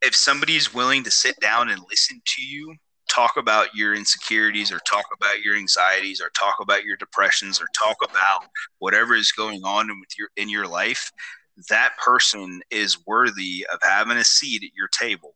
[0.00, 2.74] if somebody's willing to sit down and listen to you
[3.08, 7.64] talk about your insecurities or talk about your anxieties or talk about your depressions or
[7.76, 8.44] talk about
[8.78, 11.10] whatever is going on with your in your life
[11.68, 15.34] that person is worthy of having a seat at your table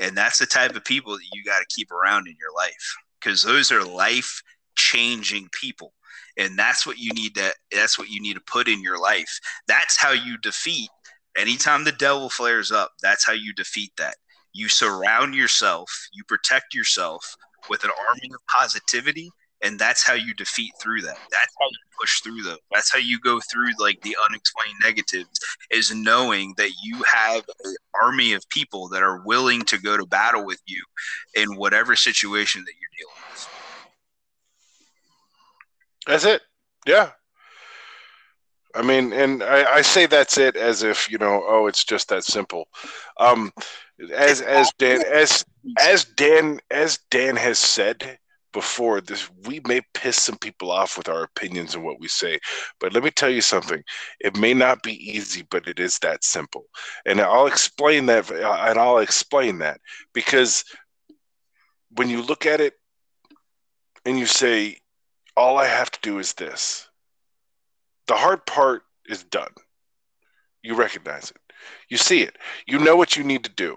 [0.00, 2.96] and that's the type of people that you got to keep around in your life
[3.20, 4.42] because those are life
[4.76, 5.92] changing people.
[6.38, 9.38] And that's what you need to that's what you need to put in your life.
[9.66, 10.90] That's how you defeat
[11.36, 14.16] anytime the devil flares up that's how you defeat that.
[14.52, 17.36] You surround yourself you protect yourself
[17.68, 19.30] with an army of positivity
[19.62, 22.98] and that's how you defeat through that that's how you push through them that's how
[22.98, 28.46] you go through like the unexplained negatives is knowing that you have an army of
[28.50, 30.82] people that are willing to go to battle with you
[31.34, 33.48] in whatever situation that you're dealing with
[36.06, 36.42] that's it.
[36.86, 37.10] Yeah.
[38.74, 42.10] I mean, and I, I, say that's it as if you know, oh, it's just
[42.10, 42.68] that simple.
[43.18, 43.52] Um,
[44.14, 45.44] as as Dan as
[45.80, 48.18] as Dan as Dan has said
[48.56, 52.38] before, this we may piss some people off with our opinions and what we say,
[52.80, 53.82] but let me tell you something.
[54.18, 56.64] It may not be easy, but it is that simple,
[57.04, 58.30] and I'll explain that.
[58.30, 59.78] And I'll explain that
[60.14, 60.64] because
[61.90, 62.72] when you look at it
[64.06, 64.78] and you say
[65.36, 66.88] all I have to do is this.
[68.06, 69.52] The hard part is done.
[70.62, 71.36] You recognize it.
[71.90, 72.36] You see it.
[72.66, 73.76] You know what you need to do.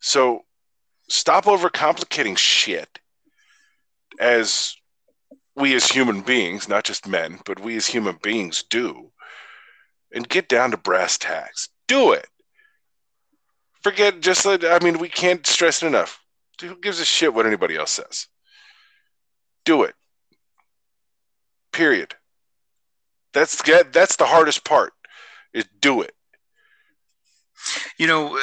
[0.00, 0.42] So
[1.08, 3.00] stop overcomplicating shit
[4.18, 4.76] as
[5.56, 9.10] we as human beings, not just men, but we as human beings do,
[10.12, 11.68] and get down to brass tacks.
[11.86, 12.26] Do it.
[13.82, 14.64] Forget just, that.
[14.64, 16.20] I mean, we can't stress it enough.
[16.60, 18.28] Who gives a shit what anybody else says?
[19.64, 19.94] Do it.
[21.72, 22.14] Period.
[23.32, 23.60] That's
[23.90, 24.92] that's the hardest part.
[25.52, 26.14] Is do it.
[27.98, 28.38] You know,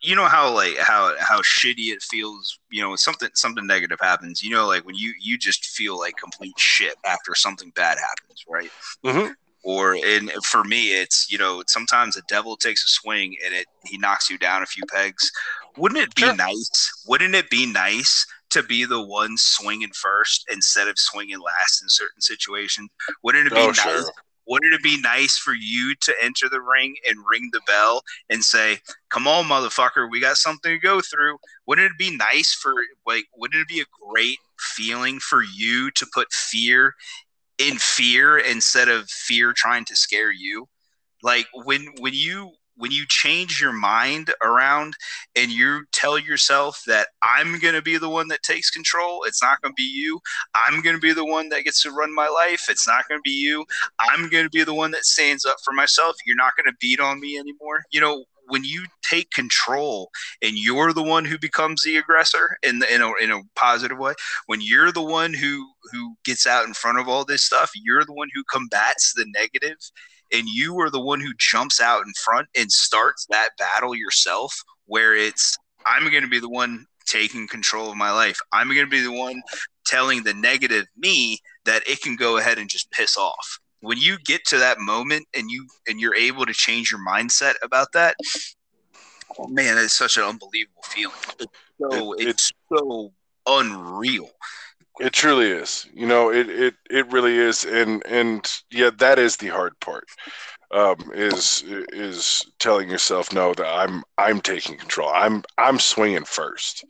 [0.00, 2.58] you know how like how how shitty it feels.
[2.70, 4.42] You know, something something negative happens.
[4.42, 8.44] You know, like when you you just feel like complete shit after something bad happens,
[8.48, 8.70] right?
[9.04, 9.32] Mm-hmm.
[9.62, 13.66] Or and for me, it's you know sometimes the devil takes a swing and it
[13.84, 15.30] he knocks you down a few pegs.
[15.76, 16.34] Wouldn't it be sure.
[16.34, 17.04] nice?
[17.06, 21.88] Wouldn't it be nice to be the one swinging first instead of swinging last in
[21.88, 22.90] certain situations?
[23.22, 23.78] Wouldn't it be oh, nice?
[23.78, 24.12] Sure.
[24.50, 28.44] Wouldn't it be nice for you to enter the ring and ring the bell and
[28.44, 31.38] say, "Come on, motherfucker, we got something to go through"?
[31.66, 32.74] Wouldn't it be nice for
[33.06, 33.26] like?
[33.36, 36.96] Wouldn't it be a great feeling for you to put fear
[37.58, 40.68] in fear instead of fear trying to scare you?
[41.22, 42.50] Like when when you
[42.80, 44.94] when you change your mind around
[45.36, 49.42] and you tell yourself that I'm going to be the one that takes control, it's
[49.42, 50.18] not going to be you.
[50.54, 52.66] I'm going to be the one that gets to run my life.
[52.70, 53.66] It's not going to be you.
[54.00, 56.16] I'm going to be the one that stands up for myself.
[56.24, 57.82] You're not going to beat on me anymore.
[57.90, 60.10] You know, when you take control
[60.42, 63.98] and you're the one who becomes the aggressor in the, in a, in a positive
[63.98, 64.14] way,
[64.46, 68.04] when you're the one who who gets out in front of all this stuff, you're
[68.04, 69.76] the one who combats the negative
[70.32, 74.54] and you are the one who jumps out in front and starts that battle yourself
[74.86, 78.38] where it's i'm going to be the one taking control of my life.
[78.52, 79.42] I'm going to be the one
[79.84, 83.58] telling the negative me that it can go ahead and just piss off.
[83.80, 87.54] When you get to that moment and you and you're able to change your mindset
[87.62, 88.14] about that
[89.38, 91.16] oh man it's such an unbelievable feeling.
[91.38, 93.12] It's so it, it's so
[93.46, 94.28] unreal
[95.00, 95.86] it truly is.
[95.94, 100.04] You know, it it it really is, and and yeah, that is the hard part.
[100.72, 105.10] Um, is is telling yourself no that I'm I'm taking control.
[105.12, 106.84] I'm I'm swinging 1st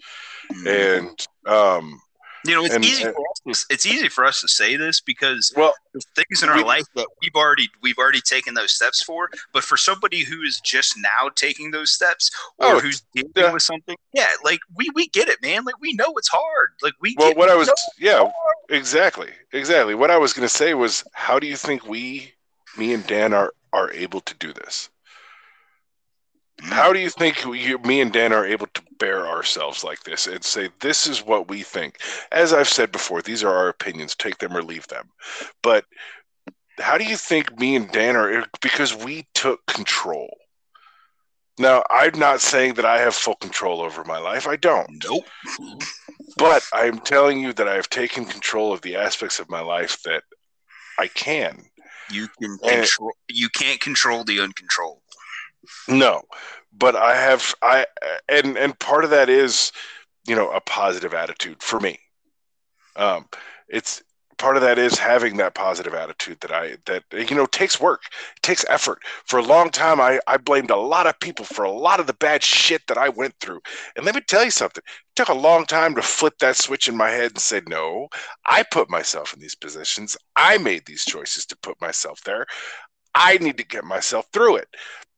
[0.53, 0.69] mm-hmm.
[0.69, 2.01] and um,
[2.45, 3.05] you know, it's and, easy.
[3.05, 6.43] And, for us to, it's easy for us to say this because well, there's things
[6.43, 9.29] in our we, life that we've already we've already taken those steps for.
[9.53, 13.53] But for somebody who is just now taking those steps or oh, who's dealing yeah.
[13.53, 15.65] with something, yeah, like we we get it, man.
[15.65, 16.71] Like we know it's hard.
[16.83, 17.15] Like we.
[17.19, 18.31] Well, what I was, yeah,
[18.69, 19.95] exactly, exactly.
[19.95, 22.33] What I was going to say was, how do you think we,
[22.77, 24.89] me and Dan, are are able to do this?
[26.63, 30.27] How do you think you, me and Dan are able to bear ourselves like this
[30.27, 31.99] and say, this is what we think?
[32.33, 35.09] As I've said before, these are our opinions, take them or leave them.
[35.63, 35.85] But
[36.79, 40.37] how do you think me and Dan are, eh, because we took control?
[41.59, 44.49] Now, I'm not saying that I have full control over my life.
[44.49, 45.05] I don't.
[45.05, 45.25] Nope.
[46.37, 50.03] But I'm telling you that I have taken control of the aspects of my life
[50.05, 50.23] that
[50.99, 51.63] I can.
[52.11, 53.13] You can control.
[53.29, 55.00] And, you can't control the uncontrollable.
[55.89, 56.23] No,
[56.73, 57.87] but I have I
[58.29, 59.73] and and part of that is
[60.27, 61.99] you know a positive attitude for me.
[62.97, 63.29] Um,
[63.69, 64.03] it's
[64.39, 68.03] part of that is having that positive attitude that I that you know takes work,
[68.43, 69.01] takes effort.
[69.27, 72.07] For a long time, I I blamed a lot of people for a lot of
[72.07, 73.61] the bad shit that I went through.
[73.97, 74.83] And let me tell you something.
[74.87, 78.09] It took a long time to flip that switch in my head and say, no,
[78.47, 80.17] I put myself in these positions.
[80.37, 82.47] I made these choices to put myself there.
[83.15, 84.69] I need to get myself through it.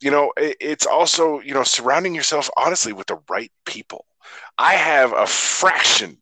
[0.03, 4.07] You know, it's also, you know, surrounding yourself honestly with the right people.
[4.59, 6.19] I have a fraction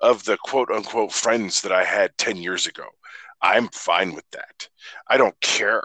[0.00, 2.86] of the quote unquote friends that I had 10 years ago.
[3.42, 4.68] I'm fine with that.
[5.08, 5.82] I don't care.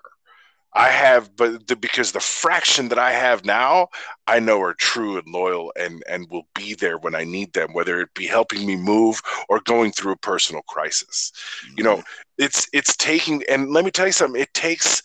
[0.73, 3.87] I have, but the, because the fraction that I have now,
[4.27, 7.73] I know are true and loyal and and will be there when I need them,
[7.73, 9.19] whether it be helping me move
[9.49, 11.31] or going through a personal crisis.
[11.65, 11.73] Mm-hmm.
[11.77, 12.43] You know, mm-hmm.
[12.43, 14.39] it's it's taking, and let me tell you something.
[14.39, 15.01] It takes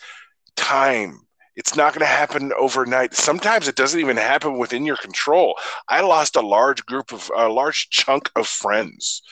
[0.55, 1.24] time.
[1.57, 3.15] It's not going to happen overnight.
[3.15, 5.57] Sometimes it doesn't even happen within your control.
[5.89, 9.23] I lost a large group of a large chunk of friends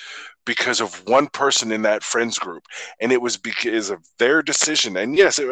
[0.44, 2.64] because of one person in that friends group
[3.00, 5.48] and it was because of their decision and yes it,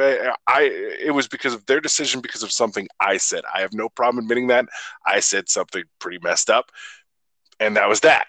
[0.49, 0.63] i
[1.01, 4.25] it was because of their decision because of something i said i have no problem
[4.25, 4.67] admitting that
[5.07, 6.71] i said something pretty messed up
[7.61, 8.27] and that was that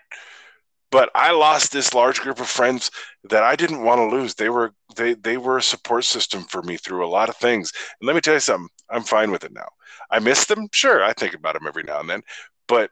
[0.92, 2.92] but I lost this large group of friends
[3.30, 4.36] that I didn't want to lose.
[4.36, 7.72] They were they they were a support system for me through a lot of things.
[8.00, 9.68] And let me tell you something, I'm fine with it now.
[10.12, 11.04] I miss them, sure.
[11.04, 12.22] I think about them every now and then,
[12.68, 12.92] but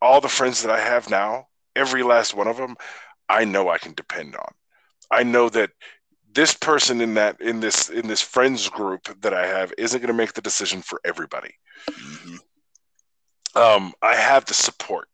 [0.00, 1.46] all the friends that I have now,
[1.76, 2.76] every last one of them,
[3.28, 4.52] I know I can depend on.
[5.10, 5.70] I know that
[6.32, 10.08] this person in that in this in this friends group that I have isn't going
[10.08, 11.54] to make the decision for everybody.
[11.90, 12.36] Mm-hmm.
[13.58, 15.08] Um, I have the support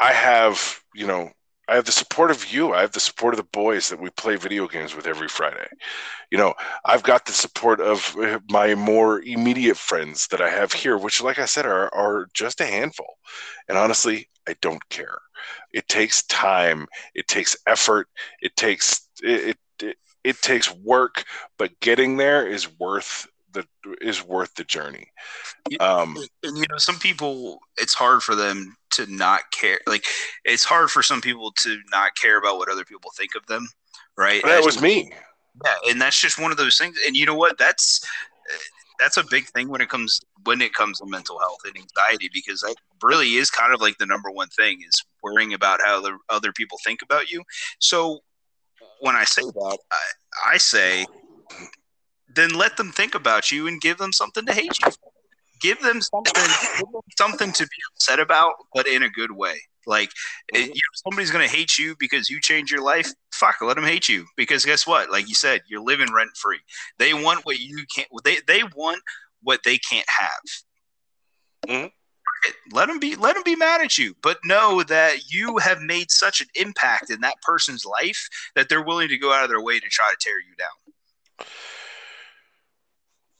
[0.00, 1.30] I have, you know,
[1.68, 2.72] I have the support of you.
[2.72, 5.68] I have the support of the boys that we play video games with every Friday.
[6.32, 6.54] You know,
[6.84, 8.16] I've got the support of
[8.50, 12.60] my more immediate friends that I have here, which, like I said, are, are just
[12.60, 13.18] a handful.
[13.68, 15.18] And honestly, I don't care.
[15.72, 18.08] It takes time, it takes effort,
[18.42, 21.24] it takes it, it, it takes work,
[21.56, 23.66] but getting there is worth the
[24.00, 25.08] is worth the journey.
[25.80, 29.78] Um, and you know, some people it's hard for them to not care.
[29.86, 30.04] Like
[30.44, 33.68] it's hard for some people to not care about what other people think of them,
[34.16, 34.42] right?
[34.44, 35.12] That was me.
[35.64, 36.96] Yeah, and that's just one of those things.
[37.06, 37.58] And you know what?
[37.58, 38.04] That's
[39.00, 42.30] that's a big thing when it comes when it comes to mental health and anxiety
[42.32, 46.00] because that really is kind of like the number one thing is worrying about how
[46.00, 47.42] the other people think about you.
[47.78, 48.20] So
[49.00, 51.06] when I say that, I, I say
[52.34, 54.92] then let them think about you and give them something to hate you.
[55.60, 56.32] Give them something,
[56.78, 59.60] give them something to be upset about, but in a good way.
[59.86, 60.10] Like
[60.52, 63.12] you know, somebody's gonna hate you because you change your life.
[63.32, 65.10] Fuck, let them hate you because guess what?
[65.10, 66.60] Like you said, you're living rent free.
[66.98, 68.08] They want what you can't.
[68.24, 69.02] They they want
[69.42, 70.40] what they can't have.
[71.68, 71.86] Mm-hmm
[72.72, 76.10] let them be let them be mad at you but know that you have made
[76.10, 79.60] such an impact in that person's life that they're willing to go out of their
[79.60, 81.46] way to try to tear you down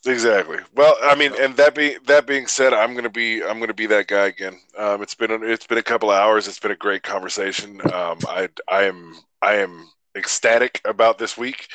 [0.07, 0.59] Exactly.
[0.75, 3.87] Well, I mean, and that being that being said, I'm gonna be I'm gonna be
[3.87, 4.59] that guy again.
[4.79, 6.49] Um, it's been it's been a couple of hours.
[6.49, 7.81] It's been a great conversation.
[7.93, 9.87] Um, I I am I am
[10.17, 11.69] ecstatic about this week.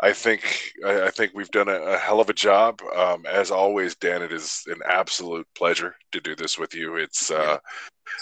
[0.00, 2.80] I think I, I think we've done a, a, hell of a job.
[2.96, 6.96] Um, as always, Dan, it is an absolute pleasure to do this with you.
[6.96, 7.58] It's uh,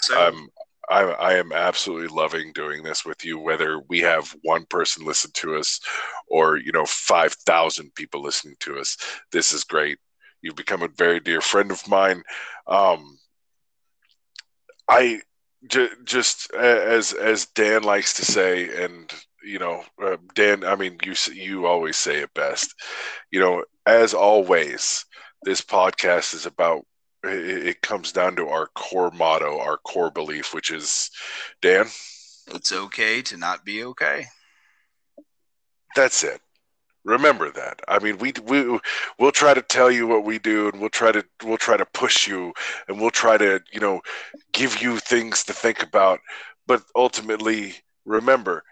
[0.01, 0.49] so, I'm
[0.89, 5.31] I, I am absolutely loving doing this with you, whether we have one person listen
[5.35, 5.79] to us
[6.27, 8.97] or, you know, 5,000 people listening to us.
[9.31, 9.97] This is great.
[10.41, 12.23] You've become a very dear friend of mine.
[12.67, 13.17] Um,
[14.87, 15.21] I
[15.67, 19.11] j- just as as Dan likes to say, and
[19.43, 20.63] you know, uh, Dan.
[20.63, 22.73] I mean, you you always say it best.
[23.31, 25.05] You know, as always,
[25.43, 26.85] this podcast is about
[27.23, 31.09] it comes down to our core motto, our core belief, which is
[31.61, 31.87] Dan.
[32.47, 34.25] It's okay to not be okay.
[35.95, 36.41] That's it.
[37.03, 37.81] Remember that.
[37.87, 38.79] I mean, we we
[39.17, 41.85] we'll try to tell you what we do, and we'll try to we'll try to
[41.85, 42.53] push you,
[42.87, 44.01] and we'll try to you know
[44.51, 46.19] give you things to think about.
[46.67, 47.75] But ultimately,
[48.05, 48.63] remember,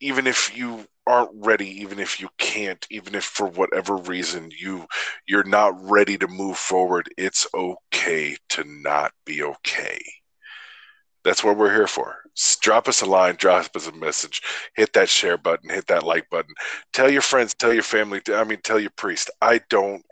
[0.00, 4.86] even if you aren't ready even if you can't even if for whatever reason you
[5.26, 10.00] you're not ready to move forward it's okay to not be okay.
[11.22, 12.16] That's what we're here for.
[12.62, 14.42] Drop us a line drop us a message
[14.76, 16.54] hit that share button hit that like button.
[16.92, 19.30] Tell your friends tell your family i mean tell your priest.
[19.42, 20.04] I don't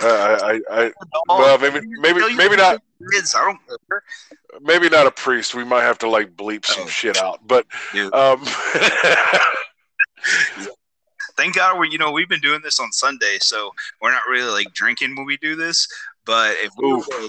[0.00, 0.92] uh, I, I,
[1.28, 2.82] well, maybe, maybe, maybe not.
[3.12, 3.58] Kids, I don't
[3.88, 4.02] care.
[4.60, 5.54] Maybe not a priest.
[5.54, 6.88] We might have to like bleep some oh.
[6.88, 7.66] shit out, but
[8.12, 8.44] um,
[11.36, 14.50] Thank God we you know we've been doing this on Sunday, so we're not really
[14.50, 15.88] like drinking when we do this.
[16.24, 17.28] But if we were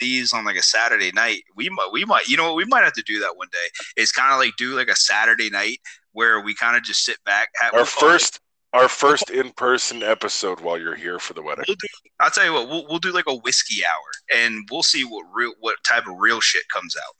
[0.00, 2.94] these on like a Saturday night, we might we might you know we might have
[2.94, 3.68] to do that one day.
[3.96, 5.80] It's kind of like do like a Saturday night
[6.12, 7.50] where we kind of just sit back.
[7.60, 8.40] Have, Our first
[8.72, 11.64] our first in-person episode while you're here for the wedding.
[11.68, 11.88] We'll do,
[12.20, 15.26] I'll tell you what, we'll, we'll do like a whiskey hour, and we'll see what
[15.32, 17.14] real what type of real shit comes out.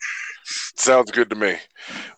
[0.76, 1.56] Sounds good to me.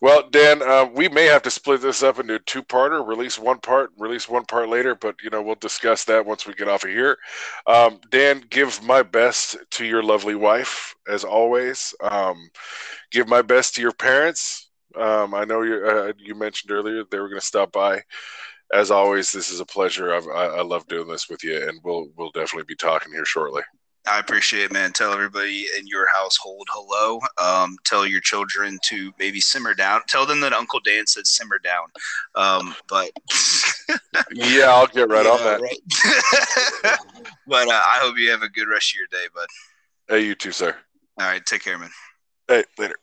[0.01, 3.07] Well, Dan, uh, we may have to split this up into a two-parter.
[3.07, 6.55] Release one part, release one part later, but you know we'll discuss that once we
[6.55, 7.19] get off of here.
[7.67, 11.95] Um, Dan, give my best to your lovely wife as always.
[12.01, 12.51] Um,
[13.11, 14.71] give my best to your parents.
[14.97, 18.03] Um, I know you uh, you mentioned earlier they were going to stop by
[18.73, 20.15] as always, this is a pleasure.
[20.15, 23.25] I've, i I love doing this with you, and we'll we'll definitely be talking here
[23.25, 23.63] shortly.
[24.07, 24.93] I appreciate it, man.
[24.93, 27.21] Tell everybody in your household hello.
[27.43, 30.03] Um, tell your children to maybe simmer down.
[30.09, 31.87] Tell them that Uncle Dan said simmer down.
[32.35, 33.11] Um, but
[34.35, 35.61] yeah, I'll get right yeah, on that.
[35.61, 36.99] Right.
[37.47, 39.47] but uh, I hope you have a good rest of your day, bud.
[40.09, 40.77] Hey, you too, sir.
[41.19, 41.91] All right, take care, man.
[42.47, 42.97] Hey, later.